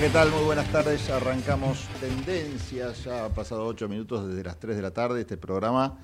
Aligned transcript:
¿qué 0.00 0.08
tal? 0.08 0.30
Muy 0.30 0.44
buenas 0.44 0.72
tardes. 0.72 1.10
Arrancamos 1.10 1.86
Tendencias. 2.00 3.04
Ya 3.04 3.26
ha 3.26 3.28
pasado 3.28 3.66
ocho 3.66 3.86
minutos 3.86 4.26
desde 4.26 4.42
las 4.42 4.58
3 4.58 4.76
de 4.76 4.80
la 4.80 4.92
tarde 4.92 5.20
este 5.20 5.36
programa 5.36 5.98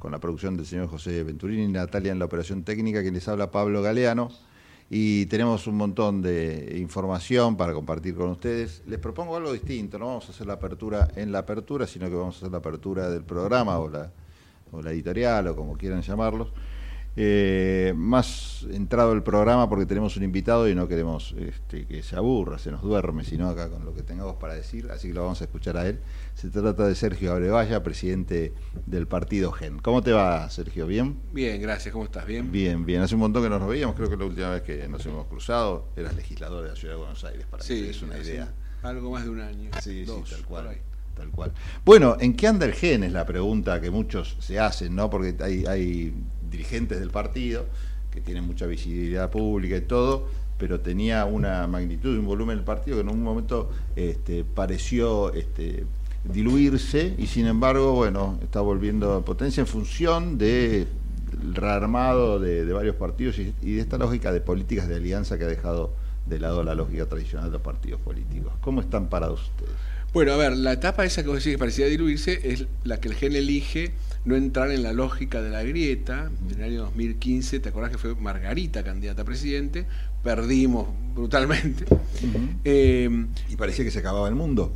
con 0.00 0.10
la 0.10 0.18
producción 0.18 0.56
del 0.56 0.66
señor 0.66 0.88
José 0.88 1.22
Venturini 1.22 1.62
y 1.62 1.68
Natalia 1.68 2.10
en 2.10 2.18
la 2.18 2.24
operación 2.24 2.64
técnica, 2.64 3.02
quien 3.02 3.14
les 3.14 3.28
habla 3.28 3.52
Pablo 3.52 3.82
Galeano. 3.82 4.30
Y 4.90 5.26
tenemos 5.26 5.68
un 5.68 5.76
montón 5.76 6.22
de 6.22 6.76
información 6.80 7.56
para 7.56 7.72
compartir 7.72 8.16
con 8.16 8.30
ustedes. 8.30 8.82
Les 8.88 8.98
propongo 8.98 9.36
algo 9.36 9.52
distinto, 9.52 9.96
no 9.96 10.06
vamos 10.06 10.28
a 10.28 10.32
hacer 10.32 10.48
la 10.48 10.54
apertura 10.54 11.06
en 11.14 11.30
la 11.30 11.38
apertura, 11.38 11.86
sino 11.86 12.08
que 12.08 12.16
vamos 12.16 12.34
a 12.34 12.38
hacer 12.38 12.50
la 12.50 12.58
apertura 12.58 13.08
del 13.10 13.22
programa 13.22 13.78
o 13.78 13.88
la, 13.88 14.10
o 14.72 14.82
la 14.82 14.90
editorial 14.90 15.46
o 15.46 15.54
como 15.54 15.76
quieran 15.76 16.02
llamarlos. 16.02 16.48
Eh, 17.18 17.94
más 17.96 18.66
entrado 18.70 19.14
el 19.14 19.22
programa 19.22 19.70
porque 19.70 19.86
tenemos 19.86 20.18
un 20.18 20.22
invitado 20.22 20.68
y 20.68 20.74
no 20.74 20.86
queremos 20.86 21.34
este, 21.38 21.86
que 21.86 22.02
se 22.02 22.14
aburra, 22.14 22.58
se 22.58 22.70
nos 22.70 22.82
duerme, 22.82 23.24
sino 23.24 23.48
acá 23.48 23.70
con 23.70 23.86
lo 23.86 23.94
que 23.94 24.02
tengamos 24.02 24.36
para 24.36 24.52
decir, 24.52 24.90
así 24.90 25.08
que 25.08 25.14
lo 25.14 25.22
vamos 25.22 25.40
a 25.40 25.44
escuchar 25.44 25.78
a 25.78 25.88
él. 25.88 25.98
Se 26.34 26.50
trata 26.50 26.86
de 26.86 26.94
Sergio 26.94 27.32
Abrevaya, 27.32 27.82
presidente 27.82 28.52
del 28.84 29.06
partido 29.06 29.50
GEN. 29.50 29.78
¿Cómo 29.78 30.02
te 30.02 30.12
va, 30.12 30.50
Sergio? 30.50 30.86
¿Bien? 30.86 31.18
Bien, 31.32 31.60
gracias. 31.62 31.90
¿Cómo 31.90 32.04
estás? 32.04 32.26
¿Bien? 32.26 32.52
Bien, 32.52 32.84
bien. 32.84 33.00
Hace 33.00 33.14
un 33.14 33.22
montón 33.22 33.42
que 33.42 33.48
no 33.48 33.58
nos 33.58 33.68
veíamos, 33.68 33.96
creo 33.96 34.10
que 34.10 34.16
la 34.18 34.26
última 34.26 34.50
vez 34.50 34.60
que 34.60 34.86
nos 34.86 35.04
hemos 35.06 35.26
cruzado 35.26 35.88
eras 35.96 36.14
legislador 36.14 36.64
de 36.64 36.68
la 36.68 36.76
Ciudad 36.76 36.94
de 36.94 36.98
Buenos 36.98 37.24
Aires, 37.24 37.46
para 37.50 37.62
sí, 37.62 37.82
que 37.82 37.90
es 37.90 38.02
una 38.02 38.18
idea. 38.18 38.52
Algo 38.82 39.10
más 39.12 39.24
de 39.24 39.30
un 39.30 39.40
año. 39.40 39.70
Sí, 39.80 40.04
sí, 40.04 40.12
tal 40.30 40.44
cual. 40.44 40.76
Tal 41.16 41.30
cual. 41.30 41.50
Bueno, 41.82 42.18
¿en 42.20 42.36
qué 42.36 42.46
anda 42.46 42.66
el 42.66 42.74
GEN? 42.74 43.04
Es 43.04 43.12
la 43.12 43.24
pregunta 43.24 43.80
que 43.80 43.90
muchos 43.90 44.36
se 44.38 44.60
hacen, 44.60 44.94
¿no? 44.94 45.08
Porque 45.08 45.34
hay, 45.42 45.64
hay 45.64 46.14
dirigentes 46.50 47.00
del 47.00 47.10
partido, 47.10 47.66
que 48.10 48.20
tienen 48.20 48.44
mucha 48.44 48.66
visibilidad 48.66 49.30
pública 49.30 49.76
y 49.76 49.82
todo, 49.82 50.28
pero 50.58 50.80
tenía 50.80 51.24
una 51.24 51.66
magnitud 51.66 52.14
y 52.14 52.18
un 52.18 52.26
volumen 52.26 52.56
del 52.56 52.64
partido 52.64 52.96
que 52.96 53.02
en 53.02 53.10
un 53.10 53.22
momento 53.22 53.70
este, 53.94 54.44
pareció 54.44 55.32
este, 55.34 55.84
diluirse 56.24 57.14
y 57.18 57.26
sin 57.26 57.46
embargo, 57.46 57.92
bueno, 57.92 58.38
está 58.42 58.60
volviendo 58.60 59.14
a 59.14 59.24
potencia 59.24 59.60
en 59.60 59.66
función 59.66 60.38
del 60.38 60.86
rearmado 61.52 62.40
de, 62.40 62.64
de, 62.64 62.72
varios 62.72 62.96
partidos 62.96 63.38
y, 63.38 63.54
y 63.62 63.74
de 63.74 63.80
esta 63.82 63.98
lógica 63.98 64.32
de 64.32 64.40
políticas 64.40 64.88
de 64.88 64.96
alianza 64.96 65.36
que 65.36 65.44
ha 65.44 65.48
dejado 65.48 65.92
de 66.26 66.40
lado 66.40 66.64
la 66.64 66.74
lógica 66.74 67.06
tradicional 67.06 67.46
de 67.46 67.52
los 67.52 67.62
partidos 67.62 68.00
políticos. 68.00 68.52
¿Cómo 68.60 68.80
están 68.80 69.08
parados 69.08 69.42
ustedes? 69.42 69.74
Bueno, 70.12 70.32
a 70.32 70.36
ver, 70.36 70.56
la 70.56 70.72
etapa 70.72 71.04
esa 71.04 71.22
que 71.22 71.28
vos 71.28 71.38
decís 71.38 71.52
que 71.52 71.58
parecía 71.58 71.86
diluirse 71.86 72.40
es 72.42 72.66
la 72.84 72.98
que 72.98 73.08
el 73.08 73.14
GEN 73.14 73.36
elige 73.36 73.92
no 74.26 74.34
entrar 74.34 74.70
en 74.72 74.82
la 74.82 74.92
lógica 74.92 75.40
de 75.40 75.50
la 75.50 75.62
grieta. 75.62 76.30
En 76.50 76.58
el 76.58 76.64
año 76.64 76.82
2015, 76.82 77.60
¿te 77.60 77.68
acordás 77.68 77.92
que 77.92 77.98
fue 77.98 78.14
Margarita 78.16 78.82
candidata 78.82 79.22
a 79.22 79.24
presidente? 79.24 79.86
Perdimos 80.22 80.88
brutalmente. 81.14 81.84
Uh 81.90 81.96
-huh. 81.96 82.48
eh, 82.64 83.26
¿Y 83.48 83.56
parecía 83.56 83.84
que 83.84 83.90
se 83.92 84.00
acababa 84.00 84.28
el 84.28 84.34
mundo? 84.34 84.72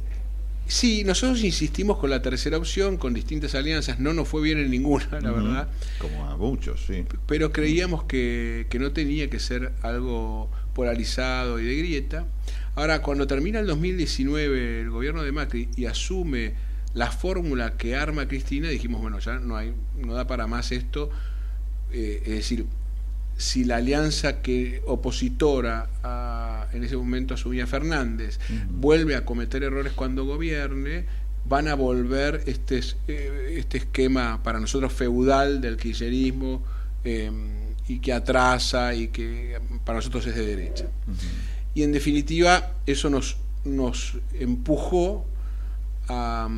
Sí, 0.68 1.02
nosotros 1.02 1.42
insistimos 1.42 1.98
con 1.98 2.10
la 2.10 2.22
tercera 2.22 2.56
opción, 2.56 2.96
con 2.96 3.12
distintas 3.12 3.56
alianzas, 3.56 3.98
no 3.98 4.12
nos 4.12 4.28
fue 4.28 4.40
bien 4.40 4.58
en 4.58 4.70
ninguna, 4.70 5.08
la 5.20 5.32
uh 5.32 5.34
-huh. 5.34 5.42
verdad. 5.42 5.68
Como 5.98 6.24
a 6.26 6.36
muchos, 6.36 6.84
sí. 6.86 7.04
Pero 7.26 7.50
creíamos 7.50 8.04
que, 8.04 8.68
que 8.70 8.78
no 8.78 8.92
tenía 8.92 9.28
que 9.28 9.40
ser 9.40 9.72
algo 9.82 10.48
polarizado 10.74 11.58
y 11.58 11.64
de 11.64 11.76
grieta. 11.76 12.24
Ahora, 12.76 13.02
cuando 13.02 13.26
termina 13.26 13.58
el 13.58 13.66
2019 13.66 14.82
el 14.82 14.90
gobierno 14.90 15.24
de 15.24 15.32
Macri 15.32 15.68
y 15.76 15.86
asume 15.86 16.54
la 16.94 17.10
fórmula 17.10 17.76
que 17.76 17.96
arma 17.96 18.26
Cristina, 18.26 18.68
dijimos, 18.68 19.00
bueno, 19.00 19.18
ya 19.20 19.38
no, 19.38 19.56
hay, 19.56 19.74
no 19.96 20.14
da 20.14 20.26
para 20.26 20.46
más 20.46 20.72
esto. 20.72 21.10
Eh, 21.92 22.22
es 22.24 22.32
decir, 22.32 22.66
si 23.36 23.64
la 23.64 23.76
alianza 23.76 24.42
que 24.42 24.82
opositora 24.86 25.88
a, 26.02 26.66
en 26.72 26.84
ese 26.84 26.96
momento 26.96 27.34
asumía 27.34 27.66
Fernández 27.66 28.38
uh 28.48 28.52
-huh. 28.52 28.66
vuelve 28.68 29.16
a 29.16 29.24
cometer 29.24 29.62
errores 29.62 29.92
cuando 29.94 30.24
gobierne, 30.24 31.06
van 31.48 31.68
a 31.68 31.74
volver 31.74 32.42
este, 32.46 32.80
este 33.08 33.78
esquema 33.78 34.42
para 34.42 34.60
nosotros 34.60 34.92
feudal 34.92 35.60
del 35.60 35.76
kirchnerismo 35.78 36.62
eh, 37.04 37.30
y 37.88 37.98
que 38.00 38.12
atrasa 38.12 38.94
y 38.94 39.08
que 39.08 39.58
para 39.84 39.98
nosotros 39.98 40.26
es 40.26 40.34
de 40.34 40.44
derecha. 40.46 40.84
Uh 40.84 41.12
-huh. 41.12 41.16
Y 41.74 41.82
en 41.82 41.92
definitiva, 41.92 42.74
eso 42.84 43.08
nos, 43.08 43.36
nos 43.64 44.18
empujó 44.38 45.24
a, 46.10 46.48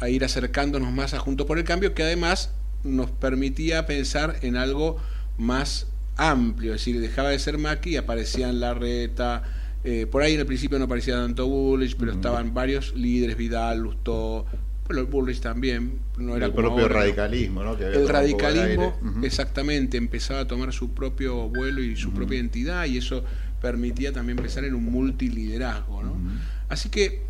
a, 0.00 0.08
ir 0.08 0.24
acercándonos 0.24 0.92
más 0.92 1.14
a 1.14 1.18
Juntos 1.18 1.46
por 1.46 1.58
el 1.58 1.64
Cambio, 1.64 1.94
que 1.94 2.02
además 2.02 2.50
nos 2.82 3.10
permitía 3.10 3.86
pensar 3.86 4.36
en 4.42 4.56
algo 4.56 4.96
más 5.38 5.86
amplio, 6.16 6.74
es 6.74 6.80
decir, 6.80 7.00
dejaba 7.00 7.30
de 7.30 7.38
ser 7.38 7.58
Macri 7.58 7.92
y 7.92 7.96
aparecían 7.96 8.60
Larreta, 8.60 9.42
eh, 9.84 10.06
por 10.06 10.22
ahí 10.22 10.34
en 10.34 10.40
el 10.40 10.46
principio 10.46 10.78
no 10.78 10.86
aparecía 10.86 11.14
tanto 11.14 11.46
Bullrich, 11.46 11.96
pero 11.96 12.12
uh 12.12 12.14
-huh. 12.14 12.18
estaban 12.18 12.54
varios 12.54 12.94
líderes, 12.94 13.36
Vidal, 13.36 13.80
Lustó, 13.80 14.46
bueno, 14.86 15.06
Bullrich 15.06 15.40
también, 15.40 15.98
no 16.16 16.36
era 16.36 16.46
el 16.46 16.52
como 16.52 16.68
propio 16.68 16.84
ahora, 16.84 17.00
radicalismo, 17.00 17.62
¿no? 17.62 17.76
Que 17.76 17.86
había 17.86 17.98
el 17.98 18.08
radicalismo. 18.08 18.96
Uh 19.02 19.06
-huh. 19.06 19.24
exactamente, 19.24 19.96
empezaba 19.96 20.40
a 20.40 20.46
tomar 20.46 20.72
su 20.72 20.94
propio 20.94 21.48
vuelo 21.48 21.82
y 21.82 21.96
su 21.96 22.12
propia 22.12 22.36
identidad, 22.36 22.86
y 22.86 22.98
eso 22.98 23.24
permitía 23.60 24.12
también 24.12 24.36
pensar 24.36 24.64
en 24.64 24.74
un 24.74 24.84
multiliderazgo, 24.84 26.02
¿no? 26.02 26.16
Así 26.68 26.88
que 26.88 27.22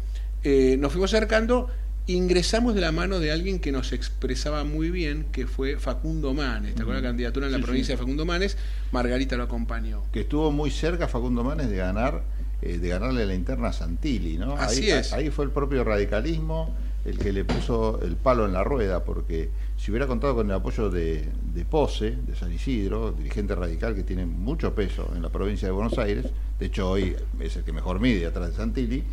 eh, 0.45 0.77
nos 0.79 0.93
fuimos 0.93 1.13
acercando, 1.13 1.69
ingresamos 2.07 2.75
de 2.75 2.81
la 2.83 2.93
mano 2.93 3.19
de 3.19 3.33
alguien 3.33 3.59
que 3.59 3.73
nos 3.73 3.93
expresaba 3.93 4.65
muy 4.65 4.91
bien, 4.91 5.27
que 5.33 5.47
fue 5.47 5.79
Facundo 5.79 6.35
Manes. 6.35 6.75
¿Te 6.75 6.83
acuerdas 6.83 7.03
la 7.03 7.09
candidatura 7.09 7.47
en 7.47 7.53
la 7.53 7.59
Sí, 7.59 7.65
provincia 7.65 7.87
sí. 7.87 7.97
de 7.97 7.99
Facundo 7.99 8.25
Manes? 8.27 8.57
Margarita 8.93 9.37
lo 9.37 9.45
acompañó. 9.45 10.03
que 10.13 10.21
estuvo 10.21 10.53
muy 10.53 10.71
cerca 10.71 11.09
Facundo 11.09 11.43
Manes 11.45 11.69
de 11.71 11.77
ganar 11.77 12.23
eh, 12.63 12.79
de 12.79 12.89
ganarle 12.89 13.27
la 13.27 13.35
interna 13.35 13.69
a 13.69 13.73
Santilli, 13.73 14.39
¿no? 14.39 14.55
Así 14.57 14.85
ahí, 14.85 14.91
es. 14.99 15.13
ahí 15.13 15.31
fue 15.31 15.45
el 15.47 15.51
propio 15.51 15.83
radicalismo 15.85 16.75
el 17.05 17.19
que 17.19 17.33
le 17.35 17.45
puso 17.45 18.01
el 18.03 18.17
palo 18.17 18.47
en 18.47 18.55
la 18.55 18.65
rueda, 18.65 19.05
porque 19.05 19.51
si 19.77 19.91
hubiera 19.91 20.07
contado 20.07 20.35
con 20.37 20.47
el 20.47 20.57
apoyo 20.57 20.89
de, 20.89 21.29
de 21.53 21.65
Pose, 21.67 22.13
de 22.27 22.35
San 22.35 22.51
Isidro, 22.51 23.13
dirigente 23.13 23.55
radical 23.55 23.95
que 23.95 24.03
tiene 24.05 24.25
mucho 24.25 24.75
peso 24.75 25.11
en 25.15 25.21
la 25.21 25.29
provincia 25.29 25.69
de 25.69 25.73
Buenos 25.73 25.99
Aires, 25.99 26.25
de 26.59 26.65
hecho 26.67 26.89
hoy 26.89 27.15
es 27.41 27.57
el 27.57 27.65
que 27.65 27.73
mejor 27.73 28.01
mide 28.01 28.25
atrás 28.25 28.49
de 28.49 28.57
Santilli, 28.57 29.05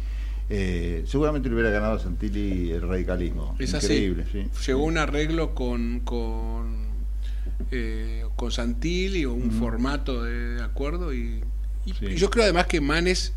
eh, 0.53 1.03
seguramente 1.07 1.47
le 1.47 1.55
hubiera 1.55 1.69
ganado 1.71 1.93
a 1.93 1.99
Santilli 1.99 2.71
el 2.71 2.81
radicalismo. 2.81 3.55
Es 3.57 3.73
así. 3.73 3.93
Increíble, 3.93 4.25
sí. 4.31 4.47
Llegó 4.67 4.83
un 4.83 4.97
arreglo 4.97 5.55
con, 5.55 6.01
con, 6.01 6.87
eh, 7.71 8.25
con 8.35 8.51
Santilli 8.51 9.25
o 9.25 9.33
un 9.33 9.51
formato 9.51 10.23
de, 10.23 10.55
de 10.55 10.63
acuerdo 10.63 11.13
y, 11.13 11.41
y- 11.85 11.93
Sí. 11.93 12.05
y 12.05 12.15
yo 12.15 12.29
creo 12.29 12.43
además 12.43 12.67
que 12.67 12.81
Manes 12.81 13.33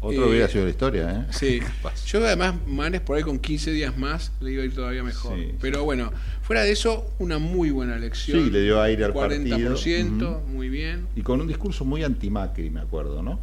Otro 0.00 0.26
Eh, 0.26 0.28
hubiera 0.30 0.46
sido 0.48 0.62
la 0.64 0.70
historia, 0.70 1.10
¿eh? 1.10 1.32
Sí, 1.32 1.58
yo 2.06 2.24
además 2.24 2.54
Manes 2.68 3.00
por 3.00 3.16
ahí 3.16 3.22
con 3.24 3.38
15 3.40 3.72
días 3.72 3.96
más 3.98 4.30
le 4.40 4.52
iba 4.52 4.62
a 4.62 4.66
ir 4.66 4.72
todavía 4.74 5.02
mejor. 5.02 5.36
Sí, 5.36 5.54
Pero 5.60 5.82
bueno, 5.84 6.12
fuera 6.42 6.62
de 6.62 6.70
eso, 6.70 7.10
una 7.18 7.38
muy 7.38 7.70
buena 7.70 7.96
elección. 7.96 8.44
Sí, 8.44 8.50
le 8.50 8.62
dio 8.62 8.80
aire 8.80 9.04
al 9.06 9.12
40%, 9.12 9.74
partido. 9.74 10.42
muy 10.46 10.68
bien. 10.68 11.06
Y 11.16 11.22
con 11.22 11.40
un 11.40 11.48
discurso 11.48 11.84
muy 11.84 12.04
anti-Macri, 12.04 12.70
me 12.70 12.80
acuerdo, 12.80 13.22
¿no? 13.24 13.40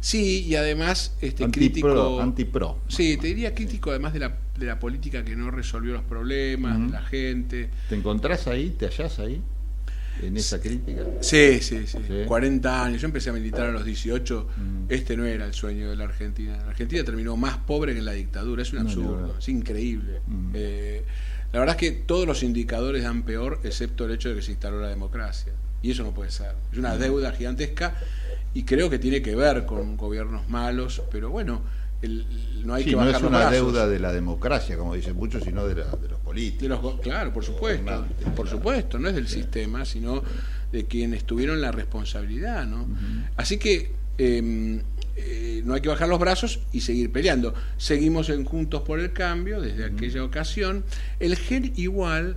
Sí, 0.00 0.44
y 0.46 0.54
además 0.56 1.14
este 1.20 1.44
Anti-pro. 1.44 1.50
crítico. 1.92 2.20
Anti-pro. 2.20 2.78
Sí, 2.88 3.16
te 3.18 3.28
diría 3.28 3.54
crítico 3.54 3.90
además 3.90 4.12
de 4.14 4.20
la, 4.20 4.36
de 4.58 4.66
la 4.66 4.78
política 4.78 5.24
que 5.24 5.36
no 5.36 5.50
resolvió 5.50 5.92
los 5.92 6.02
problemas, 6.02 6.78
de 6.80 6.88
la 6.92 7.02
gente. 7.02 7.68
¿Te 7.88 7.94
encontrás 7.96 8.46
ahí? 8.46 8.70
¿Te 8.70 8.86
hallás 8.86 9.18
ahí? 9.18 9.42
En 10.22 10.36
esa 10.36 10.60
crítica. 10.60 11.02
Sí, 11.20 11.60
sí, 11.60 11.86
sí, 11.86 11.98
Sí. 12.06 12.24
40 12.26 12.84
años. 12.84 13.00
Yo 13.00 13.06
empecé 13.06 13.30
a 13.30 13.32
militar 13.32 13.68
a 13.68 13.72
los 13.72 13.84
18. 13.84 14.48
Mm. 14.56 14.84
Este 14.92 15.16
no 15.16 15.24
era 15.24 15.46
el 15.46 15.54
sueño 15.54 15.88
de 15.90 15.96
la 15.96 16.04
Argentina. 16.04 16.56
La 16.58 16.70
Argentina 16.70 17.02
terminó 17.04 17.36
más 17.36 17.56
pobre 17.58 17.92
que 17.92 18.00
en 18.00 18.04
la 18.04 18.12
dictadura. 18.12 18.62
Es 18.62 18.72
un 18.72 18.80
absurdo. 18.80 19.36
Es 19.38 19.48
increíble. 19.48 20.20
Mm. 20.26 20.50
Eh, 20.54 21.04
la 21.52 21.58
verdad 21.60 21.76
es 21.76 21.80
que 21.80 21.92
todos 21.92 22.26
los 22.26 22.42
indicadores 22.42 23.02
dan 23.02 23.22
peor, 23.22 23.60
excepto 23.64 24.04
el 24.04 24.12
hecho 24.12 24.28
de 24.28 24.36
que 24.36 24.42
se 24.42 24.50
instaló 24.52 24.80
la 24.80 24.88
democracia. 24.88 25.52
Y 25.82 25.90
eso 25.92 26.02
no 26.02 26.12
puede 26.12 26.30
ser. 26.30 26.52
Es 26.72 26.78
una 26.78 26.96
deuda 26.96 27.32
gigantesca 27.32 27.94
y 28.54 28.64
creo 28.64 28.90
que 28.90 28.98
tiene 28.98 29.22
que 29.22 29.34
ver 29.34 29.64
con 29.66 29.96
gobiernos 29.96 30.48
malos. 30.48 31.02
Pero 31.10 31.30
bueno, 31.30 31.62
el- 32.02 32.26
no 32.66 32.74
hay 32.74 32.84
sí, 32.84 32.90
que 32.90 32.96
no 32.96 32.98
bajar 32.98 33.14
es 33.16 33.22
los 33.22 33.30
una 33.30 33.38
brazos. 33.38 33.54
deuda 33.54 33.88
de 33.88 33.98
la 33.98 34.12
democracia, 34.12 34.76
como 34.76 34.94
dicen 34.94 35.16
muchos, 35.16 35.42
sino 35.44 35.66
de, 35.66 35.76
la- 35.76 35.86
de 35.96 36.08
los 36.08 36.20
políticos. 36.20 36.62
De 36.62 36.68
los 36.68 36.80
go- 36.82 37.00
claro, 37.00 37.32
por 37.32 37.44
supuesto, 37.44 38.06
por 38.36 38.48
supuesto, 38.48 38.98
no 38.98 39.08
es 39.08 39.14
del 39.14 39.28
sistema, 39.28 39.84
sino 39.84 40.22
de 40.70 40.84
quienes 40.86 41.24
tuvieron 41.24 41.60
la 41.60 41.72
responsabilidad, 41.72 42.66
¿no? 42.66 42.86
Así 43.36 43.56
que 43.58 43.92
eh, 44.18 44.82
eh, 45.16 45.62
no 45.64 45.74
hay 45.74 45.80
que 45.80 45.88
bajar 45.88 46.08
los 46.08 46.18
brazos 46.18 46.60
y 46.72 46.82
seguir 46.82 47.10
peleando. 47.10 47.54
Seguimos 47.78 48.28
en 48.28 48.44
Juntos 48.44 48.82
por 48.82 49.00
el 49.00 49.12
Cambio 49.12 49.60
desde 49.60 49.84
aquella 49.86 50.22
ocasión. 50.22 50.84
El 51.18 51.36
GEN 51.36 51.72
igual 51.76 52.36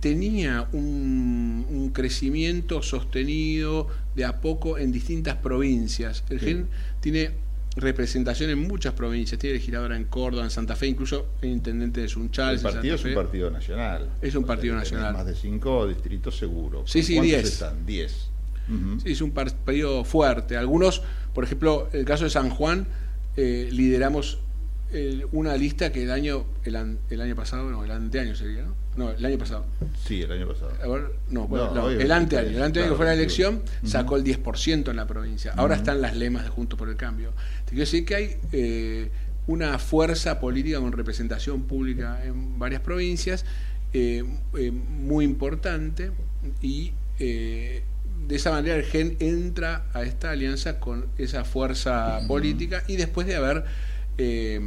tenía 0.00 0.68
un, 0.72 1.66
un 1.70 1.90
crecimiento 1.90 2.82
sostenido 2.82 3.88
de 4.16 4.24
a 4.24 4.40
poco 4.40 4.78
en 4.78 4.92
distintas 4.92 5.36
provincias. 5.36 6.24
El 6.30 6.40
Sí. 6.40 6.46
GEN 6.46 6.68
tiene 7.00 7.30
representación 7.76 8.50
en 8.50 8.58
muchas 8.58 8.92
provincias, 8.92 9.38
tiene 9.40 9.54
legisladora 9.54 9.96
en 9.96 10.04
Córdoba, 10.04 10.44
en 10.44 10.50
Santa 10.50 10.76
Fe, 10.76 10.88
incluso 10.88 11.26
el 11.40 11.50
intendente 11.50 12.02
de 12.02 12.08
Sunchal. 12.08 12.56
El 12.56 12.60
partido 12.60 12.94
es 12.96 13.04
un 13.04 13.14
partido 13.14 13.50
nacional. 13.50 14.10
Es 14.20 14.34
un 14.34 14.44
partido 14.44 14.74
nacional. 14.74 15.14
Más 15.14 15.26
de 15.26 15.34
cinco 15.34 15.86
distritos 15.88 16.36
seguros. 16.36 16.90
Sí, 16.90 17.02
sí, 17.02 17.14
¿Cuántos 17.14 17.30
10. 17.40 17.44
están? 17.52 17.86
Diez. 17.86 18.28
Sí, 19.02 19.12
es 19.12 19.20
un 19.20 19.32
partido 19.32 20.04
fuerte. 20.04 20.56
Algunos, 20.56 21.02
por 21.34 21.44
ejemplo, 21.44 21.88
el 21.92 22.04
caso 22.04 22.24
de 22.24 22.30
San 22.30 22.48
Juan 22.50 22.86
eh, 23.36 23.68
lideramos 23.72 24.38
eh, 24.92 25.26
una 25.32 25.56
lista 25.56 25.90
que 25.90 26.02
el 26.02 26.10
año, 26.10 26.44
el, 26.64 26.76
año 26.76 27.34
pasado, 27.34 27.70
no, 27.70 27.84
el 27.84 27.90
anteaño 27.90 28.34
sería, 28.34 28.62
¿no? 28.62 28.74
No, 28.96 29.10
el 29.10 29.24
año 29.24 29.38
pasado. 29.38 29.64
Sí, 30.04 30.22
el 30.22 30.32
año 30.32 30.46
pasado. 30.46 30.72
no, 31.30 31.48
bueno, 31.48 31.88
el 31.88 32.12
anteaño. 32.12 32.50
El 32.50 32.62
anteaño 32.62 32.90
que 32.90 32.96
fue 32.96 33.06
la 33.06 33.14
elección 33.14 33.62
sacó 33.84 34.16
el 34.16 34.24
10% 34.24 34.90
en 34.90 34.96
la 34.96 35.06
provincia. 35.06 35.54
Ahora 35.56 35.76
están 35.76 36.02
las 36.02 36.14
lemas 36.14 36.44
de 36.44 36.50
Juntos 36.50 36.78
por 36.78 36.88
el 36.90 36.96
Cambio. 36.96 37.32
Te 37.64 37.70
quiero 37.70 37.80
decir 37.80 38.04
que 38.04 38.14
hay 38.14 38.36
eh, 38.52 39.10
una 39.46 39.78
fuerza 39.78 40.38
política 40.38 40.78
con 40.78 40.92
representación 40.92 41.62
pública 41.62 42.22
en 42.24 42.58
varias 42.58 42.82
provincias 42.82 43.44
muy 43.92 45.24
importante 45.24 46.10
y 46.60 46.92
de 47.18 48.36
esa 48.36 48.50
manera 48.50 48.76
el 48.76 48.84
GEN 48.84 49.16
entra 49.20 49.86
a 49.92 50.02
esta 50.02 50.30
alianza 50.30 50.78
con 50.78 51.06
esa 51.18 51.44
fuerza 51.44 52.20
política 52.26 52.82
y 52.86 52.96
después 52.96 53.26
de 53.26 53.36
haber 53.36 53.64
eh, 54.18 54.60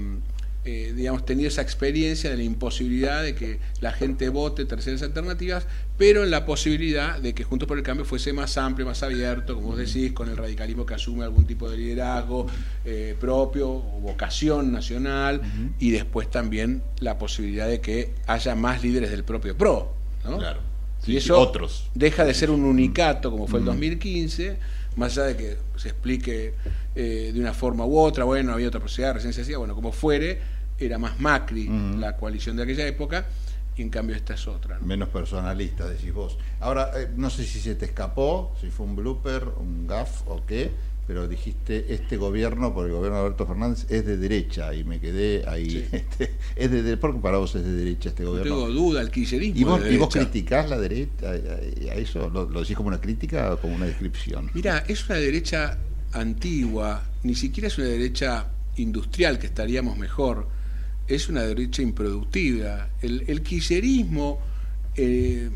eh, 0.67 0.93
digamos, 0.95 1.23
tenido 1.25 1.47
esa 1.47 1.61
experiencia 1.61 2.31
de 2.31 2.37
la 2.37 2.43
imposibilidad 2.43 3.21
de 3.21 3.35
que 3.35 3.59
la 3.81 3.91
gente 3.91 4.29
vote 4.29 4.65
terceras 4.65 5.03
alternativas, 5.03 5.67
pero 5.95 6.23
en 6.23 6.31
la 6.31 6.43
posibilidad 6.43 7.19
de 7.19 7.35
que 7.35 7.43
Juntos 7.43 7.67
por 7.67 7.77
el 7.77 7.83
Cambio 7.83 8.03
fuese 8.03 8.33
más 8.33 8.57
amplio, 8.57 8.87
más 8.87 9.03
abierto, 9.03 9.53
como 9.53 9.67
vos 9.67 9.77
decís, 9.77 10.11
con 10.13 10.27
el 10.27 10.35
radicalismo 10.35 10.83
que 10.83 10.95
asume 10.95 11.23
algún 11.23 11.45
tipo 11.45 11.69
de 11.69 11.77
liderazgo 11.77 12.47
eh, 12.83 13.15
propio 13.19 13.69
o 13.69 13.99
vocación 14.01 14.71
nacional, 14.71 15.39
y 15.77 15.91
después 15.91 16.31
también 16.31 16.81
la 16.99 17.19
posibilidad 17.19 17.67
de 17.67 17.79
que 17.79 18.13
haya 18.25 18.55
más 18.55 18.81
líderes 18.81 19.11
del 19.11 19.23
propio 19.23 19.55
PRO. 19.55 19.93
¿no? 20.23 20.39
Claro 20.39 20.61
y 21.07 21.17
eso 21.17 21.39
otros. 21.39 21.87
deja 21.93 22.25
de 22.25 22.33
ser 22.33 22.49
un 22.49 22.63
unicato 22.63 23.31
como 23.31 23.47
fue 23.47 23.59
el 23.59 23.65
2015, 23.65 24.57
más 24.95 25.17
allá 25.17 25.27
de 25.27 25.37
que 25.37 25.57
se 25.77 25.89
explique 25.89 26.53
eh, 26.95 27.31
de 27.33 27.39
una 27.39 27.53
forma 27.53 27.85
u 27.85 27.97
otra, 27.97 28.23
bueno, 28.23 28.53
había 28.53 28.67
otra 28.67 28.79
posibilidad, 28.79 29.13
recién 29.13 29.33
se 29.33 29.41
decía, 29.41 29.57
bueno, 29.57 29.75
como 29.75 29.91
fuere, 29.91 30.39
era 30.77 30.97
más 30.97 31.19
Macri 31.19 31.69
la 31.97 32.17
coalición 32.17 32.57
de 32.57 32.63
aquella 32.63 32.85
época, 32.85 33.25
y 33.77 33.81
en 33.81 33.89
cambio 33.89 34.15
esta 34.15 34.33
es 34.35 34.47
otra. 34.47 34.79
Menos 34.79 35.09
personalista, 35.09 35.87
decís 35.87 36.13
vos. 36.13 36.37
Ahora, 36.59 36.91
eh, 36.95 37.09
no 37.15 37.29
sé 37.29 37.43
si 37.43 37.59
se 37.59 37.75
te 37.75 37.85
escapó, 37.85 38.55
si 38.61 38.69
fue 38.69 38.85
un 38.85 38.95
blooper, 38.95 39.49
un 39.59 39.85
gaff 39.87 40.21
o 40.27 40.45
qué, 40.45 40.71
pero 41.07 41.27
dijiste 41.27 41.93
este 41.93 42.17
gobierno, 42.17 42.73
por 42.73 42.87
el 42.87 42.93
gobierno 42.93 43.19
de 43.19 43.25
Alberto 43.25 43.45
Fernández, 43.45 43.85
es 43.89 44.05
de 44.05 44.17
derecha 44.17 44.73
y 44.73 44.83
me 44.83 44.99
quedé 44.99 45.47
ahí. 45.47 45.87
Este, 45.91 46.35
es 46.55 46.71
de, 46.71 46.97
¿Por 46.97 47.13
qué 47.15 47.19
para 47.19 47.37
vos 47.37 47.55
es 47.55 47.63
de 47.63 47.71
derecha 47.71 48.09
este 48.09 48.25
gobierno? 48.25 48.55
No 48.55 48.65
tengo 48.67 48.73
duda, 48.73 49.01
el 49.01 49.11
kirchnerismo. 49.11 49.59
¿Y 49.59 49.63
vos, 49.63 49.81
¿y 49.91 49.97
vos 49.97 50.13
criticás 50.13 50.69
la 50.69 50.79
derecha 50.79 51.29
a, 51.29 51.95
eso? 51.95 52.29
¿Lo, 52.29 52.45
decís 52.45 52.75
como 52.75 52.89
una 52.89 52.99
crítica 52.99 53.53
o 53.53 53.59
como 53.59 53.75
una 53.75 53.85
descripción? 53.85 54.49
Mira, 54.53 54.83
es 54.87 55.07
una 55.07 55.19
derecha 55.19 55.77
antigua, 56.13 57.03
ni 57.23 57.35
siquiera 57.35 57.67
es 57.67 57.77
una 57.77 57.87
derecha 57.87 58.47
industrial, 58.77 59.37
que 59.37 59.47
estaríamos 59.47 59.97
mejor, 59.97 60.47
es 61.07 61.29
una 61.29 61.43
derecha 61.43 61.81
improductiva. 61.81 62.89
El, 63.01 63.23
el 63.27 63.41
kirchnerismo. 63.41 64.39
Eh, 64.95 65.49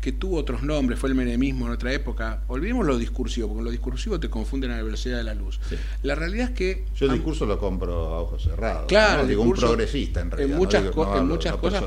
que 0.00 0.12
tuvo 0.12 0.38
otros 0.38 0.62
nombres, 0.62 0.98
fue 0.98 1.10
el 1.10 1.14
menemismo 1.14 1.66
en 1.66 1.72
otra 1.72 1.92
época. 1.92 2.42
Olvidemos 2.48 2.86
lo 2.86 2.96
discursivo, 2.98 3.48
porque 3.48 3.64
lo 3.64 3.70
discursivo 3.70 4.18
te 4.18 4.30
confunden 4.30 4.70
a 4.70 4.76
la 4.76 4.82
velocidad 4.82 5.18
de 5.18 5.24
la 5.24 5.34
luz. 5.34 5.60
La 6.02 6.14
realidad 6.14 6.50
es 6.50 6.56
que... 6.56 6.84
Yo 6.96 7.06
el 7.06 7.12
discurso 7.12 7.46
lo 7.46 7.58
compro 7.58 7.92
a 8.14 8.20
ojos 8.20 8.42
cerrados. 8.42 8.86
Claro, 8.86 9.26
digo 9.26 9.42
un 9.42 9.52
progresista 9.52 10.20
en 10.20 10.30
realidad. 10.30 10.52
En 10.52 10.58
muchas, 10.58 10.84
en 11.16 11.28
muchas 11.28 11.56
cosas 11.56 11.84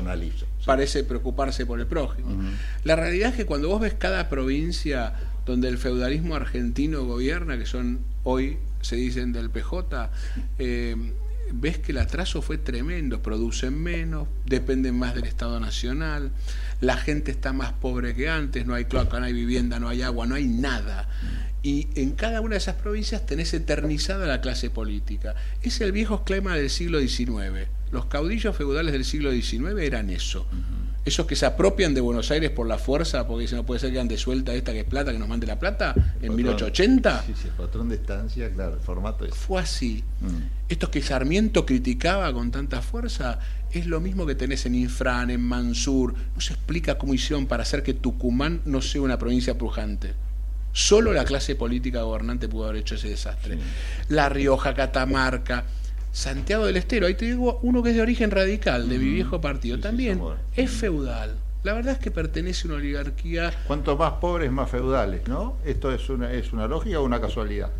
parece 0.64 1.04
preocuparse 1.04 1.66
por 1.66 1.80
el 1.80 1.86
prójimo. 1.86 2.42
La 2.84 2.96
realidad 2.96 3.30
es 3.30 3.36
que 3.36 3.46
cuando 3.46 3.68
vos 3.68 3.80
ves 3.80 3.94
cada 3.94 4.28
provincia 4.28 5.14
donde 5.44 5.68
el 5.68 5.78
feudalismo 5.78 6.34
argentino 6.36 7.04
gobierna, 7.04 7.58
que 7.58 7.66
son 7.66 7.98
hoy, 8.22 8.58
se 8.80 8.96
dicen 8.96 9.32
del 9.32 9.50
PJ, 9.50 10.10
eh, 10.58 10.96
ves 11.60 11.78
que 11.78 11.92
el 11.92 11.98
atraso 11.98 12.42
fue 12.42 12.58
tremendo, 12.58 13.22
producen 13.22 13.82
menos, 13.82 14.28
dependen 14.46 14.98
más 14.98 15.14
del 15.14 15.24
Estado 15.24 15.60
Nacional, 15.60 16.32
la 16.80 16.96
gente 16.96 17.30
está 17.30 17.52
más 17.52 17.72
pobre 17.72 18.14
que 18.14 18.28
antes, 18.28 18.66
no 18.66 18.74
hay 18.74 18.84
cloaca, 18.84 19.18
no 19.20 19.26
hay 19.26 19.32
vivienda, 19.32 19.78
no 19.78 19.88
hay 19.88 20.02
agua, 20.02 20.26
no 20.26 20.34
hay 20.34 20.46
nada. 20.46 21.08
Y 21.62 21.88
en 21.94 22.12
cada 22.12 22.40
una 22.40 22.52
de 22.54 22.58
esas 22.58 22.76
provincias 22.76 23.24
tenés 23.24 23.54
eternizada 23.54 24.26
la 24.26 24.40
clase 24.40 24.68
política. 24.68 25.34
Es 25.62 25.80
el 25.80 25.92
viejo 25.92 26.16
esquema 26.16 26.56
del 26.56 26.68
siglo 26.68 27.00
XIX. 27.00 27.68
Los 27.90 28.06
caudillos 28.06 28.56
feudales 28.56 28.92
del 28.92 29.04
siglo 29.04 29.32
XIX 29.32 29.78
eran 29.80 30.10
eso 30.10 30.46
esos 31.04 31.26
que 31.26 31.36
se 31.36 31.44
apropian 31.44 31.92
de 31.92 32.00
Buenos 32.00 32.30
Aires 32.30 32.50
por 32.50 32.66
la 32.66 32.78
fuerza, 32.78 33.26
porque 33.26 33.42
dicen 33.42 33.58
no 33.58 33.66
puede 33.66 33.80
ser 33.80 33.92
que 33.92 34.00
ande 34.00 34.16
suelta 34.16 34.54
esta 34.54 34.72
que 34.72 34.80
es 34.80 34.84
plata, 34.84 35.12
que 35.12 35.18
nos 35.18 35.28
mande 35.28 35.46
la 35.46 35.58
plata, 35.58 35.94
en 36.22 36.34
1880. 36.34 37.24
Sí, 37.26 37.34
sí, 37.34 37.48
el 37.48 37.54
patrón 37.54 37.90
de 37.90 37.96
estancia, 37.96 38.50
claro, 38.50 38.74
el 38.74 38.80
formato 38.80 39.24
es. 39.26 39.34
Fue 39.34 39.60
así. 39.60 40.02
Mm. 40.20 40.68
Estos 40.68 40.88
que 40.88 41.02
Sarmiento 41.02 41.66
criticaba 41.66 42.32
con 42.32 42.50
tanta 42.50 42.80
fuerza, 42.80 43.38
es 43.70 43.86
lo 43.86 44.00
mismo 44.00 44.24
que 44.24 44.34
tenés 44.34 44.64
en 44.64 44.76
Infran, 44.76 45.30
en 45.30 45.42
Mansur. 45.42 46.14
No 46.34 46.40
se 46.40 46.54
explica 46.54 46.96
cómo 46.96 47.12
hicieron 47.12 47.46
para 47.46 47.64
hacer 47.64 47.82
que 47.82 47.92
Tucumán 47.92 48.62
no 48.64 48.80
sea 48.80 49.02
una 49.02 49.18
provincia 49.18 49.58
pujante. 49.58 50.14
Solo 50.72 51.12
la 51.12 51.24
clase 51.24 51.54
política 51.54 52.02
gobernante 52.02 52.48
pudo 52.48 52.64
haber 52.64 52.80
hecho 52.80 52.94
ese 52.94 53.08
desastre. 53.08 53.58
La 54.08 54.28
Rioja, 54.28 54.74
Catamarca 54.74 55.64
Santiago 56.14 56.64
del 56.64 56.76
Estero, 56.76 57.08
ahí 57.08 57.14
te 57.14 57.24
digo 57.24 57.58
uno 57.62 57.82
que 57.82 57.90
es 57.90 57.96
de 57.96 58.02
origen 58.02 58.30
radical, 58.30 58.88
de 58.88 58.98
mi 58.98 59.06
viejo 59.06 59.40
partido, 59.40 59.80
también 59.80 60.20
es 60.54 60.70
feudal. 60.70 61.34
La 61.64 61.72
verdad 61.72 61.94
es 61.94 61.98
que 61.98 62.12
pertenece 62.12 62.68
a 62.68 62.70
una 62.70 62.76
oligarquía. 62.76 63.52
Cuanto 63.66 63.96
más 63.96 64.12
pobres, 64.14 64.52
más 64.52 64.70
feudales, 64.70 65.26
¿no? 65.26 65.56
¿Esto 65.64 65.92
es 65.92 66.08
una, 66.08 66.32
es 66.32 66.52
una 66.52 66.68
lógica 66.68 67.00
o 67.00 67.04
una 67.04 67.20
casualidad? 67.20 67.70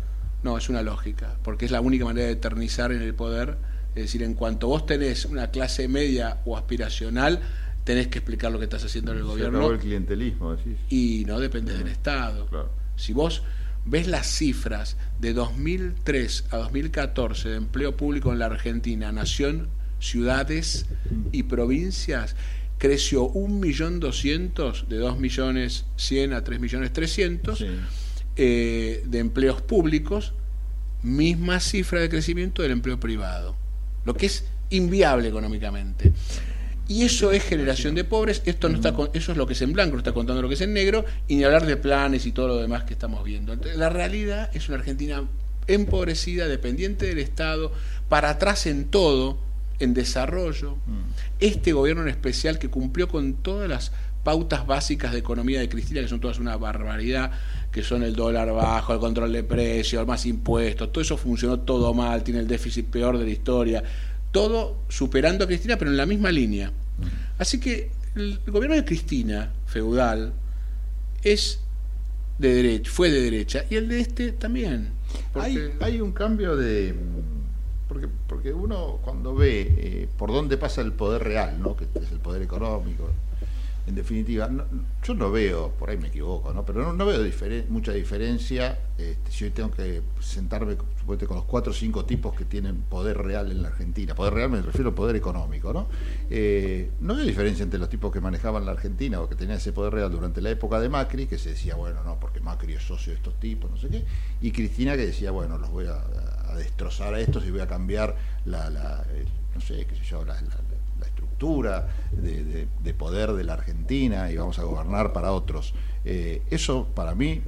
No, 0.43 0.57
es 0.57 0.67
una 0.67 0.81
lógica, 0.81 1.37
porque 1.43 1.63
es 1.63 1.71
la 1.71 1.79
única 1.79 2.03
manera 2.03 2.27
de 2.27 2.33
eternizar 2.33 2.91
en 2.91 3.01
el 3.01 3.13
poder. 3.13 3.57
Es 3.95 4.03
decir, 4.03 4.21
en 4.21 4.33
cuanto 4.33 4.67
vos 4.67 4.85
tenés 4.85 5.23
una 5.23 5.49
clase 5.49 5.87
media 5.87 6.39
o 6.43 6.57
aspiracional, 6.57 7.39
tenés 7.85 8.09
que 8.09 8.19
explicar 8.19 8.51
lo 8.51 8.59
que 8.59 8.65
estás 8.65 8.83
haciendo 8.83 9.13
en 9.13 9.19
el 9.19 9.23
gobierno. 9.23 9.71
el 9.71 9.79
clientelismo, 9.79 10.57
decís. 10.57 10.77
Y 10.89 11.23
no 11.25 11.39
depende 11.39 11.77
del 11.77 11.87
Estado. 11.87 12.49
Si 12.97 13.13
vos 13.13 13.43
ves 13.85 14.07
las 14.07 14.27
cifras 14.27 14.97
de 15.19 15.33
2003 15.33 16.45
a 16.49 16.57
2014 16.57 17.49
de 17.49 17.55
empleo 17.55 17.95
público 17.95 18.31
en 18.31 18.39
la 18.39 18.47
Argentina, 18.47 19.11
nación, 19.11 19.69
ciudades 19.99 20.87
y 21.31 21.43
provincias, 21.43 22.35
creció 22.77 23.31
1.200.000 23.31 24.87
de 24.87 25.01
2.100.000 25.01 26.33
a 26.35 26.43
3.300.000 26.43 27.79
eh, 28.37 29.03
de 29.05 29.19
empleos 29.19 29.61
públicos, 29.61 30.33
misma 31.01 31.59
cifra 31.59 32.01
de 32.01 32.09
crecimiento 32.09 32.61
del 32.61 32.71
empleo 32.71 32.99
privado, 32.99 33.55
lo 34.03 34.13
que 34.15 34.25
es 34.25 34.45
inviable 34.69 35.29
económicamente. 35.29 36.11
Y 36.87 37.03
eso 37.03 37.31
es 37.31 37.43
generación 37.43 37.95
de 37.95 38.03
pobres, 38.03 38.43
esto 38.45 38.69
no 38.69 38.75
está 38.75 38.93
eso 39.13 39.31
es 39.31 39.37
lo 39.37 39.47
que 39.47 39.53
es 39.53 39.61
en 39.61 39.73
blanco, 39.73 39.93
no 39.93 39.99
está 39.99 40.13
contando 40.13 40.41
lo 40.41 40.47
que 40.47 40.53
es 40.53 40.61
en 40.61 40.73
negro, 40.73 41.03
y 41.27 41.35
ni 41.35 41.43
hablar 41.43 41.65
de 41.65 41.77
planes 41.77 42.25
y 42.25 42.31
todo 42.31 42.49
lo 42.49 42.57
demás 42.57 42.83
que 42.83 42.93
estamos 42.93 43.23
viendo. 43.23 43.55
la 43.75 43.89
realidad 43.89 44.51
es 44.53 44.69
una 44.69 44.77
Argentina 44.77 45.23
empobrecida, 45.67 46.47
dependiente 46.47 47.07
del 47.07 47.19
Estado, 47.19 47.71
para 48.07 48.29
atrás 48.29 48.67
en 48.67 48.85
todo, 48.85 49.39
en 49.79 49.93
desarrollo. 49.93 50.75
Mm. 50.85 51.01
Este 51.39 51.73
gobierno 51.73 52.03
en 52.03 52.09
especial 52.09 52.59
que 52.59 52.69
cumplió 52.69 53.07
con 53.07 53.33
todas 53.33 53.67
las 53.67 53.91
pautas 54.23 54.65
básicas 54.65 55.11
de 55.11 55.19
economía 55.19 55.59
de 55.59 55.69
Cristina, 55.69 56.01
que 56.01 56.07
son 56.07 56.19
todas 56.19 56.39
una 56.39 56.57
barbaridad, 56.57 57.31
que 57.71 57.83
son 57.83 58.03
el 58.03 58.15
dólar 58.15 58.51
bajo, 58.53 58.93
el 58.93 58.99
control 58.99 59.31
de 59.31 59.43
precios, 59.43 60.05
más 60.07 60.25
impuestos, 60.25 60.91
todo 60.91 61.01
eso 61.01 61.17
funcionó 61.17 61.59
todo 61.59 61.93
mal, 61.93 62.23
tiene 62.23 62.39
el 62.39 62.47
déficit 62.47 62.87
peor 62.87 63.17
de 63.17 63.25
la 63.25 63.29
historia 63.29 63.83
todo 64.35 64.75
superando 64.89 65.45
a 65.45 65.47
Cristina, 65.47 65.77
pero 65.77 65.91
en 65.91 65.95
la 65.95 66.05
misma 66.05 66.29
línea. 66.29 66.69
Así 67.37 67.57
que 67.57 67.89
el 68.15 68.41
gobierno 68.45 68.75
de 68.75 68.83
Cristina, 68.83 69.53
feudal, 69.65 70.33
es 71.23 71.61
de 72.37 72.53
derecha, 72.53 72.91
fue 72.91 73.09
de 73.09 73.21
derecha, 73.21 73.63
y 73.69 73.75
el 73.75 73.87
de 73.87 74.01
este 74.01 74.33
también. 74.33 74.89
Hay, 75.35 75.71
hay 75.79 76.01
un 76.01 76.11
cambio 76.11 76.57
de... 76.57 76.93
Porque, 77.87 78.09
porque 78.27 78.51
uno 78.51 78.99
cuando 79.03 79.35
ve 79.35 79.73
eh, 79.77 80.09
por 80.17 80.33
dónde 80.33 80.57
pasa 80.57 80.81
el 80.81 80.91
poder 80.91 81.23
real, 81.23 81.57
¿no? 81.61 81.77
que 81.77 81.85
es 81.85 82.11
el 82.11 82.19
poder 82.19 82.41
económico, 82.41 83.09
en 83.87 83.95
definitiva, 83.95 84.49
yo 85.03 85.13
no 85.13 85.31
veo, 85.31 85.71
por 85.71 85.89
ahí 85.89 85.97
me 85.97 86.07
equivoco, 86.07 86.53
¿no? 86.53 86.65
pero 86.65 86.91
no, 86.91 87.05
veo 87.05 87.23
mucha 87.69 87.91
diferencia 87.91 88.79
este, 88.97 89.31
si 89.31 89.43
hoy 89.43 89.51
tengo 89.51 89.69
que 89.71 90.01
sentarme 90.19 90.75
con 90.75 91.37
los 91.37 91.45
cuatro 91.45 91.71
o 91.71 91.75
cinco 91.75 92.05
tipos 92.05 92.35
que 92.35 92.45
tienen 92.45 92.77
poder 92.81 93.17
real 93.17 93.51
en 93.51 93.61
la 93.61 93.67
Argentina. 93.67 94.15
Poder 94.15 94.33
real 94.33 94.49
me 94.49 94.61
refiero 94.61 94.89
al 94.89 94.95
poder 94.95 95.15
económico. 95.15 95.71
¿no? 95.71 95.87
Eh, 96.29 96.91
no 97.01 97.15
veo 97.15 97.25
diferencia 97.25 97.63
entre 97.63 97.79
los 97.79 97.89
tipos 97.89 98.11
que 98.11 98.21
manejaban 98.21 98.65
la 98.65 98.71
Argentina 98.71 99.21
o 99.21 99.29
que 99.29 99.35
tenían 99.35 99.57
ese 99.57 99.71
poder 99.71 99.93
real 99.93 100.11
durante 100.11 100.41
la 100.41 100.49
época 100.49 100.79
de 100.79 100.89
Macri, 100.89 101.27
que 101.27 101.37
se 101.37 101.49
decía, 101.49 101.75
bueno, 101.75 102.03
no, 102.03 102.19
porque 102.19 102.39
Macri 102.39 102.73
es 102.73 102.83
socio 102.83 103.11
de 103.11 103.17
estos 103.17 103.39
tipos, 103.39 103.69
no 103.69 103.77
sé 103.77 103.89
qué, 103.89 104.05
y 104.41 104.51
Cristina 104.51 104.95
que 104.95 105.05
decía, 105.05 105.31
bueno, 105.31 105.57
los 105.57 105.69
voy 105.69 105.85
a, 105.87 106.03
destrozar 106.55 107.13
a 107.13 107.19
estos 107.19 107.45
y 107.45 107.51
voy 107.51 107.59
a 107.59 107.67
cambiar 107.67 108.15
la, 108.45 108.69
no 109.53 109.61
sé, 109.61 109.85
qué 109.85 109.95
sé 109.95 110.03
yo, 110.03 110.23
la 110.23 110.35
de, 111.37 112.93
poder 112.97 113.33
de 113.33 113.43
la 113.43 113.53
Argentina 113.53 114.31
y 114.31 114.37
vamos 114.37 114.59
a 114.59 114.63
gobernar 114.63 115.13
para 115.13 115.31
otros. 115.31 115.73
Eh, 116.03 116.41
eso 116.49 116.87
para 116.93 117.15
mí 117.15 117.41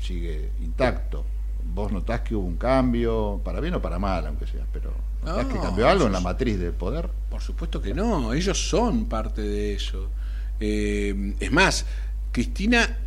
sigue 0.00 0.50
intacto. 0.62 1.24
vos 1.74 1.92
notás 1.92 2.20
que 2.20 2.34
hubo 2.34 2.46
un 2.46 2.56
cambio, 2.56 3.40
para 3.44 3.60
bien 3.60 3.74
o 3.74 3.82
para 3.82 3.98
mal, 3.98 4.26
aunque 4.26 4.46
sea, 4.46 4.66
pero 4.72 4.92
¿notás 5.24 5.46
que 5.46 5.58
cambió 5.58 5.88
algo 5.88 6.06
en 6.06 6.12
la 6.12 6.20
matriz 6.20 6.58
del 6.58 6.72
poder? 6.72 7.08
Por 7.30 7.40
supuesto 7.40 7.80
que 7.80 7.94
no, 7.94 8.32
ellos 8.32 8.68
son 8.68 9.06
parte 9.06 9.42
de 9.42 9.74
eso. 9.74 10.08
Eh, 10.60 11.34
es 11.40 11.52
más, 11.52 11.86
Cristina 12.32 12.98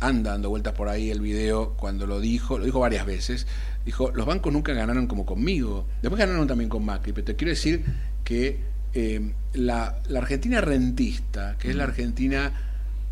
anda 0.00 0.32
dando 0.32 0.50
vueltas 0.50 0.74
por 0.74 0.88
ahí 0.88 1.10
el 1.10 1.20
video 1.20 1.74
cuando 1.76 2.06
lo 2.06 2.20
dijo, 2.20 2.58
lo 2.58 2.64
dijo 2.64 2.80
varias 2.80 3.06
veces, 3.06 3.46
dijo, 3.84 4.10
los 4.10 4.26
bancos 4.26 4.52
nunca 4.52 4.72
ganaron 4.72 5.06
como 5.06 5.24
conmigo, 5.24 5.86
después 6.02 6.18
ganaron 6.18 6.46
también 6.46 6.68
con 6.68 6.84
Macri, 6.84 7.12
pero 7.12 7.24
te 7.24 7.36
quiero 7.36 7.50
decir 7.50 7.84
que 8.24 8.73
eh, 8.94 9.32
la, 9.54 9.98
la, 10.08 10.18
Argentina 10.20 10.60
rentista, 10.60 11.56
que 11.58 11.70
es 11.70 11.76
la 11.76 11.84
Argentina 11.84 12.52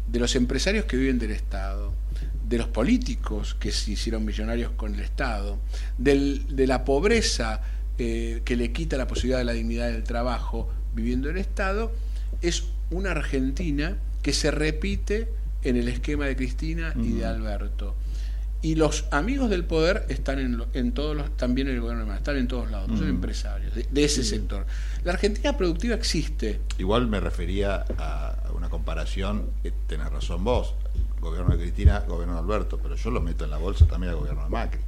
de 0.06 0.18
los 0.18 0.36
empresarios 0.36 0.84
que 0.84 0.96
viven 0.96 1.18
del 1.18 1.32
Estado, 1.32 1.92
de 2.48 2.58
los 2.58 2.68
políticos 2.68 3.56
que 3.58 3.72
se 3.72 3.92
hicieron 3.92 4.24
millonarios 4.24 4.72
con 4.72 4.94
el 4.94 5.00
Estado, 5.00 5.58
del, 5.98 6.54
de 6.54 6.66
la 6.66 6.84
pobreza 6.84 7.62
eh, 7.98 8.42
que 8.44 8.56
le 8.56 8.72
quita 8.72 8.96
la 8.96 9.06
posibilidad 9.06 9.38
de 9.38 9.44
la 9.44 9.52
dignidad 9.52 9.90
del 9.90 10.04
trabajo 10.04 10.68
viviendo 10.94 11.28
en 11.30 11.36
el 11.36 11.40
Estado, 11.40 11.92
es 12.42 12.64
una 12.90 13.12
Argentina 13.12 13.96
que 14.22 14.32
se 14.32 14.50
repite 14.50 15.28
en 15.62 15.76
el 15.76 15.88
esquema 15.88 16.26
de 16.26 16.36
Cristina 16.36 16.94
y 16.96 17.12
de 17.12 17.24
Alberto. 17.24 17.94
Y 18.62 18.76
los 18.76 19.06
amigos 19.10 19.50
del 19.50 19.64
poder 19.64 20.06
están 20.08 20.38
en, 20.38 20.62
en 20.72 20.92
todos 20.92 21.16
los, 21.16 21.36
también 21.36 21.66
en 21.66 21.74
el 21.74 21.80
gobierno 21.80 22.06
de 22.06 22.16
están 22.16 22.36
en 22.36 22.46
todos 22.46 22.70
lados, 22.70 22.88
no 22.88 22.96
son 22.96 23.08
empresarios 23.08 23.74
de, 23.74 24.04
ese 24.04 24.22
sector. 24.22 24.64
La 25.02 25.12
Argentina 25.12 25.56
productiva 25.56 25.96
existe. 25.96 26.60
Igual 26.78 27.08
me 27.08 27.18
refería 27.18 27.84
a 27.98 28.36
una 28.54 28.70
comparación, 28.70 29.50
que 29.64 29.72
tenés 29.88 30.10
razón 30.10 30.44
vos, 30.44 30.74
gobierno 31.20 31.56
de 31.56 31.62
Cristina, 31.62 32.04
gobierno 32.06 32.34
de 32.34 32.40
Alberto, 32.40 32.78
pero 32.80 32.94
yo 32.94 33.10
lo 33.10 33.20
meto 33.20 33.44
en 33.44 33.50
la 33.50 33.58
bolsa 33.58 33.86
también 33.86 34.10
al 34.12 34.18
gobierno 34.18 34.44
de 34.44 34.50
Macri. 34.50 34.80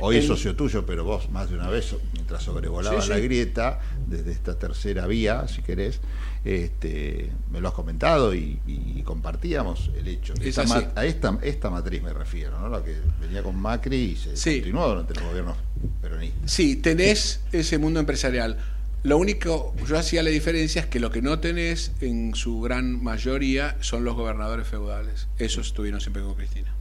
Hoy 0.00 0.16
es 0.16 0.26
socio 0.26 0.56
tuyo, 0.56 0.84
pero 0.84 1.04
vos 1.04 1.30
más 1.30 1.50
de 1.50 1.56
una 1.56 1.68
vez, 1.68 1.94
mientras 2.12 2.42
sobrevolaba 2.42 3.04
la 3.06 3.18
grieta, 3.18 3.80
desde 4.06 4.32
esta 4.32 4.58
tercera 4.58 5.06
vía, 5.06 5.46
si 5.48 5.62
querés, 5.62 6.00
este, 6.44 7.30
me 7.50 7.60
lo 7.60 7.68
has 7.68 7.74
comentado 7.74 8.34
y, 8.34 8.58
compartíamos 9.04 9.90
el 9.96 10.08
hecho. 10.08 10.32
Esta, 10.40 10.62
a 10.94 11.04
esta, 11.04 11.38
esta 11.42 11.70
matriz 11.70 12.02
me 12.02 12.12
refiero, 12.12 12.58
¿no? 12.60 12.68
la 12.68 12.84
que 12.84 12.96
venía 13.20 13.42
con 13.42 13.56
Macri 13.56 13.96
y 13.96 14.16
se 14.16 14.58
continuó 14.58 14.88
durante 14.88 15.14
los 15.14 15.24
gobiernos 15.24 15.56
peronistas. 16.00 16.50
Sí, 16.50 16.76
tenés 16.76 17.40
ese 17.50 17.78
mundo 17.78 18.00
empresarial. 18.00 18.58
Lo 19.02 19.18
único, 19.18 19.74
yo 19.88 19.98
hacía 19.98 20.22
la 20.22 20.30
diferencia 20.30 20.82
es 20.82 20.86
que 20.86 21.00
lo 21.00 21.10
que 21.10 21.20
no 21.20 21.40
tenés 21.40 21.90
en 22.00 22.36
su 22.36 22.60
gran 22.60 23.02
mayoría 23.02 23.76
son 23.80 24.04
los 24.04 24.14
gobernadores 24.14 24.68
feudales. 24.68 25.26
Esos 25.38 25.66
estuvieron 25.66 26.00
siempre 26.00 26.22
con 26.22 26.34
Cristina. 26.34 26.72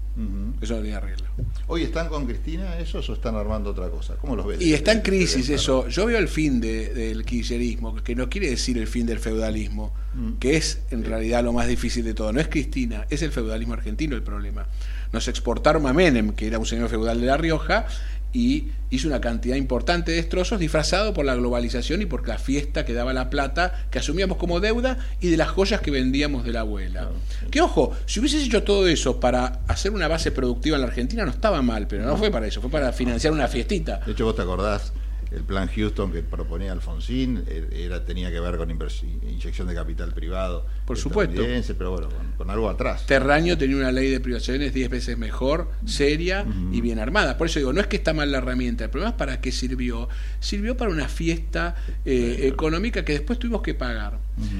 Eso 0.59 0.75
no 0.75 0.81
tiene 0.81 0.97
arreglo. 0.97 1.25
¿Hoy 1.67 1.83
están 1.83 2.09
con 2.09 2.25
Cristina 2.25 2.77
esos 2.79 3.09
o 3.09 3.13
están 3.13 3.35
armando 3.35 3.69
otra 3.69 3.89
cosa? 3.89 4.15
¿Cómo 4.15 4.35
los 4.35 4.45
ves? 4.45 4.61
Y 4.61 4.73
está 4.73 4.91
en 4.91 5.01
crisis 5.01 5.49
eso. 5.49 5.87
Yo 5.87 6.05
veo 6.05 6.17
el 6.17 6.27
fin 6.27 6.59
del 6.59 7.23
kirchnerismo, 7.23 7.95
que 7.95 8.15
no 8.15 8.29
quiere 8.29 8.49
decir 8.49 8.77
el 8.77 8.87
fin 8.87 9.05
del 9.05 9.19
feudalismo, 9.19 9.93
que 10.39 10.57
es 10.57 10.81
en 10.91 11.05
realidad 11.05 11.43
lo 11.43 11.53
más 11.53 11.67
difícil 11.67 12.03
de 12.03 12.13
todo. 12.13 12.33
No 12.33 12.41
es 12.41 12.49
Cristina, 12.49 13.05
es 13.09 13.21
el 13.21 13.31
feudalismo 13.31 13.73
argentino 13.73 14.15
el 14.15 14.23
problema. 14.23 14.67
Nos 15.13 15.27
exportaron 15.27 15.87
a 15.87 15.93
Menem, 15.93 16.31
que 16.31 16.47
era 16.47 16.59
un 16.59 16.65
señor 16.65 16.89
feudal 16.89 17.19
de 17.19 17.27
La 17.27 17.37
Rioja, 17.37 17.85
y 18.33 18.69
hizo 18.89 19.07
una 19.07 19.21
cantidad 19.21 19.55
importante 19.55 20.11
de 20.11 20.17
destrozos 20.17 20.59
disfrazado 20.59 21.13
por 21.13 21.25
la 21.25 21.35
globalización 21.35 22.01
y 22.01 22.05
por 22.05 22.27
la 22.27 22.37
fiesta 22.37 22.85
que 22.85 22.93
daba 22.93 23.13
la 23.13 23.29
plata 23.29 23.85
que 23.89 23.99
asumíamos 23.99 24.37
como 24.37 24.59
deuda 24.59 24.97
y 25.19 25.29
de 25.29 25.37
las 25.37 25.49
joyas 25.49 25.81
que 25.81 25.91
vendíamos 25.91 26.43
de 26.43 26.51
la 26.51 26.61
abuela. 26.61 27.09
Que 27.49 27.61
ojo, 27.61 27.95
si 28.05 28.19
hubieses 28.19 28.45
hecho 28.45 28.63
todo 28.63 28.87
eso 28.87 29.19
para 29.19 29.61
hacer 29.67 29.91
una 29.91 30.07
base 30.07 30.31
productiva 30.31 30.75
en 30.75 30.81
la 30.81 30.87
Argentina 30.87 31.25
no 31.25 31.31
estaba 31.31 31.61
mal, 31.61 31.87
pero 31.87 32.05
no 32.05 32.17
fue 32.17 32.31
para 32.31 32.47
eso, 32.47 32.61
fue 32.61 32.69
para 32.69 32.91
financiar 32.91 33.33
una 33.33 33.47
fiestita. 33.47 34.01
De 34.05 34.11
hecho, 34.11 34.25
vos 34.25 34.35
te 34.35 34.41
acordás 34.41 34.91
el 35.31 35.43
plan 35.43 35.69
Houston 35.69 36.11
que 36.11 36.23
proponía 36.23 36.73
Alfonsín 36.73 37.43
er, 37.47 37.69
era, 37.73 38.03
tenía 38.03 38.29
que 38.31 38.39
ver 38.39 38.57
con 38.57 38.69
inyección 38.69 39.67
de 39.67 39.73
capital 39.73 40.13
privado. 40.13 40.65
Por 40.85 40.97
supuesto. 40.97 41.41
Pero 41.77 41.91
bueno, 41.91 42.09
con, 42.37 42.49
algo 42.49 42.69
atrás. 42.69 43.05
Terraño 43.05 43.57
tenía 43.57 43.77
una 43.77 43.91
ley 43.91 44.09
de 44.09 44.19
privaciones 44.19 44.73
10 44.73 44.89
veces 44.89 45.17
mejor, 45.17 45.71
seria 45.85 46.45
y 46.71 46.81
bien 46.81 46.99
armada. 46.99 47.37
Por 47.37 47.47
eso 47.47 47.59
digo, 47.59 47.71
no 47.71 47.79
es 47.79 47.87
que 47.87 47.95
está 47.95 48.13
mal 48.13 48.31
la 48.31 48.39
herramienta, 48.39 48.83
el 48.83 48.89
problema 48.89 49.11
es 49.11 49.17
para 49.17 49.39
qué 49.39 49.51
sirvió. 49.51 50.09
Sirvió 50.39 50.75
para 50.75 50.91
una 50.91 51.07
fiesta 51.07 51.75
eh, 52.03 52.39
económica 52.43 53.05
que 53.05 53.13
después 53.13 53.39
tuvimos 53.39 53.61
que 53.61 53.73
pagar. 53.73 54.19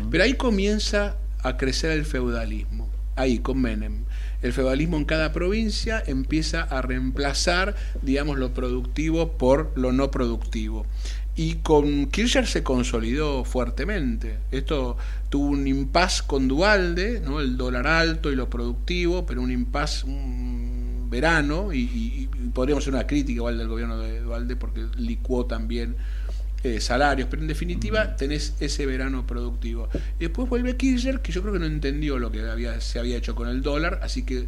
Pero 0.10 0.24
ahí 0.24 0.36
comienza 0.36 1.18
a 1.44 1.58
crecer 1.58 1.92
el 1.92 2.06
feudalismo, 2.06 2.90
ahí 3.16 3.40
con 3.40 3.60
Menem 3.62 4.06
el 4.41 4.53
feudalismo 4.53 4.98
en 4.98 5.05
cada 5.05 5.31
provincia 5.31 6.03
empieza 6.05 6.62
a 6.62 6.81
reemplazar, 6.81 7.75
digamos, 8.01 8.38
lo 8.38 8.53
productivo 8.53 9.33
por 9.33 9.71
lo 9.75 9.91
no 9.91 10.12
productivo. 10.12 10.86
Y 11.36 11.55
con 11.55 12.07
Kirchner 12.07 12.45
se 12.45 12.63
consolidó 12.63 13.45
fuertemente. 13.45 14.38
Esto 14.51 14.98
tuvo 15.29 15.48
un 15.48 15.67
impas 15.67 16.21
con 16.21 16.48
Dualde, 16.48 17.21
¿no? 17.21 17.39
el 17.39 17.55
dólar 17.57 17.88
alto 17.88 18.31
y 18.31 18.36
lo 18.36 18.50
productivo, 18.50 19.25
pero 19.25 19.41
un 19.41 19.51
impas 19.51 20.03
un 20.03 21.07
verano, 21.10 21.74
y, 21.74 22.29
podríamos 22.53 22.83
hacer 22.83 22.93
una 22.93 23.07
crítica 23.07 23.38
igual 23.38 23.57
del 23.57 23.67
gobierno 23.67 24.00
de 24.00 24.21
Dualde 24.21 24.55
porque 24.55 24.86
licuó 24.98 25.45
también 25.45 25.95
eh, 26.63 26.80
salarios, 26.80 27.27
pero 27.30 27.41
en 27.41 27.48
definitiva 27.48 28.15
tenés 28.15 28.56
ese 28.60 28.86
verano 28.86 29.25
productivo. 29.25 29.89
Después 30.20 30.48
vuelve 30.48 30.77
Kirchner, 30.77 31.22
que 31.22 31.32
yo 31.32 31.41
creo 31.41 31.53
que 31.53 31.60
no 31.60 31.65
entendió 31.65 32.20
lo 32.20 32.32
que 32.32 32.48
había, 32.48 32.80
se 32.82 33.00
había 33.00 33.18
hecho 33.18 33.34
con 33.34 33.48
el 33.48 33.62
dólar, 33.62 34.00
así 34.03 34.24
que 34.24 34.48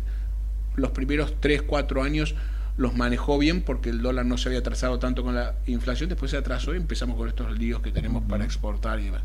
los 0.76 0.92
primeros 0.92 1.34
3, 1.40 1.64
4 1.64 2.04
años 2.04 2.36
los 2.78 2.96
manejó 2.96 3.38
bien 3.38 3.62
porque 3.62 3.90
el 3.90 4.02
dólar 4.02 4.26
no 4.26 4.38
se 4.38 4.50
había 4.50 4.60
atrasado 4.60 5.00
tanto 5.00 5.24
con 5.24 5.36
la 5.36 5.56
inflación, 5.68 6.10
después 6.10 6.32
se 6.32 6.38
atrasó 6.38 6.74
y 6.74 6.78
empezamos 6.78 7.18
con 7.18 7.28
estos 7.28 7.58
líos 7.58 7.82
que 7.82 7.92
tenemos 7.92 8.24
para 8.24 8.46
exportar 8.46 9.00
y 9.00 9.06
demás. 9.06 9.22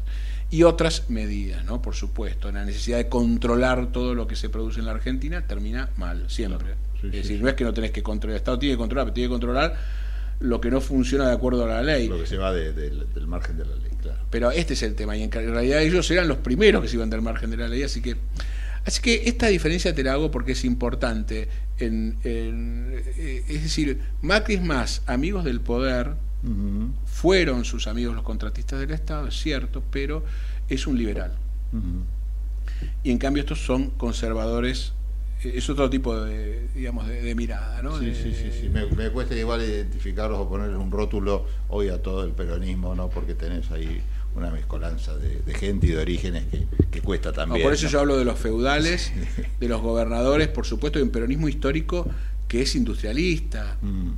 Y 0.50 0.62
otras 0.62 1.10
medidas, 1.10 1.64
¿no? 1.64 1.82
Por 1.82 1.94
supuesto, 1.94 2.50
la 2.50 2.64
necesidad 2.64 2.98
de 2.98 3.08
controlar 3.08 3.92
todo 3.92 4.14
lo 4.14 4.26
que 4.26 4.36
se 4.36 4.48
produce 4.48 4.80
en 4.80 4.86
la 4.86 4.92
Argentina 4.92 5.46
termina 5.46 5.90
mal, 5.96 6.24
siempre. 6.28 6.74
es 7.02 7.12
decir, 7.12 7.42
no 7.42 7.48
es 7.48 7.54
que 7.54 7.64
no 7.64 7.74
tenés 7.74 7.90
que 7.90 8.02
controlar, 8.02 8.36
el 8.36 8.38
Estado 8.38 8.58
tiene 8.58 8.74
que 8.74 8.78
controlar, 8.78 9.06
pero 9.06 9.14
tiene 9.14 9.28
que 9.28 9.32
controlar 9.32 9.76
lo 10.40 10.60
que 10.60 10.70
no 10.70 10.80
funciona 10.80 11.26
de 11.28 11.32
acuerdo 11.32 11.64
a 11.64 11.68
la 11.68 11.82
ley. 11.82 12.08
Lo 12.08 12.18
que 12.18 12.26
se 12.26 12.36
va 12.36 12.52
del 12.52 13.26
margen 13.26 13.58
de 13.58 13.64
la 13.64 13.76
ley, 13.76 13.90
claro. 14.00 14.20
Pero 14.30 14.50
este 14.50 14.74
es 14.74 14.82
el 14.82 14.94
tema, 14.94 15.16
y 15.16 15.22
en 15.22 15.30
realidad 15.30 15.82
ellos 15.82 16.10
eran 16.10 16.28
los 16.28 16.38
primeros 16.38 16.82
que 16.82 16.88
se 16.88 16.96
iban 16.96 17.10
del 17.10 17.22
margen 17.22 17.50
de 17.50 17.56
la 17.56 17.68
ley, 17.68 17.82
así 17.82 18.00
que... 18.00 18.16
Así 18.84 19.02
que 19.02 19.28
esta 19.28 19.48
diferencia 19.48 19.94
te 19.94 20.02
la 20.02 20.14
hago 20.14 20.30
porque 20.30 20.52
es 20.52 20.64
importante. 20.64 21.48
En, 21.78 22.16
eh, 22.24 23.44
es 23.46 23.62
decir, 23.62 24.00
Macri 24.22 24.54
es 24.54 24.62
más 24.62 25.02
amigos 25.04 25.44
del 25.44 25.60
poder, 25.60 26.14
fueron 27.04 27.64
sus 27.64 27.86
amigos 27.86 28.14
los 28.14 28.24
contratistas 28.24 28.80
del 28.80 28.92
Estado, 28.92 29.28
es 29.28 29.34
cierto, 29.38 29.82
pero 29.90 30.24
es 30.68 30.86
un 30.86 30.96
liberal. 30.96 31.32
Y 33.02 33.10
en 33.10 33.18
cambio 33.18 33.42
estos 33.42 33.58
son 33.64 33.90
conservadores 33.90 34.92
es 35.44 35.70
otro 35.70 35.88
tipo 35.88 36.16
de, 36.20 36.68
digamos, 36.74 37.06
de, 37.06 37.34
mirada, 37.34 37.82
¿no? 37.82 37.98
Sí, 37.98 38.12
sí, 38.14 38.34
sí, 38.34 38.50
sí. 38.60 38.68
Me, 38.68 39.10
cuesta 39.10 39.36
igual 39.36 39.62
identificarlos 39.62 40.38
o 40.38 40.48
ponerles 40.48 40.78
un 40.78 40.90
rótulo 40.90 41.46
hoy 41.68 41.88
a 41.88 42.02
todo 42.02 42.24
el 42.24 42.32
peronismo, 42.32 42.94
¿no? 42.94 43.08
Porque 43.08 43.34
tenés 43.34 43.70
ahí 43.70 44.00
una 44.34 44.50
mezcolanza 44.50 45.16
de, 45.16 45.54
gente 45.54 45.86
y 45.86 45.90
de 45.90 45.98
orígenes 45.98 46.44
que, 46.90 47.00
cuesta 47.00 47.32
también. 47.32 47.62
por 47.62 47.72
eso 47.72 47.88
yo 47.88 48.00
hablo 48.00 48.16
de 48.16 48.24
los 48.24 48.38
feudales, 48.38 49.12
de 49.60 49.68
los 49.68 49.80
gobernadores, 49.80 50.48
por 50.48 50.66
supuesto, 50.66 50.98
de 50.98 51.04
un 51.04 51.10
peronismo 51.10 51.48
histórico 51.48 52.08
que 52.46 52.62
es 52.62 52.74
industrialista. 52.74 53.76
Mm. 53.80 54.10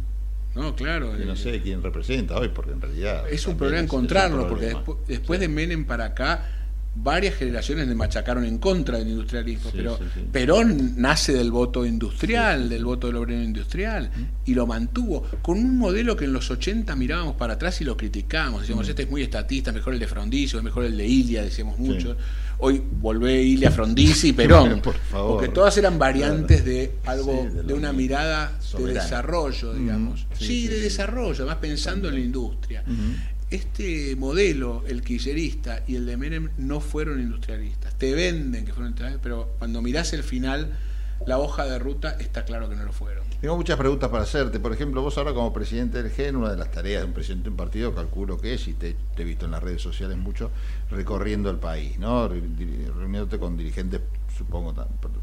No, 0.54 0.74
claro. 0.74 1.14
no 1.16 1.36
sé 1.36 1.60
quién 1.62 1.82
representa 1.82 2.36
hoy, 2.36 2.48
porque 2.48 2.72
en 2.72 2.80
realidad... 2.80 3.28
Es 3.30 3.46
un 3.46 3.56
problema 3.56 3.82
encontrarlo, 3.82 4.48
porque 4.48 4.74
después 5.06 5.38
de 5.38 5.48
Menem 5.48 5.84
para 5.84 6.06
acá 6.06 6.59
varias 6.94 7.36
generaciones 7.36 7.86
le 7.86 7.94
machacaron 7.94 8.44
en 8.44 8.58
contra 8.58 8.98
del 8.98 9.08
industrialismo, 9.08 9.70
pero 9.72 9.98
Perón 10.32 10.94
nace 10.96 11.32
del 11.32 11.50
voto 11.50 11.86
industrial, 11.86 12.68
del 12.68 12.84
voto 12.84 13.06
del 13.06 13.16
obrero 13.16 13.42
industrial, 13.42 14.10
y 14.44 14.54
lo 14.54 14.66
mantuvo 14.66 15.24
con 15.42 15.58
un 15.58 15.78
modelo 15.78 16.16
que 16.16 16.24
en 16.24 16.32
los 16.32 16.50
80 16.50 16.94
mirábamos 16.96 17.36
para 17.36 17.54
atrás 17.54 17.80
y 17.80 17.84
lo 17.84 17.96
criticábamos, 17.96 18.62
decíamos, 18.62 18.88
este 18.88 19.02
es 19.02 19.10
muy 19.10 19.22
estatista, 19.22 19.72
mejor 19.72 19.94
el 19.94 20.00
de 20.00 20.08
Frondizi, 20.08 20.56
mejor 20.62 20.84
el 20.84 20.96
de 20.96 21.06
Ilia, 21.06 21.42
decíamos 21.42 21.78
mucho. 21.78 22.16
Hoy 22.62 22.82
volvé 23.00 23.42
Ilia 23.42 23.70
Frondizi 23.70 24.28
y 24.28 24.32
Perón, 24.34 24.82
porque 25.10 25.48
todas 25.48 25.76
eran 25.78 25.98
variantes 25.98 26.64
de 26.64 26.92
algo, 27.06 27.48
de, 27.64 27.72
una 27.72 27.92
mirada 27.92 28.58
de 28.76 28.92
desarrollo, 28.92 29.72
digamos. 29.72 30.26
Sí, 30.38 30.66
de 30.66 30.80
desarrollo, 30.80 31.44
además 31.44 31.58
pensando 31.60 32.08
en 32.08 32.14
la 32.14 32.20
industria 32.20 32.84
este 33.50 34.16
modelo, 34.16 34.84
el 34.86 35.02
kirchnerista 35.02 35.82
y 35.86 35.96
el 35.96 36.06
de 36.06 36.16
Menem, 36.16 36.50
no 36.58 36.80
fueron 36.80 37.20
industrialistas. 37.20 37.94
Te 37.96 38.14
venden 38.14 38.64
que 38.64 38.72
fueron 38.72 38.88
industrialistas, 38.88 39.22
pero 39.22 39.54
cuando 39.58 39.82
mirás 39.82 40.12
el 40.12 40.22
final, 40.22 40.76
la 41.26 41.38
hoja 41.38 41.66
de 41.66 41.78
ruta 41.78 42.16
está 42.18 42.44
claro 42.44 42.68
que 42.68 42.76
no 42.76 42.84
lo 42.84 42.92
fueron. 42.92 43.24
Tengo 43.40 43.56
muchas 43.56 43.76
preguntas 43.76 44.08
para 44.08 44.22
hacerte. 44.22 44.60
Por 44.60 44.72
ejemplo, 44.72 45.02
vos 45.02 45.18
ahora 45.18 45.34
como 45.34 45.52
presidente 45.52 46.02
del 46.02 46.12
GEN, 46.12 46.36
una 46.36 46.50
de 46.50 46.56
las 46.56 46.70
tareas 46.70 47.02
de 47.02 47.06
un 47.06 47.12
presidente 47.12 47.44
de 47.44 47.50
un 47.50 47.56
partido, 47.56 47.94
calculo 47.94 48.38
que 48.38 48.54
es, 48.54 48.68
y 48.68 48.74
te, 48.74 48.96
he 49.16 49.24
visto 49.24 49.46
en 49.46 49.50
las 49.50 49.62
redes 49.62 49.82
sociales 49.82 50.16
mucho, 50.16 50.50
recorriendo 50.90 51.50
el 51.50 51.58
país, 51.58 51.98
¿no? 51.98 52.28
reuniéndote 52.28 53.38
con 53.38 53.56
dirigentes 53.56 54.00
supongo, 54.36 54.74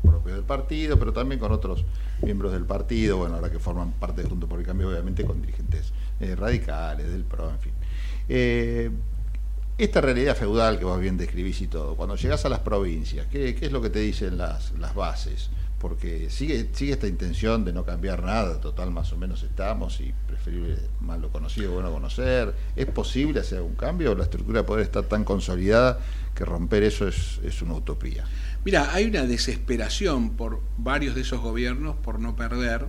propios 0.03 0.35
del 0.35 0.45
partido, 0.45 0.99
pero 0.99 1.11
también 1.11 1.39
con 1.39 1.51
otros 1.51 1.83
miembros 2.21 2.51
del 2.51 2.65
partido, 2.65 3.17
bueno, 3.17 3.35
ahora 3.35 3.49
que 3.49 3.57
forman 3.57 3.93
parte 3.93 4.21
de 4.21 4.29
Junto 4.29 4.47
por 4.47 4.59
el 4.59 4.65
Cambio, 4.65 4.89
obviamente 4.89 5.25
con 5.25 5.41
dirigentes 5.41 5.91
eh, 6.19 6.35
radicales, 6.35 7.09
del 7.09 7.23
PRO, 7.23 7.49
en 7.49 7.59
fin. 7.59 7.73
Eh, 8.29 8.89
esta 9.77 10.01
realidad 10.01 10.35
feudal 10.35 10.79
que 10.79 10.85
vos 10.85 10.99
bien 10.99 11.17
describís 11.17 11.61
y 11.61 11.67
todo, 11.67 11.95
cuando 11.95 12.15
llegás 12.15 12.45
a 12.45 12.49
las 12.49 12.59
provincias, 12.59 13.27
¿qué, 13.27 13.55
es 13.61 13.71
lo 13.71 13.79
que 13.79 13.91
te 13.91 13.99
dicen 13.99 14.37
las, 14.37 14.71
las 14.79 14.95
bases? 14.95 15.51
Porque 15.77 16.31
sigue, 16.31 16.69
sigue 16.73 16.93
esta 16.93 17.07
intención 17.07 17.63
de 17.63 17.73
no 17.73 17.85
cambiar 17.85 18.23
nada, 18.23 18.59
total 18.59 18.89
más 18.89 19.13
o 19.13 19.17
menos 19.17 19.43
estamos 19.43 20.01
y 20.01 20.11
preferible 20.25 20.77
más 21.01 21.19
lo 21.19 21.29
conocido, 21.29 21.71
bueno 21.73 21.91
conocer. 21.91 22.55
¿Es 22.75 22.87
posible 22.87 23.41
hacer 23.41 23.59
algún 23.59 23.75
cambio 23.75 24.13
o 24.13 24.15
la 24.15 24.23
estructura 24.23 24.61
de 24.61 24.67
poder 24.67 24.83
estar 24.83 25.03
tan 25.03 25.23
consolidada 25.23 25.99
que 26.33 26.43
romper 26.43 26.81
eso 26.81 27.07
es, 27.07 27.39
es 27.43 27.61
una 27.61 27.75
utopía? 27.75 28.25
Mira, 28.65 28.91
hay 28.91 29.05
una 29.05 29.27
desesperación 29.27 30.31
por 30.31 30.59
varios 30.79 31.13
de 31.13 31.21
esos 31.21 31.39
gobiernos 31.39 31.95
por 31.97 32.19
no 32.19 32.35
perder. 32.35 32.87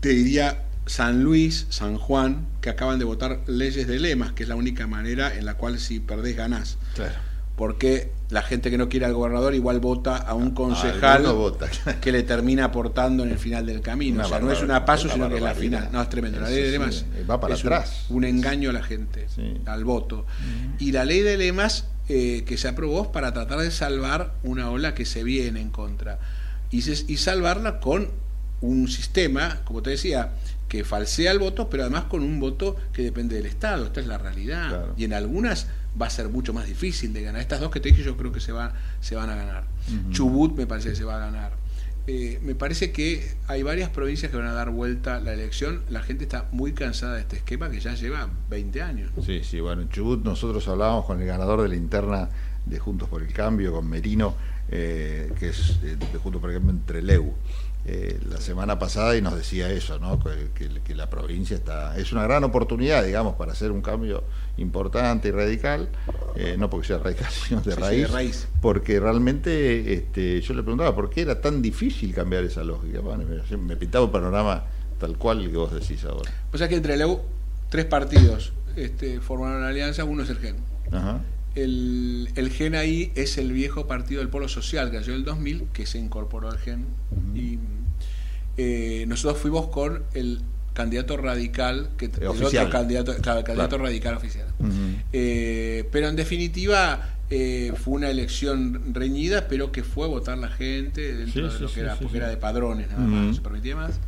Te 0.00 0.08
diría 0.08 0.64
San 0.86 1.22
Luis, 1.22 1.66
San 1.70 1.96
Juan, 1.96 2.46
que 2.60 2.70
acaban 2.70 2.98
de 2.98 3.04
votar 3.04 3.40
leyes 3.46 3.86
de 3.86 3.98
lemas, 3.98 4.32
que 4.32 4.42
es 4.42 4.48
la 4.48 4.56
única 4.56 4.86
manera 4.86 5.34
en 5.34 5.44
la 5.44 5.54
cual 5.54 5.78
si 5.78 6.00
perdés 6.00 6.36
ganás. 6.36 6.78
Claro. 6.94 7.14
Porque 7.56 8.10
la 8.30 8.42
gente 8.42 8.70
que 8.70 8.78
no 8.78 8.88
quiere 8.88 9.06
al 9.06 9.12
gobernador 9.12 9.54
igual 9.54 9.80
vota 9.80 10.16
a 10.16 10.34
un 10.34 10.48
ah, 10.48 10.54
concejal 10.54 11.24
que 12.00 12.12
le 12.12 12.22
termina 12.22 12.64
aportando 12.64 13.24
en 13.24 13.30
el 13.30 13.38
final 13.38 13.66
del 13.66 13.82
camino. 13.82 14.24
o 14.24 14.28
sea, 14.28 14.40
no 14.40 14.50
es 14.50 14.62
una 14.62 14.84
paso, 14.84 15.08
sino 15.08 15.28
que 15.28 15.36
es 15.36 15.42
la 15.42 15.54
final. 15.54 15.90
No, 15.92 16.00
es 16.00 16.08
tremendo. 16.08 16.40
La 16.40 16.48
ley 16.48 16.62
de 16.62 16.70
lemas 16.70 17.04
va 17.28 17.38
para 17.40 17.54
atrás. 17.54 18.06
Un, 18.08 18.24
engaño 18.24 18.70
a 18.70 18.72
la 18.72 18.82
gente, 18.82 19.26
al 19.66 19.84
voto. 19.84 20.26
Y 20.78 20.92
la 20.92 21.04
ley 21.04 21.20
de 21.20 21.36
lemas 21.36 21.86
eh, 22.08 22.44
que 22.46 22.56
se 22.56 22.68
aprobó 22.68 23.12
para 23.12 23.32
tratar 23.32 23.58
de 23.58 23.70
salvar 23.70 24.34
una 24.42 24.70
ola 24.70 24.94
que 24.94 25.04
se 25.04 25.22
viene 25.22 25.60
en 25.60 25.70
contra. 25.70 26.18
Y, 26.70 26.78
y 26.78 27.16
salvarla 27.16 27.80
con 27.80 28.10
un 28.60 28.88
sistema, 28.88 29.60
como 29.64 29.82
te 29.82 29.90
decía, 29.90 30.32
que 30.70 30.84
falsea 30.84 31.32
el 31.32 31.40
voto, 31.40 31.68
pero 31.68 31.82
además 31.82 32.04
con 32.04 32.22
un 32.22 32.38
voto 32.38 32.76
que 32.92 33.02
depende 33.02 33.34
del 33.34 33.46
Estado. 33.46 33.86
Esta 33.86 33.98
es 33.98 34.06
la 34.06 34.18
realidad. 34.18 34.86
Y 34.96 35.02
en 35.02 35.12
algunas 35.12 35.66
va 36.00 36.06
a 36.06 36.10
ser 36.10 36.28
mucho 36.28 36.52
más 36.52 36.64
difícil 36.68 37.12
de 37.12 37.22
ganar. 37.22 37.42
Estas 37.42 37.58
dos 37.58 37.72
que 37.72 37.80
te 37.80 37.88
dije 37.88 38.04
yo 38.04 38.16
creo 38.16 38.30
que 38.30 38.38
se, 38.38 38.52
va, 38.52 38.72
se 39.00 39.16
van 39.16 39.28
a 39.30 39.34
ganar. 39.34 39.64
Chubut 40.10 40.56
me 40.56 40.68
parece 40.68 40.90
que 40.90 40.94
se 40.94 41.02
va 41.02 41.16
a 41.16 41.18
ganar. 41.18 41.52
Eh, 42.06 42.38
me 42.44 42.54
parece 42.54 42.92
que 42.92 43.34
hay 43.48 43.64
varias 43.64 43.90
provincias 43.90 44.30
que 44.30 44.36
van 44.36 44.46
a 44.46 44.52
dar 44.52 44.70
vuelta 44.70 45.18
la 45.18 45.32
elección. 45.32 45.82
La 45.90 46.02
gente 46.02 46.22
está 46.22 46.46
muy 46.52 46.72
cansada 46.72 47.16
de 47.16 47.22
este 47.22 47.36
esquema 47.38 47.68
que 47.68 47.80
ya 47.80 47.94
lleva 47.94 48.30
20 48.48 48.80
años. 48.80 49.10
Sí, 49.26 49.42
sí, 49.42 49.58
bueno, 49.58 49.82
en 49.82 49.88
Chubut 49.88 50.24
nosotros 50.24 50.68
hablábamos 50.68 51.04
con 51.04 51.20
el 51.20 51.26
ganador 51.26 51.62
de 51.62 51.68
la 51.68 51.74
interna 51.74 52.28
de 52.64 52.78
Juntos 52.78 53.08
por 53.08 53.22
el 53.22 53.32
Cambio, 53.32 53.72
con 53.72 53.88
Merino, 53.88 54.36
eh, 54.68 55.32
que 55.36 55.48
es 55.48 55.80
eh, 55.82 55.96
de 55.96 56.18
Juntos 56.18 56.40
por 56.40 56.50
el 56.50 56.58
Cambio 56.58 56.70
entre 56.70 57.02
Leu. 57.02 57.34
Eh, 57.86 58.20
la 58.28 58.38
semana 58.40 58.78
pasada 58.78 59.16
y 59.16 59.22
nos 59.22 59.34
decía 59.34 59.70
eso, 59.70 59.98
¿no? 59.98 60.20
que, 60.20 60.94
la 60.94 61.08
provincia 61.08 61.56
está 61.56 61.96
es 61.96 62.12
una 62.12 62.24
gran 62.24 62.44
oportunidad, 62.44 63.02
digamos, 63.02 63.36
para 63.36 63.52
hacer 63.52 63.70
un 63.70 63.80
cambio 63.80 64.22
importante 64.58 65.28
y 65.28 65.30
radical, 65.30 65.88
eh, 66.36 66.56
no 66.58 66.68
porque 66.68 66.88
sea 66.88 66.98
radical, 66.98 67.30
sino 67.48 67.62
de, 67.62 67.74
raíz, 67.74 68.48
porque 68.60 69.00
realmente 69.00 69.94
este, 69.94 70.42
yo 70.42 70.52
le 70.52 70.62
preguntaba 70.62 70.94
por 70.94 71.08
qué 71.08 71.22
era 71.22 71.40
tan 71.40 71.62
difícil 71.62 72.14
cambiar 72.14 72.44
esa 72.44 72.62
lógica. 72.62 73.00
Bueno, 73.00 73.24
me, 73.58 73.76
pintaba 73.76 74.04
un 74.04 74.12
panorama 74.12 74.64
tal 74.98 75.16
cual 75.16 75.50
que 75.50 75.56
vos 75.56 75.72
decís 75.72 76.04
ahora. 76.04 76.30
O 76.52 76.58
sea 76.58 76.68
que 76.68 76.76
entre 76.76 76.98
Leu, 76.98 77.22
tres 77.70 77.86
partidos 77.86 78.52
este, 78.76 79.20
formaron 79.20 79.64
alianza, 79.64 80.04
uno 80.04 80.22
es 80.22 80.28
el 80.28 80.36
GEN. 80.36 80.56
El, 81.54 82.28
el, 82.36 82.50
GEN 82.50 82.74
ahí 82.76 83.12
es 83.16 83.36
el 83.36 83.52
viejo 83.52 83.86
partido 83.86 84.20
del 84.20 84.28
Polo 84.28 84.48
Social 84.48 84.90
que 84.90 84.98
en 84.98 85.10
el 85.10 85.24
2000, 85.24 85.64
que 85.72 85.86
se 85.86 85.98
incorporó 85.98 86.48
al 86.48 86.58
GEN. 86.58 86.86
Y 87.34 87.58
eh, 88.56 89.04
nosotros 89.08 89.40
fuimos 89.40 89.68
con 89.68 90.04
el 90.14 90.42
candidato 90.74 91.16
radical, 91.16 91.90
que 91.96 92.06
el 92.06 92.28
otro 92.28 92.50
candidato, 92.70 93.14
candidato 93.20 93.78
radical 93.78 94.14
oficial. 94.14 94.46
Eh, 95.12 95.88
pero 95.90 96.08
en 96.08 96.16
definitiva 96.16 97.16
eh, 97.30 97.72
fue 97.76 97.94
una 97.94 98.10
elección 98.10 98.94
reñida, 98.94 99.48
pero 99.48 99.72
que 99.72 99.82
fue 99.82 100.06
votar 100.06 100.38
la 100.38 100.48
gente 100.48 101.14
dentro 101.14 101.52
de 101.52 101.58
lo 101.58 101.72
que 101.72 101.80
era, 101.80 101.96
porque 101.96 102.18
era 102.18 102.28
de 102.28 102.36
padrones, 102.36 102.88
nada 102.90 103.00
más, 103.00 103.26
no 103.26 103.34
se 103.34 103.40
permitía 103.40 103.76
más. 103.76 103.98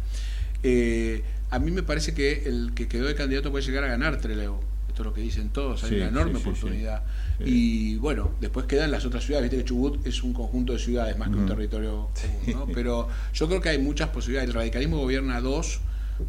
a 1.50 1.58
mí 1.58 1.70
me 1.70 1.82
parece 1.82 2.14
que 2.14 2.44
el 2.46 2.72
que 2.74 2.88
quedó 2.88 3.06
de 3.06 3.14
candidato 3.14 3.50
puede 3.50 3.64
llegar 3.64 3.84
a 3.84 3.88
ganar 3.88 4.18
Trelew 4.18 4.71
esto 4.92 5.02
es 5.02 5.06
lo 5.06 5.14
que 5.14 5.22
dicen 5.22 5.48
todos, 5.48 5.82
hay 5.84 5.96
una 5.96 6.08
enorme 6.08 6.38
oportunidad. 6.38 7.02
Y 7.40 7.96
bueno, 7.96 8.32
después 8.40 8.66
quedan 8.66 8.90
las 8.90 9.06
otras 9.06 9.24
ciudades, 9.24 9.50
viste 9.50 9.64
que 9.64 9.68
Chubut 9.68 10.06
es 10.06 10.22
un 10.22 10.34
conjunto 10.34 10.74
de 10.74 10.78
ciudades 10.78 11.16
más 11.16 11.30
que 11.30 11.36
un 11.36 11.46
territorio 11.46 12.10
común, 12.44 12.70
Pero 12.74 13.08
yo 13.32 13.48
creo 13.48 13.60
que 13.62 13.70
hay 13.70 13.78
muchas 13.78 14.10
posibilidades. 14.10 14.50
El 14.50 14.54
radicalismo 14.54 14.98
gobierna 14.98 15.40
dos 15.40 15.80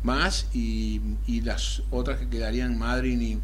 más 0.01 0.47
y, 0.53 1.01
las 1.43 1.83
otras 1.91 2.19
que 2.19 2.29
quedarían 2.29 2.79
Madrid 2.79 3.19
y, 3.19 3.39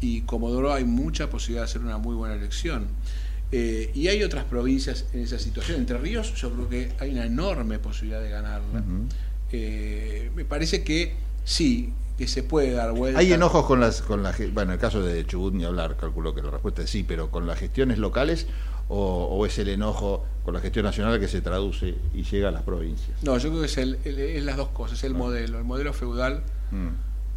y, 0.00 0.22
Comodoro 0.22 0.74
hay 0.74 0.84
mucha 0.84 1.30
posibilidad 1.30 1.62
de 1.62 1.70
hacer 1.70 1.82
una 1.82 1.98
muy 1.98 2.16
buena 2.16 2.34
elección. 2.34 2.88
Eh, 3.52 3.92
y 3.94 4.08
hay 4.08 4.24
otras 4.24 4.44
provincias 4.44 5.06
en 5.12 5.20
esa 5.20 5.38
situación. 5.38 5.78
Entre 5.78 5.96
Ríos 5.98 6.34
yo 6.34 6.52
creo 6.52 6.68
que 6.68 6.92
hay 6.98 7.12
una 7.12 7.24
enorme 7.24 7.78
posibilidad 7.78 8.20
de 8.20 8.30
ganarla. 8.30 8.82
Eh, 9.52 10.32
me 10.34 10.44
parece 10.44 10.82
que 10.82 11.14
sí, 11.44 11.92
que 12.16 12.28
se 12.28 12.42
puede 12.42 12.72
dar 12.72 12.92
vuelta. 12.92 13.18
¿Hay 13.18 13.32
enojos 13.32 13.66
con 13.66 13.80
las, 13.80 14.02
con 14.02 14.22
la, 14.22 14.32
bueno, 14.52 14.72
en 14.72 14.74
el 14.74 14.78
caso 14.78 15.02
de 15.02 15.26
Chubut 15.26 15.54
ni 15.54 15.64
hablar, 15.64 15.96
calculo 15.96 16.34
que 16.34 16.42
la 16.42 16.50
respuesta 16.50 16.82
es 16.82 16.90
sí, 16.90 17.02
pero 17.02 17.30
con 17.30 17.46
las 17.46 17.58
gestiones 17.58 17.98
locales 17.98 18.46
o, 18.88 19.44
es 19.46 19.58
el 19.58 19.68
enojo 19.68 20.24
con 20.44 20.54
la 20.54 20.60
gestión 20.60 20.84
nacional 20.84 21.18
que 21.18 21.26
se 21.26 21.40
traduce 21.40 21.94
y 22.14 22.22
llega 22.22 22.48
a 22.48 22.52
las 22.52 22.62
provincias? 22.62 23.22
No, 23.22 23.36
yo 23.38 23.48
creo 23.48 23.60
que 23.60 23.66
es, 23.66 23.78
el, 23.78 23.98
es 24.04 24.44
las 24.44 24.56
dos 24.56 24.68
cosas, 24.68 25.02
el 25.04 25.14
ah. 25.14 25.18
modelo, 25.18 25.58
el 25.58 25.64
modelo 25.64 25.92
feudal 25.92 26.44
mm. 26.70 26.88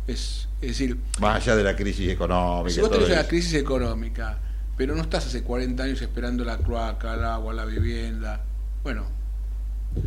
es, 0.07 0.47
es 0.61 0.67
decir... 0.67 0.97
Más 1.19 1.41
allá 1.41 1.55
de 1.55 1.63
la 1.63 1.75
crisis 1.75 2.09
económica. 2.09 2.73
Si 2.75 2.81
vos 2.81 2.91
tenés 2.91 3.09
la 3.09 3.27
crisis 3.27 3.55
económica, 3.55 4.37
pero 4.75 4.93
no 4.93 5.01
estás 5.01 5.25
hace 5.25 5.41
40 5.41 5.83
años 5.83 6.01
esperando 6.01 6.43
la 6.43 6.57
cloaca, 6.57 7.15
el 7.15 7.23
agua, 7.23 7.53
la 7.53 7.65
vivienda, 7.65 8.43
bueno, 8.83 9.05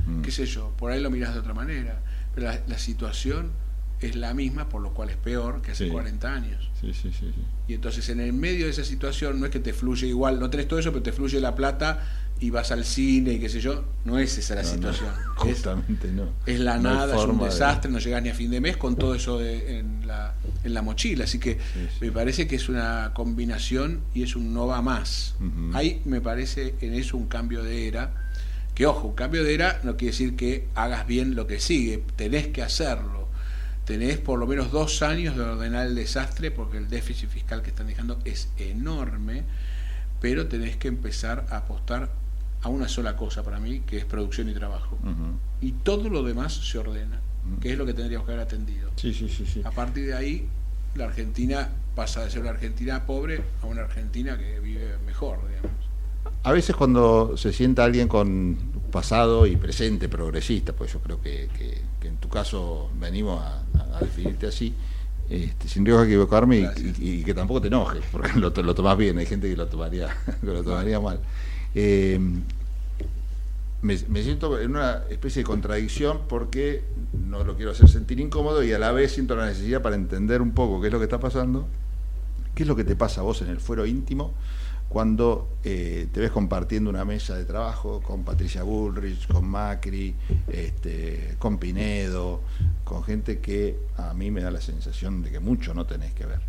mm. 0.06 0.22
qué 0.22 0.30
sé 0.30 0.46
yo, 0.46 0.72
por 0.78 0.92
ahí 0.92 1.00
lo 1.00 1.10
mirás 1.10 1.34
de 1.34 1.40
otra 1.40 1.54
manera, 1.54 2.00
pero 2.34 2.46
la, 2.46 2.60
la 2.68 2.78
situación 2.78 3.50
es 4.00 4.16
la 4.16 4.34
misma, 4.34 4.68
por 4.68 4.80
lo 4.80 4.94
cual 4.94 5.10
es 5.10 5.16
peor 5.16 5.60
que 5.62 5.72
hace 5.72 5.88
40 5.88 6.32
años. 6.32 6.70
Sí, 6.80 6.92
sí, 6.94 7.10
sí, 7.12 7.32
y 7.68 7.74
entonces 7.74 8.08
en 8.08 8.20
el 8.20 8.32
medio 8.32 8.64
de 8.64 8.72
esa 8.72 8.84
situación 8.84 9.38
no 9.38 9.46
es 9.46 9.52
que 9.52 9.60
te 9.60 9.72
fluye 9.72 10.08
igual, 10.08 10.40
no 10.40 10.50
tenés 10.50 10.66
todo 10.66 10.80
eso, 10.80 10.90
pero 10.90 11.02
te 11.02 11.12
fluye 11.12 11.40
la 11.40 11.54
plata 11.54 12.04
y 12.40 12.48
vas 12.48 12.72
al 12.72 12.84
cine 12.84 13.34
y 13.34 13.38
qué 13.38 13.48
sé 13.48 13.60
yo, 13.60 13.84
no 14.04 14.18
es 14.18 14.36
esa 14.38 14.54
la 14.54 14.64
situación. 14.64 15.10
justamente 15.36 16.08
es, 16.08 16.12
no. 16.14 16.30
Es 16.46 16.58
la 16.58 16.78
nada, 16.78 17.14
es 17.14 17.22
un 17.22 17.38
desastre, 17.38 17.90
no 17.90 17.98
llegas 17.98 18.22
ni 18.22 18.30
a 18.30 18.34
fin 18.34 18.50
de 18.50 18.60
mes 18.60 18.78
con 18.78 18.96
todo 18.96 19.14
eso 19.14 19.40
en, 19.42 20.06
la, 20.06 20.34
en 20.64 20.72
la 20.72 20.80
mochila. 20.80 21.24
Así 21.24 21.38
que 21.38 21.58
me 22.00 22.10
parece 22.10 22.48
que 22.48 22.56
es 22.56 22.68
una 22.70 23.12
combinación 23.14 24.00
y 24.14 24.22
es 24.22 24.34
un 24.36 24.54
no 24.54 24.66
va 24.66 24.80
más. 24.80 25.34
Ahí 25.74 26.00
me 26.06 26.20
parece 26.22 26.74
en 26.80 26.94
eso 26.94 27.18
un 27.18 27.26
cambio 27.26 27.62
de 27.62 27.86
era. 27.86 28.30
Que 28.74 28.86
ojo, 28.86 29.08
un 29.08 29.14
cambio 29.14 29.44
de 29.44 29.52
era 29.52 29.80
no 29.84 29.96
quiere 29.96 30.12
decir 30.12 30.36
que 30.36 30.66
hagas 30.74 31.06
bien 31.06 31.34
lo 31.34 31.46
que 31.46 31.60
sigue, 31.60 32.02
tenés 32.16 32.48
que 32.48 32.62
hacerlo 32.62 33.19
tenés 33.90 34.18
por 34.18 34.38
lo 34.38 34.46
menos 34.46 34.70
dos 34.70 35.02
años 35.02 35.36
de 35.36 35.42
ordenar 35.42 35.88
el 35.88 35.96
desastre 35.96 36.52
porque 36.52 36.78
el 36.78 36.88
déficit 36.88 37.28
fiscal 37.28 37.60
que 37.60 37.70
están 37.70 37.88
dejando 37.88 38.20
es 38.24 38.48
enorme, 38.56 39.42
pero 40.20 40.46
tenés 40.46 40.76
que 40.76 40.86
empezar 40.86 41.44
a 41.50 41.56
apostar 41.56 42.08
a 42.62 42.68
una 42.68 42.86
sola 42.86 43.16
cosa 43.16 43.42
para 43.42 43.58
mí, 43.58 43.80
que 43.80 43.96
es 43.96 44.04
producción 44.04 44.48
y 44.48 44.54
trabajo. 44.54 44.96
Y 45.60 45.72
todo 45.72 46.08
lo 46.08 46.22
demás 46.22 46.52
se 46.52 46.78
ordena, 46.78 47.20
que 47.60 47.72
es 47.72 47.78
lo 47.78 47.84
que 47.84 47.92
tendríamos 47.92 48.26
que 48.28 48.32
haber 48.34 48.46
atendido. 48.46 48.92
Sí, 48.94 49.12
sí, 49.12 49.28
sí, 49.28 49.60
A 49.64 49.72
partir 49.72 50.06
de 50.06 50.14
ahí, 50.14 50.46
la 50.94 51.06
Argentina 51.06 51.70
pasa 51.96 52.22
de 52.22 52.30
ser 52.30 52.42
una 52.42 52.50
Argentina 52.50 53.04
pobre 53.06 53.42
a 53.60 53.66
una 53.66 53.82
Argentina 53.82 54.38
que 54.38 54.60
vive 54.60 54.98
mejor, 55.04 55.40
digamos. 55.48 55.72
A 56.44 56.52
veces 56.52 56.76
cuando 56.76 57.36
se 57.36 57.52
sienta 57.52 57.82
alguien 57.82 58.06
con 58.06 58.56
pasado 58.92 59.46
y 59.46 59.56
presente 59.56 60.08
progresista, 60.08 60.72
pues 60.72 60.92
yo 60.92 61.00
creo 61.00 61.20
que, 61.20 61.48
en 62.02 62.16
tu 62.16 62.28
caso 62.28 62.90
venimos 62.98 63.42
a, 63.42 63.62
definirte 63.98 64.46
así, 64.46 64.74
este, 65.28 65.68
sin 65.68 65.84
riesgo 65.84 66.02
de 66.02 66.08
equivocarme 66.08 66.70
y, 66.98 67.24
que 67.24 67.34
tampoco 67.34 67.60
te 67.60 67.68
enojes, 67.68 68.04
porque 68.12 68.32
lo, 68.38 68.50
lo 68.50 68.74
tomás 68.74 68.96
bien, 68.96 69.18
hay 69.18 69.26
gente 69.26 69.48
que 69.48 69.56
lo 69.56 69.66
tomaría, 69.66 70.08
lo 70.42 70.62
tomaría 70.62 71.00
mal. 71.00 71.20
Eh, 71.74 72.20
me, 73.82 73.96
siento 73.96 74.60
en 74.60 74.72
una 74.72 75.04
especie 75.08 75.40
de 75.40 75.46
contradicción 75.46 76.20
porque 76.28 76.82
no 77.28 77.44
lo 77.44 77.56
quiero 77.56 77.70
hacer 77.70 77.88
sentir 77.88 78.20
incómodo 78.20 78.62
y 78.62 78.72
a 78.72 78.78
la 78.78 78.92
vez 78.92 79.12
siento 79.12 79.34
la 79.36 79.46
necesidad 79.46 79.80
para 79.80 79.96
entender 79.96 80.42
un 80.42 80.52
poco 80.52 80.80
qué 80.80 80.88
es 80.88 80.92
lo 80.92 80.98
que 80.98 81.04
está 81.04 81.18
pasando, 81.18 81.66
qué 82.54 82.64
es 82.64 82.68
lo 82.68 82.76
que 82.76 82.84
te 82.84 82.94
pasa 82.94 83.22
a 83.22 83.24
vos 83.24 83.40
en 83.40 83.48
el 83.48 83.58
fuero 83.58 83.86
íntimo 83.86 84.34
cuando 84.90 85.56
eh, 85.62 86.08
te 86.12 86.18
ves 86.18 86.32
compartiendo 86.32 86.90
una 86.90 87.04
mesa 87.04 87.36
de 87.36 87.44
trabajo 87.44 88.02
con 88.02 88.24
Patricia 88.24 88.64
Bullrich, 88.64 89.28
con 89.28 89.46
Macri, 89.46 90.16
este, 90.48 91.36
con 91.38 91.58
Pinedo, 91.58 92.42
con 92.82 93.04
gente 93.04 93.38
que 93.38 93.78
a 93.96 94.12
mí 94.14 94.32
me 94.32 94.42
da 94.42 94.50
la 94.50 94.60
sensación 94.60 95.22
de 95.22 95.30
que 95.30 95.38
mucho 95.38 95.74
no 95.74 95.86
tenés 95.86 96.12
que 96.12 96.26
ver. 96.26 96.40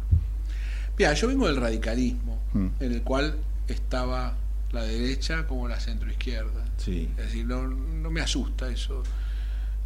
Mira, 0.97 1.13
yo 1.13 1.27
vengo 1.27 1.45
del 1.45 1.57
radicalismo, 1.57 2.41
mm. 2.53 2.67
en 2.79 2.91
el 2.91 3.03
cual 3.03 3.37
estaba 3.67 4.35
la 4.71 4.85
derecha 4.85 5.45
como 5.45 5.67
la 5.67 5.79
centroizquierda. 5.79 6.65
Sí. 6.77 7.11
Es 7.17 7.25
decir, 7.25 7.45
no, 7.45 7.67
no 7.67 8.09
me 8.09 8.21
asusta 8.21 8.69
eso. 8.69 9.03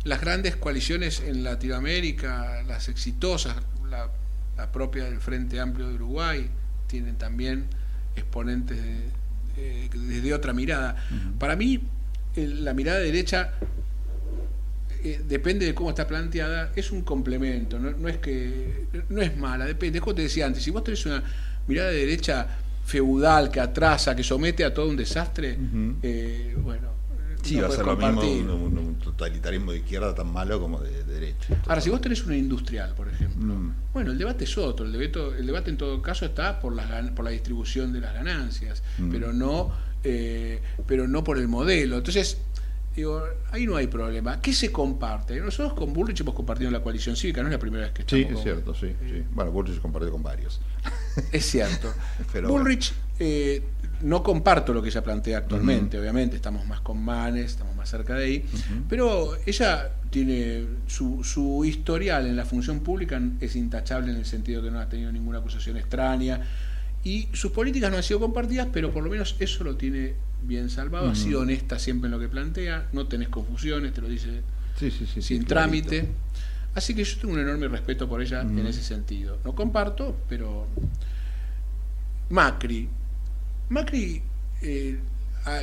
Las 0.06 0.22
grandes 0.22 0.56
coaliciones 0.56 1.20
en 1.20 1.44
Latinoamérica, 1.44 2.64
las 2.64 2.88
exitosas, 2.88 3.58
la, 3.90 4.10
la 4.56 4.72
propia 4.72 5.04
del 5.04 5.20
Frente 5.20 5.60
Amplio 5.60 5.90
de 5.90 5.96
Uruguay, 5.96 6.50
tienen 6.88 7.18
también 7.18 7.68
exponentes 8.16 8.78
de- 8.82 9.10
eh, 9.58 9.90
desde 9.94 10.34
otra 10.34 10.54
mirada. 10.54 10.96
Para 11.40 11.56
mí, 11.56 11.80
la 12.36 12.74
mirada 12.74 13.00
derecha 13.00 13.52
eh, 15.04 15.22
depende 15.28 15.66
de 15.66 15.74
cómo 15.76 15.90
está 15.92 16.08
planteada, 16.08 16.72
es 16.76 16.92
un 16.92 17.02
complemento, 17.04 17.78
no, 17.80 17.92
no 17.92 18.08
es 18.10 18.18
que 18.18 18.88
no 19.10 19.22
es 19.22 19.38
mala, 19.38 19.66
depende, 19.66 20.00
es 20.00 20.04
como 20.04 20.16
te 20.16 20.24
decía 20.24 20.48
antes, 20.48 20.64
si 20.64 20.72
vos 20.72 20.84
tenés 20.84 21.06
una 21.06 21.24
mirada 21.68 21.90
de 21.92 21.98
derecha 21.98 22.48
feudal 22.86 23.52
que 23.52 23.60
atrasa, 23.60 24.16
que 24.16 24.24
somete 24.24 24.64
a 24.66 24.74
todo 24.74 24.90
un 24.90 24.98
desastre, 24.98 25.58
eh, 26.02 26.56
bueno, 26.60 26.90
Sí, 27.50 27.56
no 27.56 27.62
va 27.64 27.68
a 27.68 27.72
ser 27.72 27.86
lo 27.86 27.96
mismo 27.96 28.08
compartir. 28.22 28.44
un, 28.44 28.50
un- 28.52 28.78
un 28.78 28.96
totalitarismo 28.96 29.72
de 29.72 29.78
izquierda 29.80 30.14
tan 30.16 30.32
malo 30.32 30.60
como 30.60 30.80
de, 30.80 31.04
de 31.04 31.14
derecha. 31.14 31.62
Ahora, 31.68 31.82
si 31.82 31.90
vos 31.90 32.02
tenés 32.02 32.26
una 32.26 32.36
industrial, 32.36 32.94
por 32.96 33.08
ejemplo, 33.08 33.54
Mm. 33.54 33.74
bueno, 33.94 34.12
el 34.12 34.18
debate 34.18 34.44
es 34.46 34.58
otro. 34.58 34.86
El 34.86 34.92
debate, 34.92 35.38
el 35.40 35.46
debate 35.46 35.70
en 35.70 35.78
todo 35.78 36.02
caso 36.02 36.26
está 36.26 36.60
por, 36.60 36.74
las, 36.76 37.12
por 37.12 37.26
la 37.26 37.32
distribución 37.32 37.94
de 37.94 38.02
las 38.02 38.14
ganancias, 38.14 38.84
Mm. 38.98 39.12
pero 39.12 39.32
no 39.34 39.72
eh, 40.08 40.62
pero 40.86 41.08
no 41.08 41.24
por 41.24 41.40
el 41.40 41.48
modelo. 41.48 41.98
Entonces, 41.98 42.38
digo, 42.96 43.24
ahí 43.52 43.66
no 43.66 43.76
hay 43.76 43.88
problema. 43.88 44.40
¿Qué 44.40 44.54
se 44.54 44.72
comparte? 44.72 45.40
Nosotros 45.42 45.74
con 45.74 45.94
Bullrich 45.94 46.22
hemos 46.22 46.36
compartido 46.36 46.70
la 46.70 46.82
coalición 46.84 47.16
cívica, 47.16 47.42
no 47.42 47.48
es 47.48 47.54
la 47.54 47.60
primera 47.60 47.86
vez 47.86 47.92
que 47.94 48.04
Sí, 48.08 48.22
estamos. 48.22 48.30
es 48.30 48.34
con- 48.36 48.44
cierto, 48.44 48.76
sí. 48.76 48.96
sí. 49.12 49.24
Bueno, 49.34 49.52
Bullrich 49.52 49.76
se 49.76 49.82
compartió 49.82 50.12
con 50.12 50.22
varios. 50.22 50.62
Es 51.32 51.46
cierto. 51.48 51.92
Pero 52.34 52.50
Bullrich, 52.50 52.94
eh, 53.20 53.64
no 54.02 54.24
comparto 54.24 54.74
lo 54.74 54.82
que 54.82 54.90
ella 54.90 55.04
plantea 55.04 55.40
actualmente, 55.40 56.00
obviamente, 56.00 56.36
estamos 56.36 56.66
más 56.66 56.82
con 56.82 57.02
Manes, 57.04 57.46
estamos 57.46 57.76
más 57.76 57.90
cerca 57.90 58.16
de 58.16 58.26
ahí, 58.26 58.46
pero 58.90 59.32
ella 59.46 59.92
tiene 60.10 60.66
su, 60.88 61.24
su 61.24 61.64
historial 61.66 62.26
en 62.28 62.36
la 62.36 62.46
función 62.46 62.80
pública 62.80 63.22
es 63.42 63.56
intachable 63.56 64.12
en 64.12 64.18
el 64.18 64.26
sentido 64.26 64.62
que 64.62 64.72
no 64.72 64.80
ha 64.80 64.88
tenido 64.88 65.12
ninguna 65.12 65.40
acusación 65.40 65.78
extraña 65.78 66.40
y 67.04 67.28
sus 67.34 67.52
políticas 67.52 67.92
no 67.92 67.98
han 67.98 68.04
sido 68.04 68.20
compartidas, 68.20 68.68
pero 68.72 68.92
por 68.92 69.04
lo 69.04 69.10
menos 69.10 69.36
eso 69.40 69.64
lo 69.64 69.76
tiene 69.76 70.14
bien 70.44 70.70
salvado, 70.70 71.10
ha 71.10 71.16
sido 71.16 71.42
honesta 71.42 71.80
siempre 71.80 72.08
en 72.08 72.12
lo 72.12 72.20
que 72.20 72.30
plantea, 72.30 72.88
no 72.94 73.08
tenés 73.08 73.30
confusiones, 73.30 73.94
te 73.94 74.02
lo 74.02 74.08
dice 74.08 74.42
Sí, 74.80 74.92
sí, 74.92 75.06
sí. 75.06 75.08
sí, 75.16 75.22
sin 75.22 75.44
clarito. 75.44 75.88
trámite. 75.90 76.10
Así 76.76 76.94
que 76.94 77.04
yo 77.06 77.18
tengo 77.18 77.34
un 77.34 77.40
enorme 77.40 77.68
respeto 77.70 78.08
por 78.10 78.22
ella 78.22 78.42
en 78.42 78.68
ese 78.68 78.84
sentido. 78.84 79.38
No 79.46 79.56
comparto, 79.56 80.18
pero 80.28 80.68
Macri. 82.30 82.90
Macri, 83.70 84.22
eh, 84.62 85.00
ha- 85.46 85.62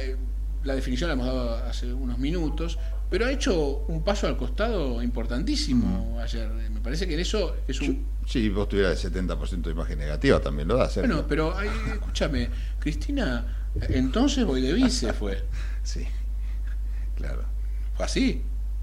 la 0.64 0.74
definición 0.74 1.08
la 1.08 1.14
hemos 1.14 1.26
dado 1.26 1.54
hace 1.64 1.92
unos 1.92 2.18
minutos, 2.18 2.78
pero 3.10 3.26
ha 3.26 3.30
hecho 3.32 3.84
un 3.88 4.02
paso 4.02 4.26
al 4.26 4.36
costado 4.36 5.02
importantísimo 5.02 6.18
ayer. 6.20 6.48
Me 6.70 6.80
parece 6.80 7.06
que 7.06 7.14
en 7.14 7.20
eso 7.20 7.56
es 7.68 7.80
un... 7.80 8.06
Sí, 8.26 8.48
vos 8.48 8.68
tuvieras 8.68 9.04
el 9.04 9.12
70% 9.12 9.62
de 9.62 9.70
imagen 9.72 9.98
negativa, 9.98 10.40
también 10.40 10.68
lo 10.68 10.76
da, 10.76 10.88
Sergio. 10.88 11.12
Bueno, 11.14 11.28
pero 11.28 11.56
ay, 11.56 11.68
escúchame, 11.92 12.48
Cristina, 12.78 13.44
entonces 13.88 14.44
voy 14.44 14.62
de 14.62 14.72
vice 14.72 15.12
fue. 15.12 15.42
Sí, 15.82 16.06
claro. 17.16 17.42
Fue 17.96 18.06
así. 18.06 18.42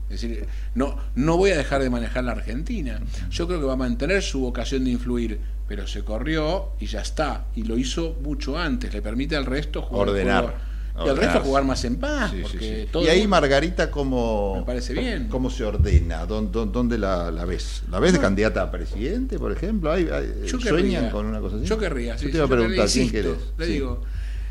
Es 0.09 0.21
decir, 0.21 0.47
no, 0.75 0.97
no 1.15 1.37
voy 1.37 1.51
a 1.51 1.57
dejar 1.57 1.81
de 1.81 1.89
manejar 1.89 2.23
la 2.23 2.31
Argentina. 2.31 2.99
Yo 3.29 3.47
creo 3.47 3.59
que 3.59 3.65
va 3.65 3.73
a 3.73 3.77
mantener 3.77 4.21
su 4.23 4.39
vocación 4.41 4.83
de 4.83 4.91
influir, 4.91 5.39
pero 5.69 5.85
se 5.87 6.03
corrió 6.03 6.71
y 6.79 6.87
ya 6.87 6.99
está. 7.01 7.45
Y 7.55 7.63
lo 7.63 7.77
hizo 7.77 8.17
mucho 8.23 8.57
antes. 8.57 8.91
Le 8.93 9.01
permite 9.03 9.35
al 9.37 9.45
resto 9.45 9.83
jugar. 9.83 10.09
Ordenar. 10.09 10.43
jugar- 10.45 10.69
y 11.05 11.07
al 11.07 11.15
resto 11.15 11.39
jugar 11.39 11.63
más 11.63 11.85
en 11.85 11.95
paz. 11.97 12.31
Sí, 12.31 12.37
sí, 12.37 12.41
porque 12.43 12.81
sí. 12.85 12.89
todo 12.91 13.03
Y 13.03 13.07
ahí 13.07 13.19
mundo- 13.19 13.29
Margarita, 13.29 13.89
¿cómo, 13.89 14.55
Me 14.57 14.63
parece 14.65 14.93
bien. 14.93 15.27
¿cómo 15.29 15.49
se 15.49 15.63
ordena? 15.63 16.25
¿Dó- 16.25 16.41
dó- 16.41 16.65
¿Dónde, 16.65 16.97
la, 16.97 17.31
la 17.31 17.45
ves? 17.45 17.83
¿La 17.89 17.99
ves 17.99 18.11
de 18.13 18.19
candidata 18.19 18.63
a 18.63 18.69
presidente, 18.71 19.39
por 19.39 19.51
ejemplo? 19.53 19.91
¿Hay, 19.93 20.09
hay- 20.11 20.33
Yo 20.45 20.59
¿Sueñan 20.59 20.75
querría, 21.03 21.11
con 21.11 21.27
una 21.27 21.39
cosa 21.39 21.55
así? 21.55 21.65
Yo 21.65 21.77
querría, 21.77 22.17
sí, 22.17 22.25
Yo 22.25 22.27
te 22.27 22.31
sí, 22.31 22.37
iba 22.37 22.45
a 22.45 22.49
preguntar. 22.49 22.89
Le 23.59 23.65
digo, 23.67 24.01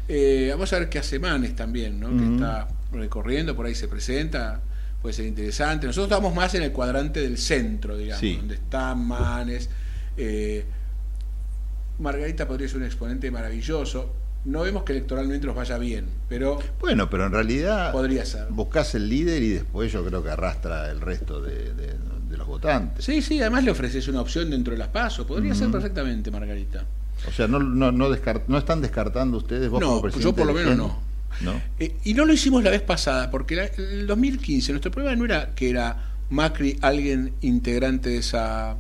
eh, 0.08 0.48
vamos 0.52 0.72
a 0.72 0.78
ver 0.78 0.88
qué 0.88 1.00
hace 1.00 1.18
Manes 1.18 1.54
también, 1.54 2.00
¿no? 2.00 2.08
Que 2.16 2.34
está 2.36 2.68
recorriendo, 2.92 3.54
por 3.54 3.66
ahí 3.66 3.74
se 3.74 3.88
presenta, 3.88 4.60
puede 5.02 5.12
ser 5.12 5.26
interesante. 5.26 5.86
Nosotros 5.86 6.06
estamos 6.10 6.34
más 6.34 6.54
en 6.54 6.62
el 6.62 6.72
cuadrante 6.72 7.20
del 7.20 7.36
centro, 7.36 7.94
digamos, 7.98 8.20
Sí. 8.20 8.36
donde 8.36 8.54
está 8.54 8.94
Manes. 8.94 9.68
eh, 10.16 10.64
Margarita 11.98 12.46
podría 12.46 12.68
ser 12.68 12.78
un 12.78 12.84
exponente 12.84 13.30
maravilloso. 13.30 14.14
No 14.44 14.60
vemos 14.62 14.84
que 14.84 14.92
electoralmente 14.92 15.46
nos 15.46 15.56
vaya 15.56 15.78
bien, 15.78 16.06
pero 16.28 16.58
Bueno, 16.80 17.10
pero 17.10 17.26
en 17.26 17.32
realidad 17.32 17.90
podría 17.92 18.24
ser. 18.24 18.46
buscas 18.50 18.94
el 18.94 19.08
líder 19.08 19.42
y 19.42 19.48
después 19.48 19.90
yo 19.92 20.04
creo 20.04 20.22
que 20.22 20.30
arrastra 20.30 20.90
el 20.90 21.00
resto 21.00 21.40
de, 21.42 21.74
de- 21.74 21.94
de 22.28 22.36
los 22.36 22.46
votantes. 22.46 23.04
Sí, 23.04 23.20
sí, 23.22 23.40
además 23.40 23.64
le 23.64 23.70
ofreces 23.70 24.06
una 24.08 24.20
opción 24.20 24.50
dentro 24.50 24.72
de 24.72 24.78
las 24.78 24.88
pasos. 24.88 25.26
Podría 25.26 25.54
ser 25.54 25.70
perfectamente, 25.70 26.30
Margarita. 26.30 26.84
O 27.26 27.32
sea, 27.32 27.48
no, 27.48 27.58
no, 27.58 27.90
no, 27.90 28.10
descart- 28.10 28.44
no 28.48 28.58
están 28.58 28.80
descartando 28.82 29.38
ustedes 29.38 29.68
vos 29.70 29.80
No, 29.80 30.00
como 30.02 30.10
yo 30.18 30.34
por 30.34 30.46
lo 30.46 30.52
menos? 30.52 30.92
¿No? 31.40 31.60
Eh, 31.78 31.96
y 32.04 32.14
no 32.14 32.24
lo 32.26 32.32
hicimos 32.32 32.62
la 32.62 32.70
vez 32.70 32.82
pasada, 32.82 33.30
porque 33.30 33.56
la- 33.56 33.64
el 33.64 34.06
2015 34.06 34.72
nuestro 34.72 34.90
problema 34.90 35.16
no 35.16 35.24
era 35.24 35.54
que 35.54 35.70
era 35.70 36.04
Macri 36.30 36.78
alguien 36.82 37.32
integrante 37.40 38.10
de 38.10 38.18
esa, 38.18 38.76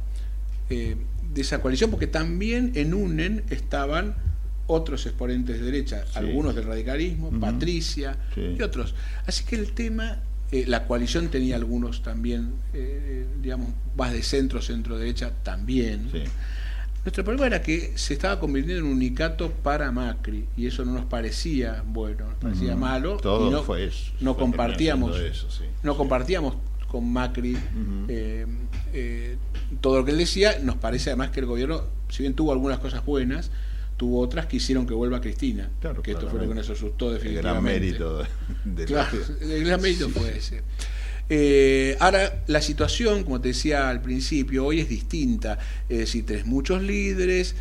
eh, 0.70 0.96
de 1.32 1.40
esa 1.42 1.60
coalición, 1.60 1.90
porque 1.90 2.06
también 2.06 2.72
en 2.74 2.94
UNEN 2.94 3.44
estaban 3.50 4.16
otros 4.66 5.06
exponentes 5.06 5.58
de 5.58 5.64
derecha, 5.64 6.04
Sí. 6.06 6.18
algunos 6.18 6.54
del 6.54 6.64
radicalismo. 6.64 7.30
Patricia 7.40 8.16
Sí. 8.34 8.56
y 8.58 8.62
otros. 8.62 8.94
Así 9.26 9.44
que 9.44 9.56
el 9.56 9.72
tema, 9.72 10.18
eh, 10.52 10.64
la 10.66 10.86
coalición 10.86 11.28
tenía 11.28 11.56
algunos 11.56 12.02
también, 12.02 12.52
eh, 12.74 13.26
digamos, 13.42 13.68
más 13.96 14.12
de 14.12 14.22
centro, 14.22 14.60
centro 14.60 14.98
derecha 14.98 15.32
también. 15.42 16.08
Sí. 16.12 16.22
Nuestro 17.04 17.24
problema 17.24 17.46
era 17.46 17.62
que 17.62 17.92
se 17.96 18.12
estaba 18.12 18.38
convirtiendo 18.40 18.80
en 18.84 18.86
un 18.90 18.96
unicato 18.96 19.50
para 19.50 19.90
Macri 19.92 20.44
y 20.56 20.66
eso 20.66 20.84
no 20.84 20.92
nos 20.92 21.04
parecía 21.06 21.82
bueno, 21.86 22.26
nos 22.28 22.34
parecía 22.38 22.76
malo. 22.76 23.16
Todo 23.18 23.48
y 23.48 23.50
no, 23.50 23.62
fue 23.62 23.84
eso. 23.86 24.12
no 24.20 24.34
Fue 24.34 24.42
compartíamos, 24.42 25.18
eso, 25.18 25.48
no 25.82 25.96
compartíamos 25.96 26.56
con 26.88 27.10
Macri 27.10 27.56
eh, 28.08 29.36
todo 29.80 29.98
lo 29.98 30.04
que 30.04 30.12
él 30.12 30.18
decía. 30.18 30.58
Nos 30.62 30.76
parece 30.76 31.10
además 31.10 31.30
que 31.30 31.40
el 31.40 31.46
gobierno, 31.46 31.84
si 32.08 32.22
bien 32.22 32.34
tuvo 32.34 32.52
algunas 32.52 32.78
cosas 32.78 33.04
buenas, 33.04 33.50
tuvo 33.96 34.20
otras 34.20 34.46
que 34.46 34.56
hicieron 34.56 34.86
que 34.86 34.94
vuelva 34.94 35.20
Cristina. 35.20 35.70
Claro, 35.80 36.02
que 36.02 36.12
esto 36.12 36.28
fue 36.28 36.40
lo 36.40 36.48
que 36.48 36.54
nos 36.54 36.70
asustó 36.70 37.08
El 37.08 37.14
definitivamente. 37.14 37.70
gran 37.70 37.80
mérito 37.80 38.26
de 38.64 38.84
Claro, 38.84 39.18
la 39.40 39.54
el 39.54 39.64
gran 39.64 39.80
mérito 39.80 40.08
fue 40.08 40.38
ese. 40.38 40.62
Eh, 41.30 41.96
ahora, 42.00 42.42
la 42.46 42.62
situación, 42.62 43.24
como 43.24 43.40
te 43.40 43.48
decía 43.48 43.90
al 43.90 44.00
principio, 44.00 44.64
hoy 44.64 44.80
es 44.80 44.88
distinta. 44.88 45.58
Es 45.88 45.98
decir, 45.98 46.24
tenés 46.24 46.46
muchos 46.46 46.82
líderes, 46.82 47.54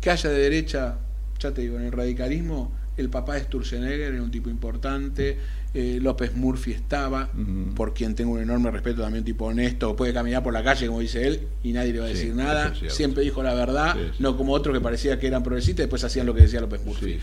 que 0.00 0.10
haya 0.10 0.30
de 0.30 0.38
derecha, 0.38 0.98
ya 1.38 1.52
te 1.52 1.60
digo, 1.60 1.76
en 1.76 1.84
el 1.84 1.92
radicalismo, 1.92 2.72
el 3.00 3.10
papá 3.10 3.34
de 3.34 3.40
Sturzenegger 3.44 4.12
era 4.14 4.22
un 4.22 4.30
tipo 4.30 4.48
importante, 4.50 5.38
eh, 5.72 5.98
López 6.00 6.34
Murphy 6.34 6.72
estaba, 6.72 7.30
por 7.76 7.94
quien 7.94 8.14
tengo 8.14 8.32
un 8.32 8.40
enorme 8.40 8.70
respeto, 8.70 9.02
también 9.02 9.22
un 9.22 9.24
tipo 9.26 9.46
honesto, 9.46 9.94
puede 9.96 10.12
caminar 10.12 10.42
por 10.42 10.52
la 10.52 10.62
calle, 10.64 10.86
como 10.86 11.00
dice 11.00 11.26
él, 11.26 11.46
y 11.62 11.72
nadie 11.72 11.92
le 11.92 12.00
va 12.00 12.06
a 12.06 12.08
decir 12.08 12.34
nada, 12.34 12.74
siempre 12.88 13.22
dijo 13.22 13.42
la 13.42 13.54
verdad, 13.54 13.94
Sí, 13.94 14.00
sí. 14.12 14.16
no 14.22 14.36
como 14.36 14.52
otros 14.52 14.74
que 14.76 14.80
parecía 14.80 15.18
que 15.18 15.26
eran 15.28 15.42
progresistas 15.42 15.80
y 15.80 15.82
después 15.84 16.02
hacían 16.04 16.26
lo 16.26 16.34
que 16.34 16.42
decía 16.42 16.60
López 16.60 16.84
Murphy. 16.84 17.18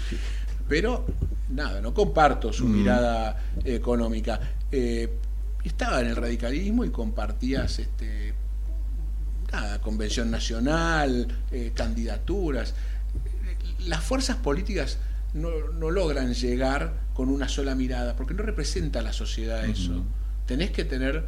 Pero 0.69 1.05
nada, 1.49 1.79
no 1.81 1.93
comparto 1.93 2.51
su 2.53 2.65
Mm. 2.65 2.77
mirada 2.79 3.41
económica. 3.63 4.39
Eh, 4.71 5.09
estaba 5.63 6.01
en 6.01 6.07
el 6.07 6.15
radicalismo 6.15 6.83
y 6.85 6.89
compartías 6.89 7.79
este 7.79 8.33
nada, 9.51 9.79
convención 9.81 10.29
nacional, 10.29 11.27
eh, 11.51 11.71
candidaturas. 11.73 12.73
Las 13.87 14.03
fuerzas 14.03 14.35
políticas 14.37 14.97
no, 15.37 15.49
no 15.73 15.91
logran 15.91 16.33
llegar 16.33 16.93
con 17.13 17.29
una 17.29 17.47
sola 17.47 17.75
mirada, 17.75 18.15
porque 18.15 18.33
no 18.33 18.43
representa 18.43 18.99
a 18.99 19.01
la 19.01 19.13
sociedad 19.13 19.65
eso. 19.65 20.03
Tenés 20.45 20.71
que 20.71 20.85
tener, 20.85 21.23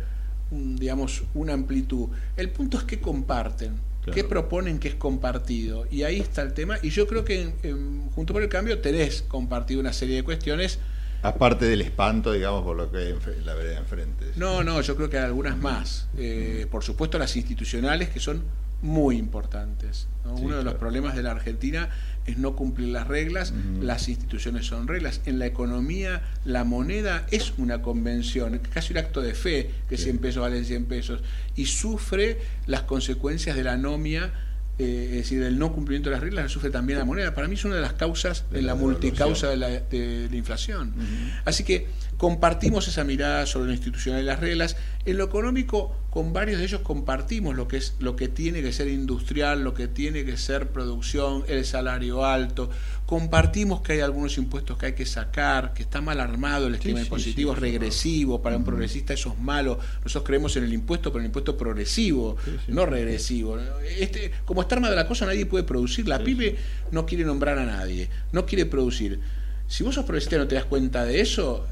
un, 0.51 0.75
digamos, 0.75 1.23
una 1.33 1.53
amplitud. 1.53 2.09
El 2.37 2.49
punto 2.51 2.77
es 2.77 2.83
que 2.83 2.99
comparten, 2.99 3.73
Claro. 4.01 4.13
qué 4.15 4.23
proponen 4.23 4.79
que 4.79 4.87
es 4.89 4.95
compartido. 4.95 5.85
Y 5.91 6.03
ahí 6.03 6.19
está 6.19 6.41
el 6.41 6.53
tema. 6.53 6.77
Y 6.81 6.89
yo 6.89 7.05
creo 7.05 7.25
que 7.25 7.41
en- 7.41 7.53
en- 7.63 8.09
junto 8.11 8.31
por 8.33 8.41
el 8.41 8.47
cambio 8.49 8.79
tenés 8.79 9.23
compartido 9.23 9.79
una 9.81 9.91
serie 9.93 10.15
de 10.15 10.23
cuestiones. 10.23 10.79
Aparte 11.21 11.65
del 11.65 11.81
espanto, 11.81 12.31
digamos, 12.31 12.63
por 12.63 12.77
lo 12.77 12.89
que 12.89 12.97
hay 12.97 13.07
en 13.09 13.45
la 13.45 13.53
vereda 13.55 13.77
enfrente. 13.77 14.25
No, 14.37 14.63
no, 14.63 14.79
yo 14.79 14.95
creo 14.95 15.09
que 15.09 15.17
hay 15.17 15.25
algunas 15.25 15.57
más. 15.57 16.07
Eh, 16.17 16.65
por 16.71 16.81
supuesto 16.83 17.19
las 17.19 17.35
institucionales 17.35 18.07
que 18.09 18.21
son 18.21 18.41
muy 18.81 19.17
importantes. 19.17 20.07
¿no? 20.23 20.37
Sí, 20.37 20.45
Uno 20.45 20.55
de 20.57 20.63
los 20.63 20.75
problemas 20.75 21.13
de 21.17 21.23
la 21.23 21.31
Argentina 21.31 21.89
es 22.25 22.37
no 22.37 22.55
cumplir 22.55 22.89
las 22.89 23.07
reglas, 23.07 23.53
las 23.81 24.07
instituciones 24.09 24.65
son 24.65 24.87
reglas. 24.87 25.21
En 25.25 25.39
la 25.39 25.45
economía 25.45 26.21
la 26.45 26.63
moneda 26.63 27.25
es 27.31 27.53
una 27.57 27.81
convención, 27.81 28.59
casi 28.71 28.93
un 28.93 28.99
acto 28.99 29.21
de 29.21 29.33
fe, 29.33 29.71
que 29.89 29.97
Sí. 29.97 30.03
100 30.03 30.17
pesos 30.19 30.41
valen 30.41 30.65
100 30.65 30.85
pesos, 30.85 31.21
y 31.55 31.65
sufre 31.65 32.39
las 32.67 32.83
consecuencias 32.83 33.55
de 33.55 33.63
la 33.63 33.73
anomia 33.73 34.31
eh, 34.79 35.07
es 35.09 35.17
decir, 35.17 35.43
el 35.43 35.59
no 35.59 35.73
cumplimiento 35.73 36.09
de 36.09 36.15
las 36.15 36.23
reglas 36.23 36.49
sufre 36.49 36.69
también 36.69 36.99
la 36.99 37.03
moneda. 37.03 37.35
Para 37.35 37.49
mí 37.49 37.55
es 37.55 37.65
una 37.65 37.75
de 37.75 37.81
las 37.81 37.93
causas 37.93 38.45
en 38.53 38.65
la, 38.65 38.75
multicausa 38.75 39.49
de 39.49 39.57
la, 39.57 39.67
de 39.67 40.29
la 40.31 40.35
inflación. 40.37 40.93
Así 41.43 41.65
que 41.65 41.87
compartimos 42.19 42.85
esa 42.89 43.05
mirada 43.05 43.45
sobre 43.45 43.67
lo 43.67 43.71
institucional 43.71 44.21
y 44.21 44.25
las 44.25 44.41
reglas. 44.41 44.75
En 45.05 45.17
lo 45.17 45.23
económico, 45.23 45.95
con 46.09 46.33
varios 46.33 46.59
de 46.59 46.65
ellos 46.65 46.81
compartimos 46.81 47.55
lo 47.55 47.69
que 47.69 47.77
es 47.77 47.95
lo 47.99 48.17
que 48.17 48.27
tiene 48.27 48.61
que 48.61 48.73
ser 48.73 48.89
industrial, 48.89 49.63
lo 49.63 49.73
que 49.73 49.87
tiene 49.87 50.25
que 50.25 50.35
ser 50.35 50.67
producción, 50.67 51.45
el 51.47 51.63
salario 51.63 52.25
alto. 52.25 52.69
Compartimos 53.05 53.79
que 53.79 53.93
hay 53.93 53.99
algunos 54.01 54.37
impuestos 54.37 54.77
que 54.77 54.87
hay 54.87 54.93
que 54.95 55.05
sacar, 55.05 55.73
que 55.73 55.81
está 55.81 56.01
mal 56.01 56.19
armado 56.19 56.67
el 56.67 56.75
esquema 56.75 56.99
impositivo, 56.99 57.53
es 57.53 57.59
regresivo, 57.59 58.41
para 58.41 58.57
un 58.57 58.65
progresista 58.65 59.13
eso 59.13 59.31
es 59.31 59.39
malo. 59.39 59.79
Nosotros 60.03 60.25
creemos 60.25 60.57
en 60.57 60.65
el 60.65 60.73
impuesto, 60.73 61.13
pero 61.13 61.21
el 61.21 61.27
impuesto 61.27 61.57
progresivo, 61.57 62.35
no 62.67 62.85
regresivo. 62.85 63.57
Este, 63.97 64.29
como 64.43 64.63
está 64.63 64.75
armada 64.75 64.93
la 64.93 65.07
cosa, 65.07 65.25
nadie 65.25 65.45
puede 65.45 65.63
producir. 65.63 66.05
La 66.05 66.19
PYME 66.19 66.57
no 66.91 67.05
quiere 67.05 67.23
nombrar 67.23 67.57
a 67.59 67.65
nadie, 67.65 68.09
no 68.33 68.45
quiere 68.45 68.65
producir. 68.65 69.21
Si 69.69 69.83
vos 69.83 69.95
sos 69.95 70.03
progresista 70.03 70.35
y 70.35 70.39
no 70.39 70.47
te 70.47 70.55
das 70.55 70.65
cuenta 70.65 71.05
de 71.05 71.21
eso, 71.21 71.67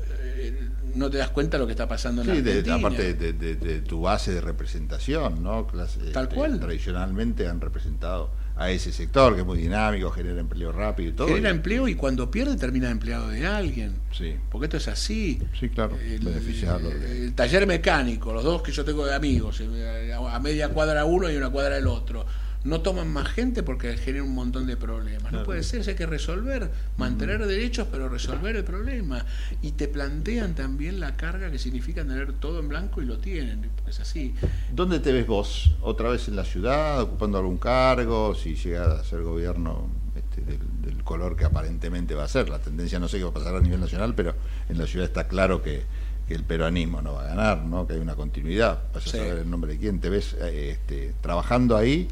no 0.97 1.09
te 1.09 1.17
das 1.17 1.29
cuenta 1.29 1.57
de 1.57 1.61
lo 1.61 1.67
que 1.67 1.73
está 1.73 1.87
pasando 1.87 2.21
en 2.21 2.27
la 2.27 2.33
Argentina. 2.33 2.75
aparte 2.75 3.13
de, 3.13 3.81
tu 3.81 4.01
base 4.01 4.33
de 4.33 4.41
representación, 4.41 5.43
¿no? 5.43 5.65
Tal 5.65 6.25
este, 6.25 6.35
cual. 6.35 6.59
Tradicionalmente 6.59 7.47
han 7.47 7.61
representado 7.61 8.31
a 8.55 8.71
ese 8.71 8.91
sector 8.91 9.35
que 9.35 9.41
es 9.41 9.45
muy 9.45 9.59
dinámico, 9.59 10.09
genera 10.09 10.39
empleo 10.39 10.71
rápido 10.71 11.09
y 11.09 11.13
todo. 11.13 11.27
Genera 11.27 11.51
empleo 11.51 11.87
y 11.87 11.95
cuando 11.95 12.31
pierde 12.31 12.57
termina 12.57 12.89
empleado 12.89 13.29
de 13.29 13.45
alguien. 13.45 13.99
Sí. 14.11 14.35
Porque 14.49 14.65
esto 14.65 14.77
es 14.77 14.87
así. 14.87 15.39
Sí, 15.59 15.69
claro. 15.69 15.95
El, 15.95 16.27
el, 16.27 17.33
taller 17.35 17.67
mecánico, 17.67 18.33
los 18.33 18.43
dos 18.43 18.61
que 18.63 18.71
yo 18.71 18.83
tengo 18.83 19.05
de 19.05 19.13
amigos, 19.13 19.61
eh, 19.61 20.11
a 20.13 20.39
media 20.39 20.69
cuadra 20.69 21.05
uno 21.05 21.29
y 21.29 21.35
una 21.35 21.49
cuadra 21.49 21.77
el 21.77 21.87
otro 21.87 22.25
no 22.63 22.81
toman 22.81 23.11
más 23.11 23.27
gente 23.29 23.63
porque 23.63 23.95
genera 23.97 24.23
un 24.23 24.33
montón 24.33 24.67
de 24.67 24.77
problemas. 24.77 25.31
No 25.31 25.43
puede 25.43 25.63
ser, 25.63 25.87
hay 25.87 25.95
que 25.95 26.05
resolver, 26.05 26.69
mantener 26.97 27.45
derechos, 27.45 27.87
pero 27.91 28.09
resolver 28.09 28.55
el 28.55 28.63
problema. 28.63 29.25
Y 29.61 29.71
te 29.71 29.87
plantean 29.87 30.55
también 30.55 30.99
la 30.99 31.15
carga 31.15 31.51
que 31.51 31.59
significa 31.59 32.03
tener 32.03 32.33
todo 32.33 32.59
en 32.59 32.69
blanco 32.69 33.01
y 33.01 33.05
lo 33.05 33.17
tienen. 33.19 33.69
Es 33.87 33.99
así. 33.99 34.33
¿Dónde 34.73 34.99
te 34.99 35.11
ves 35.11 35.27
vos? 35.27 35.75
¿Otra 35.81 36.09
vez 36.09 36.27
en 36.27 36.35
la 36.35 36.43
ciudad, 36.43 37.01
ocupando 37.01 37.37
algún 37.37 37.57
cargo? 37.57 38.35
Si 38.35 38.55
llega 38.55 38.99
a 38.99 39.03
ser 39.03 39.21
gobierno 39.21 39.87
este, 40.15 40.41
del, 40.41 40.57
color 41.03 41.37
que 41.37 41.45
aparentemente 41.45 42.15
va 42.15 42.25
a 42.25 42.27
ser. 42.27 42.49
La 42.49 42.59
tendencia 42.59 42.99
no 42.99 43.07
sé 43.07 43.17
qué 43.17 43.23
va 43.23 43.29
a 43.29 43.33
pasar 43.33 43.55
a 43.55 43.61
nivel 43.61 43.79
nacional, 43.79 44.13
pero 44.13 44.33
en 44.67 44.77
la 44.77 44.85
ciudad 44.85 45.07
está 45.07 45.29
claro 45.29 45.63
que 45.63 45.83
el 46.29 46.43
peronismo 46.43 47.01
no 47.01 47.13
va 47.13 47.23
a 47.23 47.27
ganar, 47.27 47.63
¿no? 47.63 47.87
que 47.87 47.93
hay 47.93 47.99
una 47.99 48.15
continuidad. 48.15 48.83
Vas 48.93 49.07
a 49.07 49.11
saber 49.11 49.37
el 49.37 49.49
nombre 49.49 49.73
de 49.73 49.79
quién. 49.79 49.99
¿Te 49.99 50.09
ves 50.09 50.35
eh, 50.41 50.71
este, 50.71 51.13
trabajando 51.21 51.77
ahí 51.77 52.09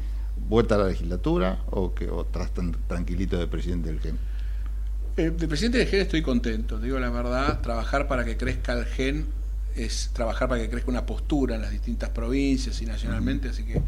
vuelta 0.48 0.76
a 0.76 0.78
la 0.78 0.88
legislatura 0.88 1.58
o 1.70 1.94
que 1.94 2.08
o 2.08 2.24
tras 2.24 2.52
tan 2.52 2.72
tranquilito 2.86 3.38
de 3.38 3.46
presidente 3.46 3.88
del 3.88 4.00
GEN? 4.00 4.18
Eh, 5.16 5.30
de 5.30 5.48
presidente 5.48 5.78
del 5.78 5.88
GEN 5.88 6.00
estoy 6.00 6.22
contento, 6.22 6.78
digo 6.78 6.98
la 6.98 7.10
verdad, 7.10 7.60
trabajar 7.60 8.06
para 8.06 8.24
que 8.24 8.36
crezca 8.36 8.72
el 8.72 8.84
GEN 8.84 9.26
es 9.74 10.10
trabajar 10.14 10.48
para 10.48 10.62
que 10.62 10.70
crezca 10.70 10.90
una 10.90 11.04
postura 11.04 11.54
en 11.54 11.62
las 11.62 11.70
distintas 11.70 12.10
provincias 12.10 12.80
y 12.80 12.86
nacionalmente, 12.86 13.50
así 13.50 13.64
que 13.64 13.82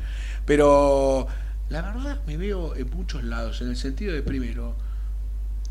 pero 0.44 1.26
la 1.70 1.82
verdad 1.82 2.20
me 2.26 2.36
veo 2.36 2.74
en 2.76 2.90
muchos 2.90 3.24
lados, 3.24 3.60
en 3.62 3.68
el 3.68 3.76
sentido 3.76 4.12
de 4.12 4.22
primero, 4.22 4.74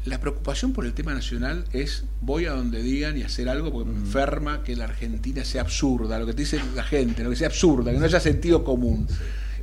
la 0.05 0.19
preocupación 0.19 0.73
por 0.73 0.85
el 0.85 0.93
tema 0.93 1.13
nacional 1.13 1.65
es 1.73 2.05
voy 2.21 2.45
a 2.45 2.51
donde 2.51 2.81
digan 2.81 3.17
y 3.17 3.23
hacer 3.23 3.49
algo 3.49 3.71
porque 3.71 3.91
me 3.91 3.97
enferma 3.97 4.63
que 4.63 4.75
la 4.75 4.85
Argentina 4.85 5.43
sea 5.43 5.61
absurda, 5.61 6.17
lo 6.17 6.25
que 6.25 6.33
te 6.33 6.43
dice 6.43 6.61
la 6.75 6.83
gente, 6.83 7.23
lo 7.23 7.29
que 7.29 7.35
sea 7.35 7.47
absurda, 7.47 7.91
que 7.91 7.99
no 7.99 8.05
haya 8.05 8.19
sentido 8.19 8.63
común. 8.63 9.07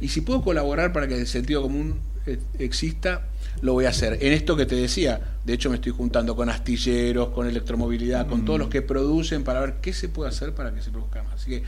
Y 0.05 0.09
si 0.09 0.21
puedo 0.21 0.43
colaborar 0.43 0.93
para 0.93 1.09
que 1.09 1.19
el 1.19 1.27
sentido 1.27 1.62
común 1.62 1.99
eh, 2.27 2.38
exista, 2.59 3.23
lo 3.62 3.73
voy 3.73 3.87
a 3.87 3.88
hacer. 3.88 4.19
En 4.21 4.35
esto 4.35 4.55
que 4.55 4.67
te 4.67 4.75
decía, 4.75 5.19
de 5.47 5.55
hecho 5.55 5.71
me 5.71 5.77
estoy 5.77 5.93
juntando 5.93 6.37
con 6.37 6.51
astilleros, 6.51 7.31
con 7.31 7.47
electromovilidad, 7.47 8.27
con 8.29 8.45
todos 8.45 8.59
los 8.59 8.69
que 8.69 8.83
producen 8.83 9.45
para 9.45 9.61
ver 9.61 9.77
qué 9.81 9.95
se 9.95 10.11
puede 10.11 10.29
hacer 10.29 10.53
para 10.53 10.75
que 10.75 10.83
se 10.83 10.90
produzca 10.90 11.23
más. 11.23 11.40
Así 11.40 11.53
que 11.53 11.62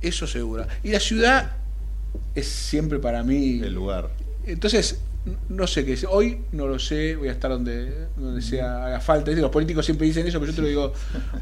eso 0.00 0.28
seguro. 0.28 0.68
Y 0.84 0.90
la 0.90 1.00
ciudad 1.00 1.56
es 2.36 2.46
siempre 2.46 3.00
para 3.00 3.24
mí... 3.24 3.58
El 3.58 3.74
lugar. 3.74 4.08
Entonces, 4.46 5.00
no 5.48 5.66
sé 5.66 5.84
qué 5.84 5.94
es. 5.94 6.06
Hoy 6.08 6.42
no 6.52 6.68
lo 6.68 6.78
sé, 6.78 7.16
voy 7.16 7.26
a 7.26 7.32
estar 7.32 7.50
donde, 7.50 8.06
donde 8.16 8.40
sea 8.40 8.86
haga 8.86 9.00
falta. 9.00 9.32
Los 9.32 9.50
políticos 9.50 9.84
siempre 9.84 10.06
dicen 10.06 10.24
eso, 10.28 10.38
pero 10.38 10.52
yo 10.52 10.54
te 10.54 10.62
lo 10.62 10.68
digo 10.68 10.92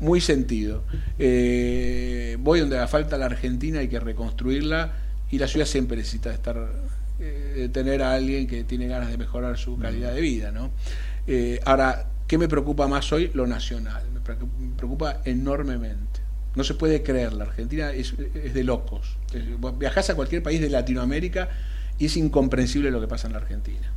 muy 0.00 0.22
sentido. 0.22 0.83
Eh, 1.18 2.38
voy 2.40 2.61
donde 2.61 2.79
haga 2.79 2.88
falta 2.88 3.18
la 3.18 3.26
Argentina, 3.26 3.81
hay 3.81 3.88
que 3.88 4.00
reconstruirla 4.00 5.05
y 5.30 5.38
la 5.38 5.48
ciudad 5.48 5.66
siempre 5.66 5.96
necesita 5.96 6.32
estar 6.32 6.70
eh, 7.18 7.68
tener 7.72 8.02
a 8.02 8.14
alguien 8.14 8.46
que 8.46 8.64
tiene 8.64 8.86
ganas 8.86 9.10
de 9.10 9.16
mejorar 9.16 9.56
su 9.56 9.78
calidad 9.78 10.14
de 10.14 10.20
vida 10.20 10.52
no 10.52 10.70
eh, 11.26 11.60
ahora 11.64 12.06
qué 12.26 12.38
me 12.38 12.48
preocupa 12.48 12.86
más 12.86 13.12
hoy 13.12 13.30
lo 13.34 13.46
nacional. 13.46 14.02
Me 14.12 14.20
preocupa 14.76 15.20
enormemente. 15.24 16.20
No 16.54 16.64
se 16.64 16.74
puede 16.74 17.02
creer 17.02 17.32
la 17.34 17.44
Argentina 17.44 17.92
es, 17.92 18.14
de 18.16 18.64
locos. 18.64 19.16
Viajas 19.78 20.10
a 20.10 20.14
cualquier 20.14 20.42
país 20.42 20.60
de 20.60 20.70
Latinoamérica 20.70 21.50
y 21.98 22.06
es 22.06 22.16
incomprensible 22.16 22.90
lo 22.90 23.00
que 23.00 23.08
pasa 23.08 23.26
en 23.26 23.34
la 23.34 23.40
Argentina. 23.40 23.92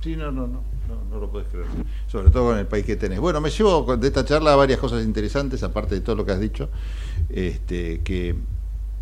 Sí, 0.00 0.16
no, 0.16 0.32
no, 0.32 0.46
no, 0.46 0.62
no, 1.10 1.18
lo 1.18 1.30
puedes 1.30 1.48
creer. 1.48 1.66
Sobre 2.08 2.30
todo 2.30 2.50
con 2.50 2.58
el 2.58 2.66
país 2.66 2.84
que 2.84 2.96
tenés. 2.96 3.20
Bueno, 3.20 3.40
me 3.40 3.50
llevo 3.50 3.96
de 3.96 4.06
esta 4.06 4.24
charla 4.24 4.56
varias 4.56 4.78
cosas 4.78 5.04
interesantes, 5.04 5.62
aparte 5.62 5.96
de 5.96 6.00
todo 6.00 6.16
lo 6.16 6.24
que 6.24 6.32
has 6.32 6.40
dicho, 6.40 6.70
este, 7.28 8.00
que 8.00 8.34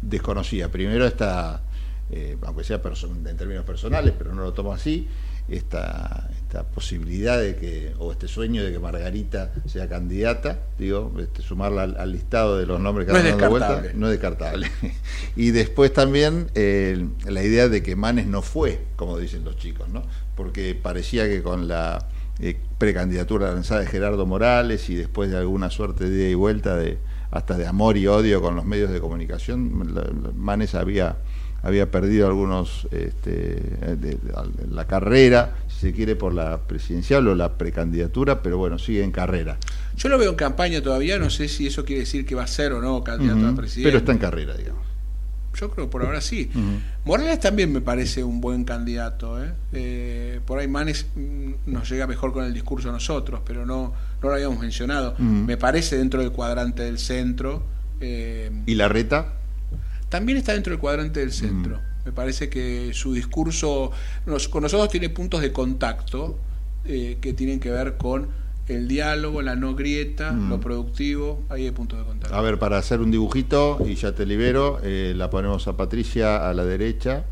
desconocía. 0.03 0.71
Primero 0.71 1.07
esta, 1.07 1.63
eh, 2.11 2.37
aunque 2.43 2.65
sea 2.65 2.81
en 3.05 3.37
términos 3.37 3.65
personales, 3.65 4.15
pero 4.17 4.35
no 4.35 4.43
lo 4.43 4.53
tomo 4.53 4.73
así, 4.73 5.09
esta, 5.49 6.29
esta 6.43 6.63
posibilidad 6.63 7.41
de 7.41 7.57
que, 7.57 7.93
o 7.99 8.13
este 8.13 8.29
sueño 8.29 8.63
de 8.63 8.73
que 8.73 8.79
Margarita 8.79 9.53
sea 9.67 9.89
candidata, 9.89 10.61
digo, 10.79 11.13
este, 11.19 11.43
sumarla 11.43 11.83
al, 11.83 12.13
listado 12.13 12.57
de 12.57 12.67
los 12.67 12.81
nombres 12.81 13.07
que 13.07 13.13
no 13.13 13.19
han 13.19 13.39
dado 13.39 13.51
vuelta, 13.51 13.83
no 13.95 14.07
es 14.07 14.13
descartable. 14.13 14.71
y 15.37 15.51
después 15.51 15.93
también 15.93 16.51
eh, 16.55 17.05
la 17.27 17.43
idea 17.43 17.69
de 17.69 17.83
que 17.83 17.97
Manes 17.97 18.27
no 18.27 18.43
fue, 18.43 18.81
como 18.97 19.19
dicen 19.19 19.45
los 19.45 19.57
chicos, 19.57 19.89
¿no? 19.89 20.03
porque 20.41 20.75
parecía 20.75 21.29
que 21.29 21.43
con 21.43 21.69
la 21.69 22.07
eh, 22.39 22.57
precandidatura 22.79 23.53
lanzada 23.53 23.81
de 23.83 23.87
Gerardo 23.87 24.25
Morales 24.25 24.89
y 24.89 24.95
después 24.95 25.31
de 25.31 25.37
alguna 25.37 25.69
suerte 25.69 26.09
de 26.09 26.17
ida 26.17 26.31
y 26.31 26.35
vuelta 26.35 26.77
de 26.77 26.97
hasta 27.31 27.57
de 27.57 27.67
amor 27.67 27.97
y 27.97 28.07
odio 28.07 28.41
con 28.41 28.57
los 28.57 28.65
medios 28.65 28.91
de 28.91 29.01
comunicación. 29.01 30.33
Manes 30.37 30.75
había, 30.75 31.17
había 31.63 31.91
perdido 31.91 32.27
algunos, 32.27 32.89
este, 32.91 33.31
de, 33.97 34.19
la 34.71 34.87
carrera, 34.87 35.57
si 35.69 35.81
se 35.81 35.93
quiere, 35.93 36.17
por 36.17 36.35
la 36.35 36.59
presidencial 36.59 37.27
o 37.29 37.35
la 37.35 37.57
precandidatura, 37.57 38.43
pero 38.43 38.59
bueno, 38.59 38.79
sigue 38.79 39.05
en 39.05 39.13
carrera. 39.13 39.59
Yo 39.97 40.09
lo 40.09 40.19
veo 40.19 40.31
en 40.31 40.37
campaña 40.37 40.83
todavía, 40.83 41.19
no 41.19 41.31
sé 41.31 41.49
si 41.49 41.67
eso 41.67 41.85
quiere 41.85 42.01
decir 42.01 42.27
que 42.27 42.35
va 42.35 42.45
a 42.45 42.49
ser 42.49 42.73
o 42.73 42.81
no 42.81 43.03
candidato 43.05 43.47
a 43.47 43.55
presidente. 43.55 43.89
Pero 43.89 43.99
está 43.99 44.13
en 44.13 44.19
carrera, 44.19 44.57
digamos. 44.57 44.80
Yo 45.55 45.71
creo 45.71 45.87
que 45.87 45.91
por 45.91 46.05
ahora 46.05 46.21
sí. 46.21 46.51
Morales 47.05 47.41
también 47.41 47.73
me 47.73 47.81
parece 47.81 48.23
un 48.23 48.41
buen 48.41 48.65
candidato. 48.65 49.43
¿eh? 49.43 49.53
Eh, 49.73 50.41
por 50.47 50.59
ahí 50.59 50.69
Manes 50.69 51.07
mm, 51.15 51.53
nos 51.67 51.89
llega 51.91 52.07
mejor 52.07 52.33
con 52.33 52.45
el 52.45 52.55
discurso 52.55 52.91
a 52.91 52.93
nosotros, 52.93 53.41
pero 53.45 53.67
no, 53.67 53.93
no 54.23 54.29
lo 54.29 54.35
habíamos 54.35 54.61
mencionado. 54.61 55.15
Me 55.19 55.57
parece 55.57 55.97
dentro 55.97 56.21
del 56.21 56.33
cuadrante 56.33 56.85
del 56.85 56.99
centro. 56.99 57.65
Eh, 58.01 58.51
¿Y 58.67 58.75
la 58.75 58.89
reta? 58.89 59.35
También 60.09 60.39
está 60.39 60.53
dentro 60.53 60.73
del 60.73 60.81
cuadrante 60.81 61.21
del 61.21 61.33
centro. 61.33 61.81
Me 62.05 62.13
parece 62.13 62.49
que 62.49 62.93
su 62.95 63.13
discurso 63.13 63.91
con 64.51 64.63
nosotros 64.63 64.89
tiene 64.89 65.11
puntos 65.11 65.43
de 65.43 65.53
contacto 65.53 66.39
que 66.85 67.35
tienen 67.37 67.61
que 67.61 67.71
ver 67.71 67.97
con 67.97 68.29
el 68.71 68.89
diálogo, 68.89 69.43
la 69.43 69.57
no 69.57 69.75
grieta, 69.75 70.31
lo 70.31 70.59
mm. 70.59 70.61
productivo, 70.61 71.43
ahí 71.49 71.65
hay 71.65 71.71
puntos 71.73 71.99
de 71.99 72.05
contacto. 72.05 72.35
A 72.35 72.41
ver, 72.41 72.59
para 72.59 72.79
hacer 72.79 73.01
un 73.01 73.11
dibujito, 73.11 73.79
y 73.85 73.97
ya 73.97 74.15
te 74.15 74.25
libero, 74.25 74.79
eh, 74.83 75.13
la 75.17 75.29
ponemos 75.29 75.67
a 75.67 75.77
Patricia 75.77 76.49
a 76.49 76.55
la 76.55 76.65
derecha, 76.65 77.25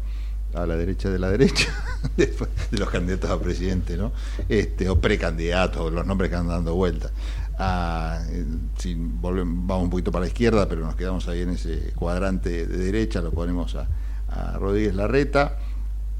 a 0.54 0.66
la 0.66 0.76
derecha 0.76 1.10
de 1.10 1.18
la 1.18 1.30
derecha, 1.30 1.68
de 2.16 2.78
los 2.78 2.90
candidatos 2.90 3.30
a 3.30 3.40
presidente, 3.40 3.96
¿no? 3.96 4.12
Este, 4.48 4.88
o 4.88 5.00
precandidatos, 5.00 5.92
los 5.92 6.04
nombres 6.04 6.30
que 6.30 6.36
andan 6.36 6.56
dando 6.58 6.74
vueltas. 6.74 7.12
Ah, 7.58 8.20
eh, 8.30 8.44
si 8.76 8.94
volvemos, 8.94 9.66
vamos 9.66 9.84
un 9.84 9.90
poquito 9.90 10.10
para 10.10 10.24
la 10.24 10.28
izquierda, 10.28 10.68
pero 10.68 10.80
nos 10.80 10.96
quedamos 10.96 11.28
ahí 11.28 11.42
en 11.42 11.50
ese 11.50 11.92
cuadrante 11.94 12.66
de 12.66 12.78
derecha, 12.78 13.20
lo 13.20 13.30
ponemos 13.30 13.76
a, 13.76 13.86
a 14.28 14.58
Rodríguez 14.58 14.94
Larreta 14.94 15.56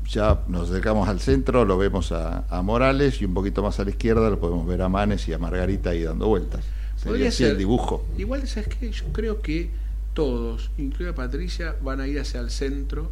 ya 0.09 0.42
nos 0.49 0.71
acercamos 0.71 1.09
al 1.09 1.21
centro, 1.21 1.64
lo 1.64 1.77
vemos 1.77 2.12
a, 2.12 2.44
Morales 2.62 3.21
y 3.21 3.27
un 3.27 3.35
poquito 3.35 3.62
más 3.62 3.79
a 3.79 3.85
la 3.85 3.90
izquierda 3.90 4.31
lo 4.31 4.40
podemos 4.40 4.66
ver 4.66 4.83
a 4.83 4.88
Manes 4.88 5.29
y 5.29 5.33
a 5.33 5.38
Margarita 5.38 5.90
ahí 5.90 6.03
dando 6.03 6.27
vueltas. 6.27 6.64
Podría 7.05 7.31
ser 7.31 7.53
el 7.53 7.59
dibujo. 7.59 8.05
Igual, 8.16 8.47
¿sabes 8.49 8.68
qué? 8.68 8.90
Yo 8.90 9.05
creo 9.12 9.40
que 9.40 9.71
todos, 10.14 10.71
incluida 10.79 11.14
Patricia, 11.14 11.77
van 11.83 12.01
a 12.01 12.09
ir 12.09 12.18
hacia 12.18 12.40
el 12.40 12.51
centro 12.51 13.11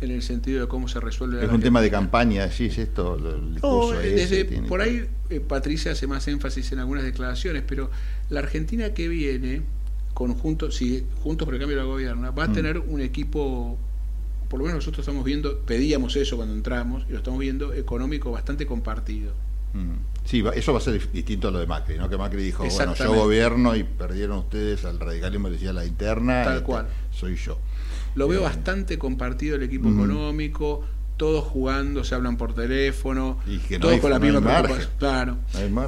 en 0.00 0.10
el 0.10 0.22
sentido 0.22 0.60
de 0.60 0.68
cómo 0.68 0.88
se 0.88 1.00
resuelve 1.00 1.44
Es 1.44 1.50
un 1.50 1.60
tema 1.60 1.80
de 1.80 1.90
campaña, 1.90 2.50
sí, 2.50 2.66
es 2.66 2.78
esto, 2.78 3.16
el 3.16 3.54
discurso 3.54 3.98
desde, 3.98 4.44
Por 4.62 4.80
ahí 4.80 5.06
eh, 5.30 5.40
Patricia 5.40 5.92
hace 5.92 6.06
más 6.06 6.28
énfasis 6.28 6.72
en 6.72 6.78
algunas 6.78 7.02
declaraciones, 7.02 7.62
pero 7.66 7.90
la 8.30 8.40
Argentina 8.40 8.90
que 8.94 9.08
viene, 9.08 9.62
conjunto, 10.14 10.70
si 10.70 11.04
juntos 11.22 11.44
por 11.44 11.54
el 11.54 11.60
cambio 11.60 11.76
de 11.76 11.82
la 11.82 11.88
gobierna, 11.88 12.30
va 12.30 12.44
a 12.44 12.48
mm. 12.48 12.52
tener 12.52 12.78
un 12.78 13.00
equipo 13.00 13.78
por 14.48 14.58
lo 14.58 14.66
menos 14.66 14.78
nosotros 14.78 15.06
estamos 15.06 15.24
viendo, 15.24 15.60
pedíamos 15.60 16.16
eso 16.16 16.36
cuando 16.36 16.54
entramos, 16.54 17.04
y 17.08 17.12
lo 17.12 17.18
estamos 17.18 17.40
viendo 17.40 17.72
económico 17.72 18.30
bastante 18.30 18.66
compartido. 18.66 19.32
Mm. 19.72 19.96
Sí, 20.24 20.42
eso 20.54 20.72
va 20.72 20.78
a 20.78 20.82
ser 20.82 21.12
distinto 21.12 21.48
a 21.48 21.50
lo 21.50 21.58
de 21.58 21.66
Macri, 21.66 21.96
¿no? 21.96 22.08
Que 22.08 22.16
Macri 22.16 22.42
dijo, 22.42 22.64
bueno, 22.64 22.94
yo 22.94 23.14
gobierno 23.14 23.76
y 23.76 23.84
perdieron 23.84 24.38
ustedes 24.38 24.84
al 24.84 24.98
radicalismo, 24.98 25.50
decía 25.50 25.72
la 25.72 25.84
interna, 25.84 26.42
Tal 26.42 26.54
este, 26.54 26.64
cual. 26.64 26.88
soy 27.12 27.36
yo. 27.36 27.58
Lo 28.16 28.26
veo 28.26 28.40
eh, 28.40 28.44
bastante 28.44 28.98
compartido 28.98 29.56
el 29.56 29.62
equipo 29.62 29.88
económico, 29.88 30.84
todos 31.16 31.44
jugando, 31.44 32.04
se 32.04 32.14
hablan 32.14 32.36
por 32.36 32.54
teléfono, 32.54 33.38
todos 33.80 34.00
con 34.00 34.10
la 34.10 34.18
misma 34.18 34.40
preocupación. 34.40 34.90
Claro. 34.98 35.38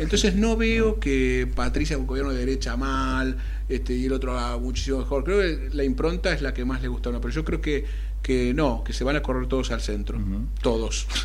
Entonces 0.01 0.37
no 0.37 0.57
veo 0.57 1.01
que 1.01 1.51
Patricia 1.55 1.99
un 1.99 2.07
gobierno 2.07 2.33
de 2.33 2.39
derecha 2.39 2.77
mal, 2.77 3.37
este, 3.69 3.95
y 3.95 4.07
el 4.07 4.13
otro 4.13 4.35
va 4.35 4.57
muchísimo 4.59 4.99
mejor. 4.99 5.25
Creo 5.25 5.41
que 5.41 5.75
la 5.75 5.85
impronta 5.85 6.33
es 6.33 6.41
la 6.41 6.55
que 6.55 6.65
más 6.65 6.81
le 6.81 6.89
gusta 6.89 7.09
a 7.09 7.11
uno, 7.11 7.21
pero 7.21 7.35
yo 7.35 7.45
creo 7.45 7.61
que, 7.61 7.85
que 8.23 8.53
no, 8.55 8.85
que 8.85 8.93
se 8.93 9.05
van 9.05 9.17
a 9.17 9.23
correr 9.23 9.47
todos 9.49 9.71
al 9.71 9.81
centro, 9.81 10.19
todos. 10.63 11.07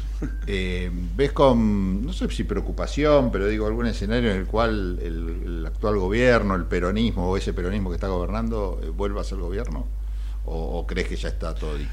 Eh, 0.48 0.90
¿Ves 1.18 1.34
con, 1.34 2.06
no 2.06 2.14
sé 2.14 2.30
si 2.30 2.46
preocupación, 2.46 3.30
pero 3.30 3.46
digo, 3.46 3.68
algún 3.68 3.88
escenario 3.88 4.32
en 4.32 4.38
el 4.38 4.46
cual 4.46 4.98
el, 5.02 5.66
actual 5.66 5.98
gobierno, 5.98 6.56
el 6.56 6.64
peronismo 6.64 7.30
o 7.30 7.36
ese 7.36 7.52
peronismo 7.52 7.90
que 7.90 7.96
está 7.96 8.08
gobernando, 8.08 8.80
eh, 8.82 8.88
vuelva 8.88 9.20
a 9.20 9.26
ser 9.26 9.40
gobierno? 9.40 9.86
¿O 10.46 10.88
crees 10.88 11.10
que 11.10 11.18
ya 11.18 11.28
está 11.28 11.54
todo 11.54 11.76
dicho? 11.78 11.92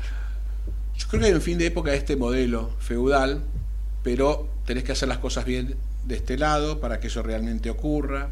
Yo 1.01 1.09
creo 1.09 1.21
que 1.23 1.27
hay 1.29 1.33
un 1.33 1.41
fin 1.41 1.57
de 1.57 1.67
época 1.67 1.91
de 1.93 1.97
este 1.97 2.15
modelo 2.15 2.71
feudal, 2.79 3.43
pero 4.03 4.49
tenés 4.67 4.85
que 4.85 4.93
hacer 4.93 5.09
las 5.09 5.19
cosas 5.19 5.47
bien 5.47 5.77
de 6.05 6.15
este 6.15 6.37
lado 6.37 6.79
para 6.79 7.01
que 7.01 7.07
eso 7.07 7.23
realmente 7.23 7.71
ocurra. 7.71 8.31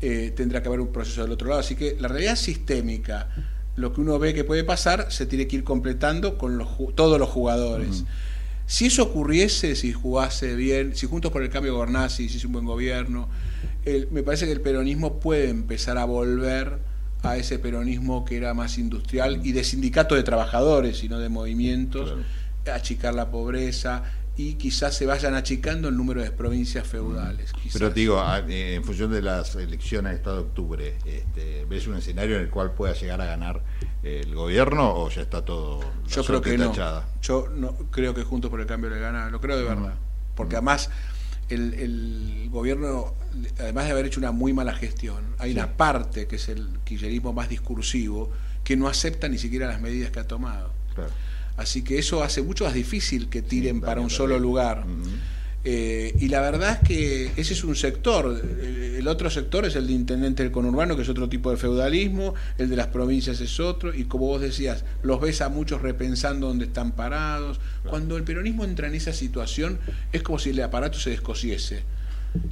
Eh, 0.00 0.32
tendrá 0.34 0.62
que 0.62 0.68
haber 0.68 0.80
un 0.80 0.92
proceso 0.92 1.22
del 1.22 1.30
otro 1.32 1.48
lado. 1.48 1.60
Así 1.60 1.76
que 1.76 1.96
la 2.00 2.08
realidad 2.08 2.36
sistémica, 2.36 3.28
lo 3.76 3.92
que 3.92 4.00
uno 4.00 4.18
ve 4.18 4.34
que 4.34 4.44
puede 4.44 4.64
pasar, 4.64 5.10
se 5.10 5.26
tiene 5.26 5.46
que 5.46 5.56
ir 5.56 5.64
completando 5.64 6.36
con 6.38 6.58
los, 6.58 6.68
todos 6.94 7.18
los 7.18 7.28
jugadores. 7.28 8.04
Si 8.66 8.86
eso 8.86 9.02
ocurriese, 9.02 9.76
si 9.76 9.92
jugase 9.92 10.54
bien, 10.54 10.94
si 10.94 11.06
Juntos 11.06 11.32
por 11.32 11.42
el 11.42 11.50
Cambio 11.50 11.74
gobernase 11.74 12.22
y 12.22 12.28
si 12.28 12.38
es 12.38 12.44
un 12.44 12.52
buen 12.52 12.64
gobierno, 12.64 13.28
me 14.10 14.22
parece 14.22 14.46
que 14.46 14.52
el 14.52 14.60
peronismo 14.60 15.20
puede 15.20 15.48
empezar 15.48 15.98
a 15.98 16.04
volver 16.04 16.78
a 17.22 17.36
ese 17.36 17.58
peronismo 17.58 18.24
que 18.24 18.36
era 18.36 18.54
más 18.54 18.78
industrial 18.78 19.40
y 19.44 19.52
de 19.52 19.64
sindicato 19.64 20.14
de 20.14 20.22
trabajadores 20.22 21.02
y 21.04 21.08
no 21.08 21.18
de 21.18 21.28
movimientos, 21.28 22.14
achicar 22.72 23.14
la 23.14 23.30
pobreza 23.30 24.04
y 24.36 24.54
quizás 24.54 24.94
se 24.96 25.04
vayan 25.04 25.34
achicando 25.34 25.88
el 25.88 25.96
número 25.96 26.22
de 26.22 26.30
provincias 26.30 26.86
feudales. 26.86 27.52
Pero 27.72 27.90
digo, 27.90 28.22
eh, 28.48 28.74
en 28.74 28.84
función 28.84 29.10
de 29.10 29.20
las 29.20 29.54
elecciones 29.56 30.12
de 30.12 30.16
Estado 30.16 30.36
de 30.36 30.42
octubre, 30.42 30.98
este, 31.04 31.66
¿ves 31.66 31.86
un 31.86 31.96
escenario 31.96 32.36
en 32.36 32.42
el 32.42 32.50
cual 32.50 32.72
pueda 32.72 32.94
llegar 32.94 33.20
a 33.20 33.26
ganar 33.26 33.62
el 34.02 34.34
gobierno 34.34 34.94
o 34.94 35.10
ya 35.10 35.22
está 35.22 35.44
todo 35.44 35.80
Yo 36.08 36.24
creo 36.24 36.40
que 36.40 36.56
no. 36.56 36.72
Yo 37.20 37.48
no 37.54 37.74
creo 37.90 38.14
que 38.14 38.22
Juntos 38.22 38.50
por 38.50 38.60
el 38.60 38.66
Cambio 38.66 38.90
le 38.90 38.98
gana, 38.98 39.28
lo 39.28 39.40
creo 39.40 39.56
de 39.56 39.64
verdad. 39.64 39.94
Porque 40.34 40.56
además 40.56 40.90
el, 41.48 42.48
gobierno, 42.50 43.14
además 43.58 43.84
de 43.86 43.90
haber 43.90 44.06
hecho 44.06 44.20
una 44.20 44.32
muy 44.32 44.52
mala 44.52 44.74
gestión, 44.74 45.34
hay 45.38 45.52
una 45.52 45.76
parte, 45.76 46.26
que 46.26 46.36
es 46.36 46.48
el 46.48 46.68
kirchnerismo 46.84 47.32
más 47.32 47.48
discursivo, 47.48 48.30
que 48.64 48.76
no 48.76 48.88
acepta 48.88 49.28
ni 49.28 49.38
siquiera 49.38 49.66
las 49.66 49.80
medidas 49.80 50.10
que 50.10 50.20
ha 50.20 50.26
tomado. 50.26 50.72
Así 51.56 51.82
que 51.82 51.98
eso 51.98 52.22
hace 52.22 52.42
mucho 52.42 52.64
más 52.64 52.74
difícil 52.74 53.28
que 53.28 53.42
tiren 53.42 53.80
para 53.80 54.00
un 54.00 54.10
solo 54.10 54.38
lugar. 54.38 54.84
Eh, 55.64 56.16
y 56.18 56.26
la 56.26 56.40
verdad 56.40 56.80
es 56.82 56.88
que 56.88 57.32
ese 57.36 57.52
es 57.52 57.62
un 57.62 57.76
sector. 57.76 58.42
El 58.62 59.06
otro 59.06 59.30
sector 59.30 59.64
es 59.64 59.76
el 59.76 59.86
de 59.86 59.92
intendente 59.92 60.42
del 60.42 60.50
conurbano, 60.50 60.96
que 60.96 61.02
es 61.02 61.08
otro 61.08 61.28
tipo 61.28 61.50
de 61.50 61.56
feudalismo. 61.56 62.34
El 62.58 62.68
de 62.68 62.76
las 62.76 62.88
provincias 62.88 63.40
es 63.40 63.60
otro. 63.60 63.94
Y 63.94 64.04
como 64.04 64.26
vos 64.26 64.40
decías, 64.40 64.84
los 65.02 65.20
ves 65.20 65.40
a 65.40 65.48
muchos 65.48 65.82
repensando 65.82 66.48
dónde 66.48 66.64
están 66.64 66.92
parados. 66.92 67.60
Cuando 67.88 68.16
el 68.16 68.24
peronismo 68.24 68.64
entra 68.64 68.88
en 68.88 68.94
esa 68.94 69.12
situación, 69.12 69.78
es 70.12 70.22
como 70.22 70.38
si 70.38 70.50
el 70.50 70.60
aparato 70.62 70.98
se 70.98 71.10
descosiese. 71.10 71.82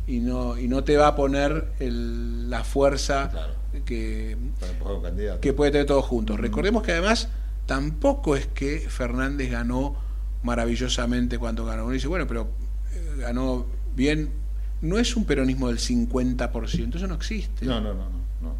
Y 0.06 0.20
no, 0.20 0.58
y 0.58 0.68
no 0.68 0.84
te 0.84 0.96
va 0.96 1.08
a 1.08 1.16
poner 1.16 1.72
la 1.80 2.64
fuerza 2.64 3.32
que, 3.86 4.36
que 5.40 5.52
puede 5.52 5.70
tener 5.70 5.86
todos 5.86 6.04
juntos. 6.04 6.38
Recordemos 6.38 6.82
que 6.82 6.92
además 6.92 7.28
tampoco 7.70 8.34
es 8.34 8.48
que 8.48 8.80
Fernández 8.80 9.48
ganó 9.48 9.94
maravillosamente 10.42 11.38
cuando 11.38 11.64
ganó. 11.64 11.84
Uno 11.84 11.92
dice, 11.92 12.08
bueno, 12.08 12.26
pero 12.26 12.50
ganó 13.18 13.64
bien, 13.94 14.30
no 14.82 14.98
es 14.98 15.14
un 15.14 15.24
peronismo 15.24 15.68
del 15.68 15.78
50%, 15.78 16.96
eso 16.96 17.06
no 17.06 17.14
existe. 17.14 17.64
No, 17.66 17.80
no, 17.80 17.94
no, 17.94 18.08
no. 18.42 18.56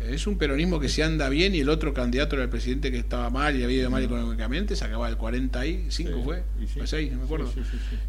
Es 0.00 0.26
un 0.26 0.38
peronismo 0.38 0.80
que 0.80 0.88
se 0.88 1.04
anda 1.04 1.28
bien 1.28 1.54
y 1.54 1.60
el 1.60 1.68
otro 1.68 1.94
candidato 1.94 2.34
era 2.34 2.42
el 2.42 2.50
presidente 2.50 2.90
que 2.90 2.98
estaba 2.98 3.30
mal 3.30 3.54
y 3.54 3.62
había 3.62 3.82
ido 3.82 3.90
mal 3.90 4.02
económicamente, 4.02 4.74
se 4.74 4.86
acababa 4.86 5.08
el 5.08 5.16
45, 5.16 6.22
fue, 6.24 6.42
sí, 6.84 7.10
no 7.10 7.18
me 7.18 7.24
acuerdo. 7.24 7.48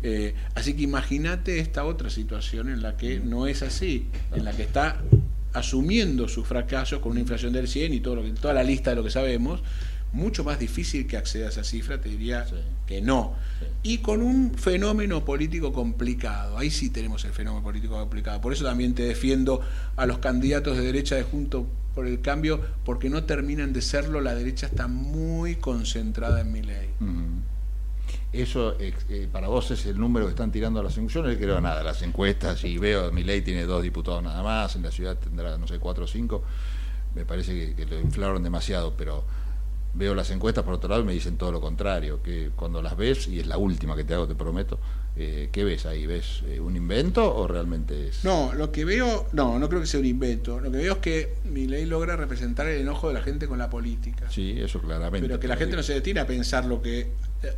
Eh, 0.02 0.34
así 0.56 0.74
que 0.74 0.82
imagínate 0.82 1.60
esta 1.60 1.86
otra 1.86 2.10
situación 2.10 2.70
en 2.70 2.82
la 2.82 2.98
que 2.98 3.20
no 3.20 3.46
es 3.46 3.62
así, 3.62 4.08
en 4.34 4.46
la 4.46 4.52
que 4.54 4.64
está 4.64 5.00
asumiendo 5.54 6.28
sus 6.28 6.48
fracasos 6.48 7.00
con 7.02 7.12
una 7.12 7.22
inflación 7.22 7.54
del 7.54 7.68
100 7.68 7.94
y 7.94 8.00
todo 8.00 8.16
lo 8.16 8.24
que, 8.24 8.32
toda 8.32 8.56
la 8.56 8.64
lista 8.64 8.90
de 8.90 8.96
lo 8.96 9.04
que 9.04 9.12
sabemos, 9.12 9.62
mucho 10.14 10.44
más 10.44 10.60
difícil 10.60 11.08
que 11.08 11.18
acceda 11.18 11.48
a 11.48 11.50
esa 11.50 11.64
cifra, 11.64 12.00
te 12.00 12.08
diría 12.08 12.46
que 12.88 13.02
no. 13.02 13.34
Y 13.82 13.98
con 13.98 14.22
un 14.22 14.54
fenómeno 14.54 15.26
político 15.26 15.74
complicado, 15.74 16.58
ahí 16.58 16.70
sí 16.70 16.90
tenemos 16.90 17.26
el 17.26 17.32
fenómeno 17.32 17.64
político 17.64 17.96
complicado. 17.96 18.40
Por 18.40 18.54
eso 18.54 18.64
también 18.64 18.94
te 18.94 19.04
defiendo 19.04 19.62
a 19.96 20.06
los 20.06 20.20
candidatos 20.20 20.78
de 20.78 20.84
derecha 20.84 21.16
de 21.16 21.24
Junto 21.24 21.68
por 21.96 22.08
el 22.08 22.22
Cambio, 22.22 22.62
porque 22.86 23.10
no 23.10 23.24
terminan 23.24 23.74
de 23.74 23.82
serlo, 23.82 24.22
la 24.22 24.36
derecha 24.36 24.68
está 24.68 24.88
muy 24.88 25.56
concentrada 25.56 26.42
en 26.42 26.52
mi 26.52 26.62
ley. 26.62 26.90
Eso 28.32 28.76
eh, 28.80 29.28
para 29.32 29.48
vos 29.48 29.70
es 29.72 29.86
el 29.86 30.00
número 30.00 30.26
que 30.26 30.32
están 30.32 30.52
tirando 30.52 30.80
a 30.80 30.84
las 30.84 30.98
encuestas. 30.98 31.24
Yo 31.24 31.32
no 31.32 31.38
creo 31.38 31.62
nada, 31.62 31.84
las 31.84 32.02
encuestas, 32.02 32.64
y 32.64 32.78
veo, 32.78 33.12
mi 33.12 33.24
ley 33.24 33.42
tiene 33.42 33.64
dos 33.66 33.82
diputados 33.84 34.24
nada 34.24 34.42
más, 34.42 34.76
en 34.76 34.84
la 34.84 34.92
ciudad 34.92 35.18
tendrá, 35.18 35.58
no 35.58 35.68
sé, 35.68 35.80
cuatro 35.80 36.06
o 36.06 36.08
cinco. 36.08 36.44
Me 37.16 37.26
parece 37.26 37.76
que 37.76 37.86
lo 37.86 38.00
inflaron 38.00 38.42
demasiado, 38.42 38.96
pero 38.98 39.24
veo 39.94 40.16
las 40.16 40.32
encuestas 40.32 40.64
por 40.64 40.74
otro 40.74 40.90
lado 40.90 41.02
y 41.02 41.06
me 41.06 41.14
dicen 41.14 41.38
todo 41.38 41.52
lo 41.52 41.62
contrario, 41.62 42.22
que 42.24 42.52
cuando 42.56 42.82
las 42.82 42.98
ves, 42.98 43.28
y 43.28 43.40
es 43.40 43.48
la 43.48 43.58
última 43.58 43.96
que 43.96 44.04
te 44.04 44.14
hago, 44.14 44.28
te 44.28 44.36
prometo, 44.36 44.80
eh, 45.16 45.50
¿qué 45.52 45.64
ves 45.64 45.86
ahí? 45.86 46.08
¿Ves 46.08 46.42
eh, 46.48 46.60
un 46.60 46.76
invento 46.76 47.36
o 47.36 47.48
realmente 47.48 48.08
es...? 48.08 48.24
No, 48.24 48.54
lo 48.54 48.72
que 48.72 48.86
veo, 48.86 49.28
no, 49.34 49.60
no 49.60 49.70
creo 49.70 49.82
que 49.82 49.88
sea 49.88 50.00
un 50.00 50.06
invento, 50.06 50.60
lo 50.60 50.72
que 50.72 50.78
veo 50.78 50.94
es 50.94 51.00
que 51.00 51.36
mi 51.46 51.68
ley 51.68 51.86
logra 51.86 52.16
representar 52.16 52.68
el 52.68 52.82
enojo 52.82 53.10
de 53.10 53.14
la 53.14 53.22
gente 53.22 53.48
con 53.48 53.60
la 53.60 53.70
política. 53.70 54.30
Sí, 54.32 54.56
eso 54.58 54.82
claramente. 54.82 55.28
Pero 55.28 55.40
que 55.40 55.48
la 55.48 55.58
gente 55.58 55.76
no 55.76 55.84
se 55.84 55.94
detiene 55.94 56.20
a 56.20 56.28
pensar 56.28 56.66
lo 56.66 56.82
que, 56.82 57.12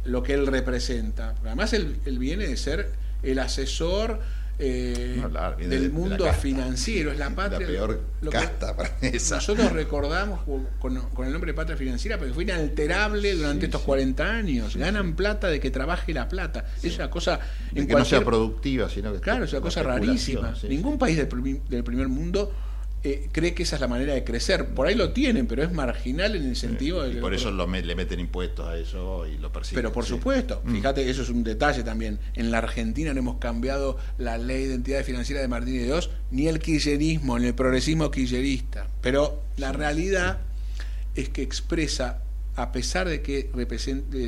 lo 0.04 0.22
que 0.22 0.34
él 0.34 0.48
representa. 0.48 1.36
Además, 1.46 1.74
él 1.74 2.20
viene 2.20 2.48
de 2.48 2.58
ser 2.58 2.92
el 3.24 3.40
asesor 3.40 4.20
eh, 4.58 5.22
del 5.68 5.92
mundo 5.92 6.32
financiero, 6.34 7.12
es 7.12 7.18
la 7.18 7.30
patria. 7.30 7.60
La 7.60 7.68
peor 7.68 8.02
casta 8.32 8.76
para 8.76 8.90
esa. 9.02 9.36
Nosotros 9.36 9.72
recordamos 9.72 10.42
con, 10.80 10.96
el 10.96 11.32
nombre 11.32 11.52
de 11.52 11.56
patria 11.56 11.78
financiera 11.78 12.18
porque 12.18 12.34
fue 12.34 12.44
inalterable 12.44 13.36
durante 13.36 13.66
estos 13.66 13.82
40 13.82 14.24
años. 14.24 14.76
Ganan 14.76 15.16
plata 15.16 15.48
de 15.48 15.60
que 15.60 15.72
trabaje 15.72 16.14
la 16.14 16.28
plata. 16.28 16.66
Es 16.82 16.96
una 16.96 17.10
cosa. 17.10 17.40
que 17.74 17.86
no 17.86 18.06
sea 18.06 18.24
productiva, 18.24 18.90
sino 18.90 19.14
que. 19.14 19.20
Claro, 19.20 19.46
es 19.46 19.52
una 19.52 19.62
cosa 19.62 19.84
rarísima. 19.84 20.54
Ningún 20.68 20.98
país 20.98 21.18
del 21.18 21.84
primer 21.84 22.08
mundo 22.08 22.52
eh, 23.08 23.30
cree 23.32 23.54
que 23.54 23.62
esa 23.62 23.76
es 23.76 23.82
la 23.82 23.88
manera 23.88 24.16
de 24.16 24.24
crecer. 24.24 24.70
Por 24.70 24.88
ahí 24.88 24.96
lo 24.96 25.12
tienen, 25.14 25.46
pero 25.46 25.62
es 25.62 25.72
marginal 25.72 26.36
en 26.36 26.50
el 26.50 26.56
sentido 26.56 27.04
de... 27.04 27.14
Y 27.14 27.22
por 27.22 27.36
eso 27.36 27.52
le 27.52 27.96
meten 27.96 28.20
impuestos 28.20 28.68
a 28.68 28.76
eso 28.80 29.28
y 29.28 29.38
lo 29.38 29.52
persiguen. 29.52 29.84
Pero 29.84 29.94
por 29.94 30.06
supuesto, 30.06 30.64
mm. 30.66 30.72
fíjate, 30.74 31.08
eso 31.08 31.22
es 31.22 31.30
un 31.30 31.44
detalle 31.44 31.84
también. 31.84 32.18
En 32.34 32.50
la 32.50 32.58
Argentina 32.58 33.14
no 33.14 33.20
hemos 33.20 33.38
cambiado 33.38 34.00
la 34.18 34.40
ley 34.40 34.66
de 34.66 34.74
entidades 34.74 35.06
financieras 35.06 35.44
de 35.44 35.48
Martínez 35.48 35.82
de 35.82 35.86
Dios, 35.86 36.10
ni 36.32 36.48
el 36.48 36.58
kirchnerismo, 36.58 37.38
ni 37.38 37.46
el 37.46 37.54
progresismo 37.54 38.10
kirchnerista. 38.10 38.88
Pero 39.02 39.40
la 39.58 39.72
realidad 39.72 40.40
es 41.14 41.30
que 41.30 41.44
expresa, 41.44 42.24
a 42.56 42.72
pesar 42.72 43.08
de 43.08 43.22
que, 43.22 43.52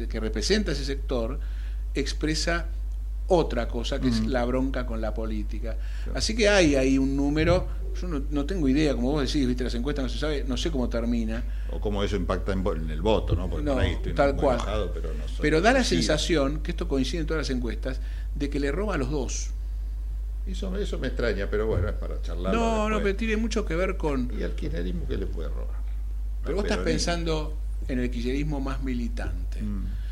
que 0.07 0.19
representa 0.19 0.73
ese 0.73 0.85
sector, 0.85 1.39
expresa 1.95 2.67
otra 3.27 3.67
cosa, 3.67 3.99
que 3.99 4.07
es 4.07 4.25
la 4.25 4.45
bronca 4.45 4.85
con 4.85 5.01
la 5.01 5.13
política. 5.13 5.77
Así 6.13 6.35
que 6.35 6.47
hay 6.47 6.75
ahí 6.75 6.97
un 6.97 7.15
número, 7.15 7.67
yo 8.01 8.07
no, 8.07 8.45
tengo 8.45 8.67
idea, 8.69 8.93
como 8.93 9.11
vos 9.11 9.21
decís, 9.21 9.47
viste, 9.47 9.63
las 9.63 9.75
encuestas 9.75 10.03
no 10.03 10.09
se 10.09 10.19
sabe, 10.19 10.43
no 10.47 10.57
sé 10.57 10.71
cómo 10.71 10.89
termina. 10.89 11.43
O 11.71 11.79
cómo 11.79 12.03
eso 12.03 12.15
impacta 12.15 12.53
en, 12.53 12.89
el 12.89 13.01
voto, 13.01 13.35
¿no? 13.35 13.49
Porque 13.49 13.65
no, 13.65 13.77
tal 14.15 14.35
cual. 14.35 14.59
pero, 15.41 15.61
da 15.61 15.73
la 15.73 15.83
sensación, 15.83 16.61
que 16.61 16.71
esto 16.71 16.87
coincide 16.87 17.21
en 17.21 17.27
todas 17.27 17.47
las 17.47 17.55
encuestas, 17.55 17.99
de 18.35 18.49
que 18.49 18.59
le 18.59 18.71
roba 18.71 18.95
a 18.95 18.97
los 18.97 19.11
dos. 19.11 19.51
Eso, 20.45 20.75
eso 20.77 20.97
me 20.99 21.07
extraña, 21.07 21.47
pero 21.49 21.67
bueno, 21.67 21.89
es 21.89 21.95
para 21.95 22.21
charlar. 22.21 22.53
No, 22.53 22.89
no, 22.89 23.01
pero 23.01 23.15
tiene 23.15 23.35
mucho 23.37 23.65
que 23.65 23.75
ver 23.75 23.97
con... 23.97 24.31
¿Y 24.37 24.43
al 24.43 24.55
kirchnerismo 24.55 25.05
qué 25.07 25.17
le 25.17 25.25
puede 25.25 25.49
robar? 25.49 25.75
Pero 26.43 26.55
vos 26.55 26.65
estás 26.65 26.79
pensando 26.79 27.57
en 27.87 27.99
el 27.99 28.09
kirchnerismo 28.09 28.61
más 28.61 28.81
militante. 28.81 29.61
Mm 29.61 30.06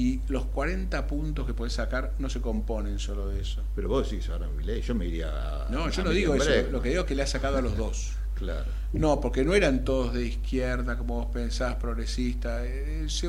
y 0.00 0.18
los 0.28 0.46
40 0.46 1.06
puntos 1.06 1.46
que 1.46 1.52
puedes 1.52 1.74
sacar 1.74 2.14
no 2.18 2.30
se 2.30 2.40
componen 2.40 2.98
solo 2.98 3.28
de 3.28 3.42
eso. 3.42 3.62
Pero 3.76 3.90
vos 3.90 4.10
decís 4.10 4.30
ahora 4.30 4.48
ley, 4.64 4.80
yo 4.80 4.94
me 4.94 5.06
iría 5.06 5.66
No, 5.68 5.90
yo 5.90 6.02
no 6.02 6.08
digo 6.08 6.34
eso, 6.34 6.50
lo 6.70 6.80
que 6.80 6.88
digo 6.88 7.02
es 7.02 7.06
que 7.06 7.14
le 7.14 7.22
ha 7.22 7.26
sacado 7.26 7.58
a 7.58 7.62
los 7.62 7.76
dos. 7.76 8.12
Claro. 8.40 8.64
No, 8.94 9.20
porque 9.20 9.44
no 9.44 9.52
eran 9.52 9.84
todos 9.84 10.14
de 10.14 10.24
izquierda, 10.24 10.96
como 10.96 11.16
vos 11.16 11.26
pensás, 11.26 11.74
progresista. 11.74 12.64
Eh, 12.64 13.04
se, 13.06 13.28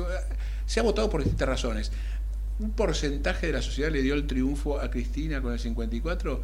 se 0.64 0.80
ha 0.80 0.82
votado 0.82 1.10
por 1.10 1.20
distintas 1.20 1.46
razones. 1.46 1.92
Un 2.58 2.70
porcentaje 2.70 3.48
de 3.48 3.52
la 3.52 3.60
sociedad 3.60 3.90
le 3.90 4.00
dio 4.00 4.14
el 4.14 4.26
triunfo 4.26 4.80
a 4.80 4.90
Cristina 4.90 5.42
con 5.42 5.52
el 5.52 5.58
54 5.58 6.42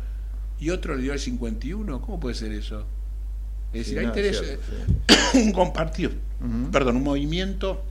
y 0.60 0.68
otro 0.68 0.96
le 0.96 1.02
dio 1.02 1.14
el 1.14 1.18
51. 1.18 2.02
¿Cómo 2.02 2.20
puede 2.20 2.34
ser 2.34 2.52
eso? 2.52 2.84
Es 3.72 3.86
decir, 3.86 4.00
hay 4.00 4.04
no, 4.04 4.10
interés, 4.10 4.38
cierto, 4.38 4.62
eh, 5.34 5.42
un 5.42 5.52
compartido, 5.52 6.10
perdón, 6.70 6.96
un 6.96 7.04
movimiento 7.04 7.82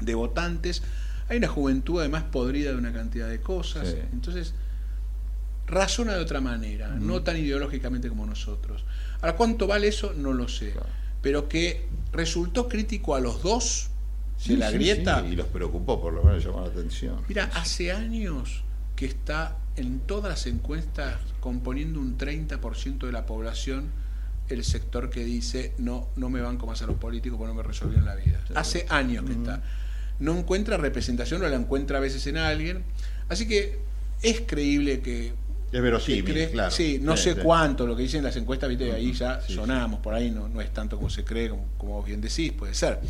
de 0.00 0.16
votantes. 0.16 0.82
Hay 1.28 1.38
una 1.38 1.48
juventud 1.48 2.00
además 2.00 2.24
podrida 2.24 2.70
de 2.72 2.76
una 2.76 2.92
cantidad 2.92 3.28
de 3.28 3.40
cosas. 3.40 3.88
Sí. 3.88 3.96
Entonces, 4.12 4.54
razona 5.66 6.14
de 6.14 6.20
otra 6.20 6.40
manera, 6.40 6.88
no 6.88 7.22
tan 7.22 7.36
ideológicamente 7.36 8.08
como 8.08 8.26
nosotros. 8.26 8.84
Ahora, 9.20 9.36
¿cuánto 9.36 9.66
vale 9.66 9.88
eso? 9.88 10.12
No 10.14 10.32
lo 10.32 10.48
sé. 10.48 10.72
Claro. 10.72 10.88
Pero 11.22 11.48
que 11.48 11.86
resultó 12.12 12.68
crítico 12.68 13.14
a 13.14 13.20
los 13.20 13.42
dos 13.42 13.90
Sí, 14.36 14.52
de 14.54 14.58
la 14.58 14.68
sí, 14.70 14.74
grieta. 14.74 15.24
y 15.26 15.36
los 15.36 15.46
preocupó, 15.46 16.00
por 16.00 16.12
lo 16.12 16.22
menos 16.22 16.44
llamó 16.44 16.60
la 16.60 16.66
atención. 16.66 17.22
Mira, 17.28 17.50
hace 17.54 17.92
años 17.92 18.64
que 18.96 19.06
está 19.06 19.56
en 19.76 20.00
todas 20.00 20.28
las 20.30 20.46
encuestas 20.46 21.16
componiendo 21.40 22.00
un 22.00 22.18
30% 22.18 23.06
de 23.06 23.12
la 23.12 23.26
población 23.26 23.86
el 24.48 24.62
sector 24.64 25.08
que 25.08 25.24
dice 25.24 25.72
no, 25.78 26.08
no 26.16 26.28
me 26.28 26.40
banco 26.42 26.66
más 26.66 26.82
a 26.82 26.86
los 26.86 26.96
políticos 26.96 27.38
porque 27.38 27.48
no 27.48 27.54
me 27.54 27.62
resolvieron 27.62 28.04
la 28.04 28.14
vida. 28.14 28.40
Hace 28.54 28.86
años 28.90 29.24
que 29.24 29.32
está. 29.32 29.62
No 30.20 30.36
encuentra 30.38 30.76
representación 30.76 31.42
o 31.42 31.48
la 31.48 31.56
encuentra 31.56 31.98
a 31.98 32.00
veces 32.00 32.26
en 32.26 32.36
alguien. 32.36 32.82
Así 33.28 33.46
que 33.48 33.78
es 34.22 34.42
creíble 34.46 35.00
que 35.00 35.32
Es 35.72 35.82
verosímil, 35.82 36.24
que 36.24 36.32
cree- 36.32 36.50
claro. 36.52 36.70
Sí, 36.70 36.98
no 37.02 37.16
Sí, 37.16 37.24
sé 37.24 37.34
sí. 37.34 37.40
cuánto, 37.42 37.86
lo 37.86 37.96
que 37.96 38.02
dicen 38.02 38.22
las 38.22 38.36
encuestas, 38.36 38.68
viste, 38.68 38.92
ahí 38.92 39.12
ya 39.12 39.40
Sí, 39.40 39.54
sonamos, 39.54 39.98
por 40.00 40.14
ahí 40.14 40.30
no, 40.30 40.48
no 40.48 40.60
es 40.60 40.72
tanto 40.72 40.96
como 40.96 41.10
se 41.10 41.24
cree, 41.24 41.48
como, 41.50 41.66
como 41.76 41.94
vos 41.94 42.06
bien 42.06 42.20
decís, 42.20 42.52
puede 42.52 42.74
ser. 42.74 43.00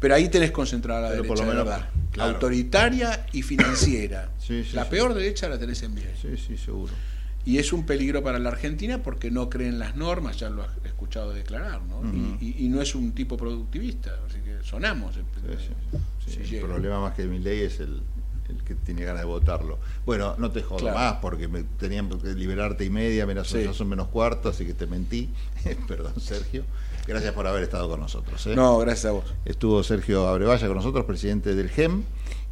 Pero 0.00 0.14
ahí 0.14 0.28
tenés 0.28 0.50
concentrada 0.50 1.02
la 1.02 1.08
Pero 1.10 1.22
derecha, 1.22 1.34
por 1.34 1.44
lo 1.44 1.50
menos, 1.52 1.64
verdad. 1.66 1.88
claro. 2.12 2.32
Autoritaria 2.32 3.26
y 3.32 3.42
financiera. 3.42 4.30
La 4.72 4.88
peor 4.88 5.12
derecha 5.14 5.48
la 5.48 5.58
tenés 5.58 5.82
en 5.82 5.94
bien. 5.94 6.10
Sí, 6.20 6.28
sí, 6.36 6.56
seguro. 6.56 6.92
Y 7.46 7.58
es 7.58 7.74
un 7.74 7.84
peligro 7.84 8.22
para 8.22 8.38
la 8.38 8.48
Argentina 8.48 9.02
porque 9.02 9.30
no 9.30 9.50
creen 9.50 9.78
las 9.78 9.96
normas, 9.96 10.38
ya 10.38 10.48
lo 10.48 10.62
escuchado 11.04 11.32
declarar, 11.32 11.80
¿no? 11.82 12.02
Y, 12.12 12.36
y- 12.40 12.64
y 12.66 12.68
no 12.68 12.80
es 12.80 12.94
un 12.94 13.12
tipo 13.12 13.36
productivista, 13.36 14.10
así 14.28 14.38
que 14.40 14.58
sonamos. 14.62 15.14
Sí, 15.14 15.20
sí, 16.26 16.38
sí. 16.42 16.46
Si 16.48 16.56
el 16.56 16.64
problema 16.64 17.00
más 17.00 17.14
que 17.14 17.24
mi 17.24 17.38
ley 17.38 17.60
es 17.60 17.80
el, 17.80 18.02
el 18.48 18.62
que 18.64 18.74
tiene 18.74 19.04
ganas 19.04 19.20
de 19.22 19.26
votarlo. 19.26 19.78
Bueno, 20.06 20.34
no 20.38 20.50
te 20.50 20.62
jodo 20.62 20.78
Claro. 20.80 20.98
más 20.98 21.12
porque 21.22 21.48
me 21.48 21.62
tenían 21.62 22.08
que 22.08 22.34
liberarte 22.34 22.84
y 22.84 22.90
media, 22.90 23.26
menos 23.26 23.48
Sí. 23.48 23.62
ya 23.64 23.72
son 23.74 23.88
menos 23.88 24.08
cuarto, 24.08 24.48
así 24.48 24.64
que 24.66 24.74
te 24.74 24.86
mentí. 24.86 25.28
Perdón, 25.88 26.14
Sergio. 26.20 26.64
Gracias 27.06 27.34
por 27.34 27.46
haber 27.46 27.62
estado 27.64 27.88
con 27.88 28.00
nosotros. 28.00 28.46
¿eh? 28.46 28.56
No, 28.56 28.78
gracias 28.78 29.04
a 29.06 29.10
vos. 29.12 29.24
Estuvo 29.44 29.82
Sergio 29.82 30.26
Abrevaya 30.26 30.66
con 30.66 30.76
nosotros, 30.76 31.04
presidente 31.04 31.54
del 31.54 31.68
GEM. 31.68 32.02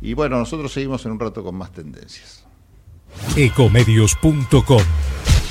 Y 0.02 0.12
bueno, 0.14 0.38
nosotros 0.38 0.72
seguimos 0.72 1.04
en 1.06 1.12
un 1.12 1.20
rato 1.20 1.42
con 1.42 1.54
más 1.54 1.72
tendencias. 1.72 2.44
Ecomedios.com 3.36 4.82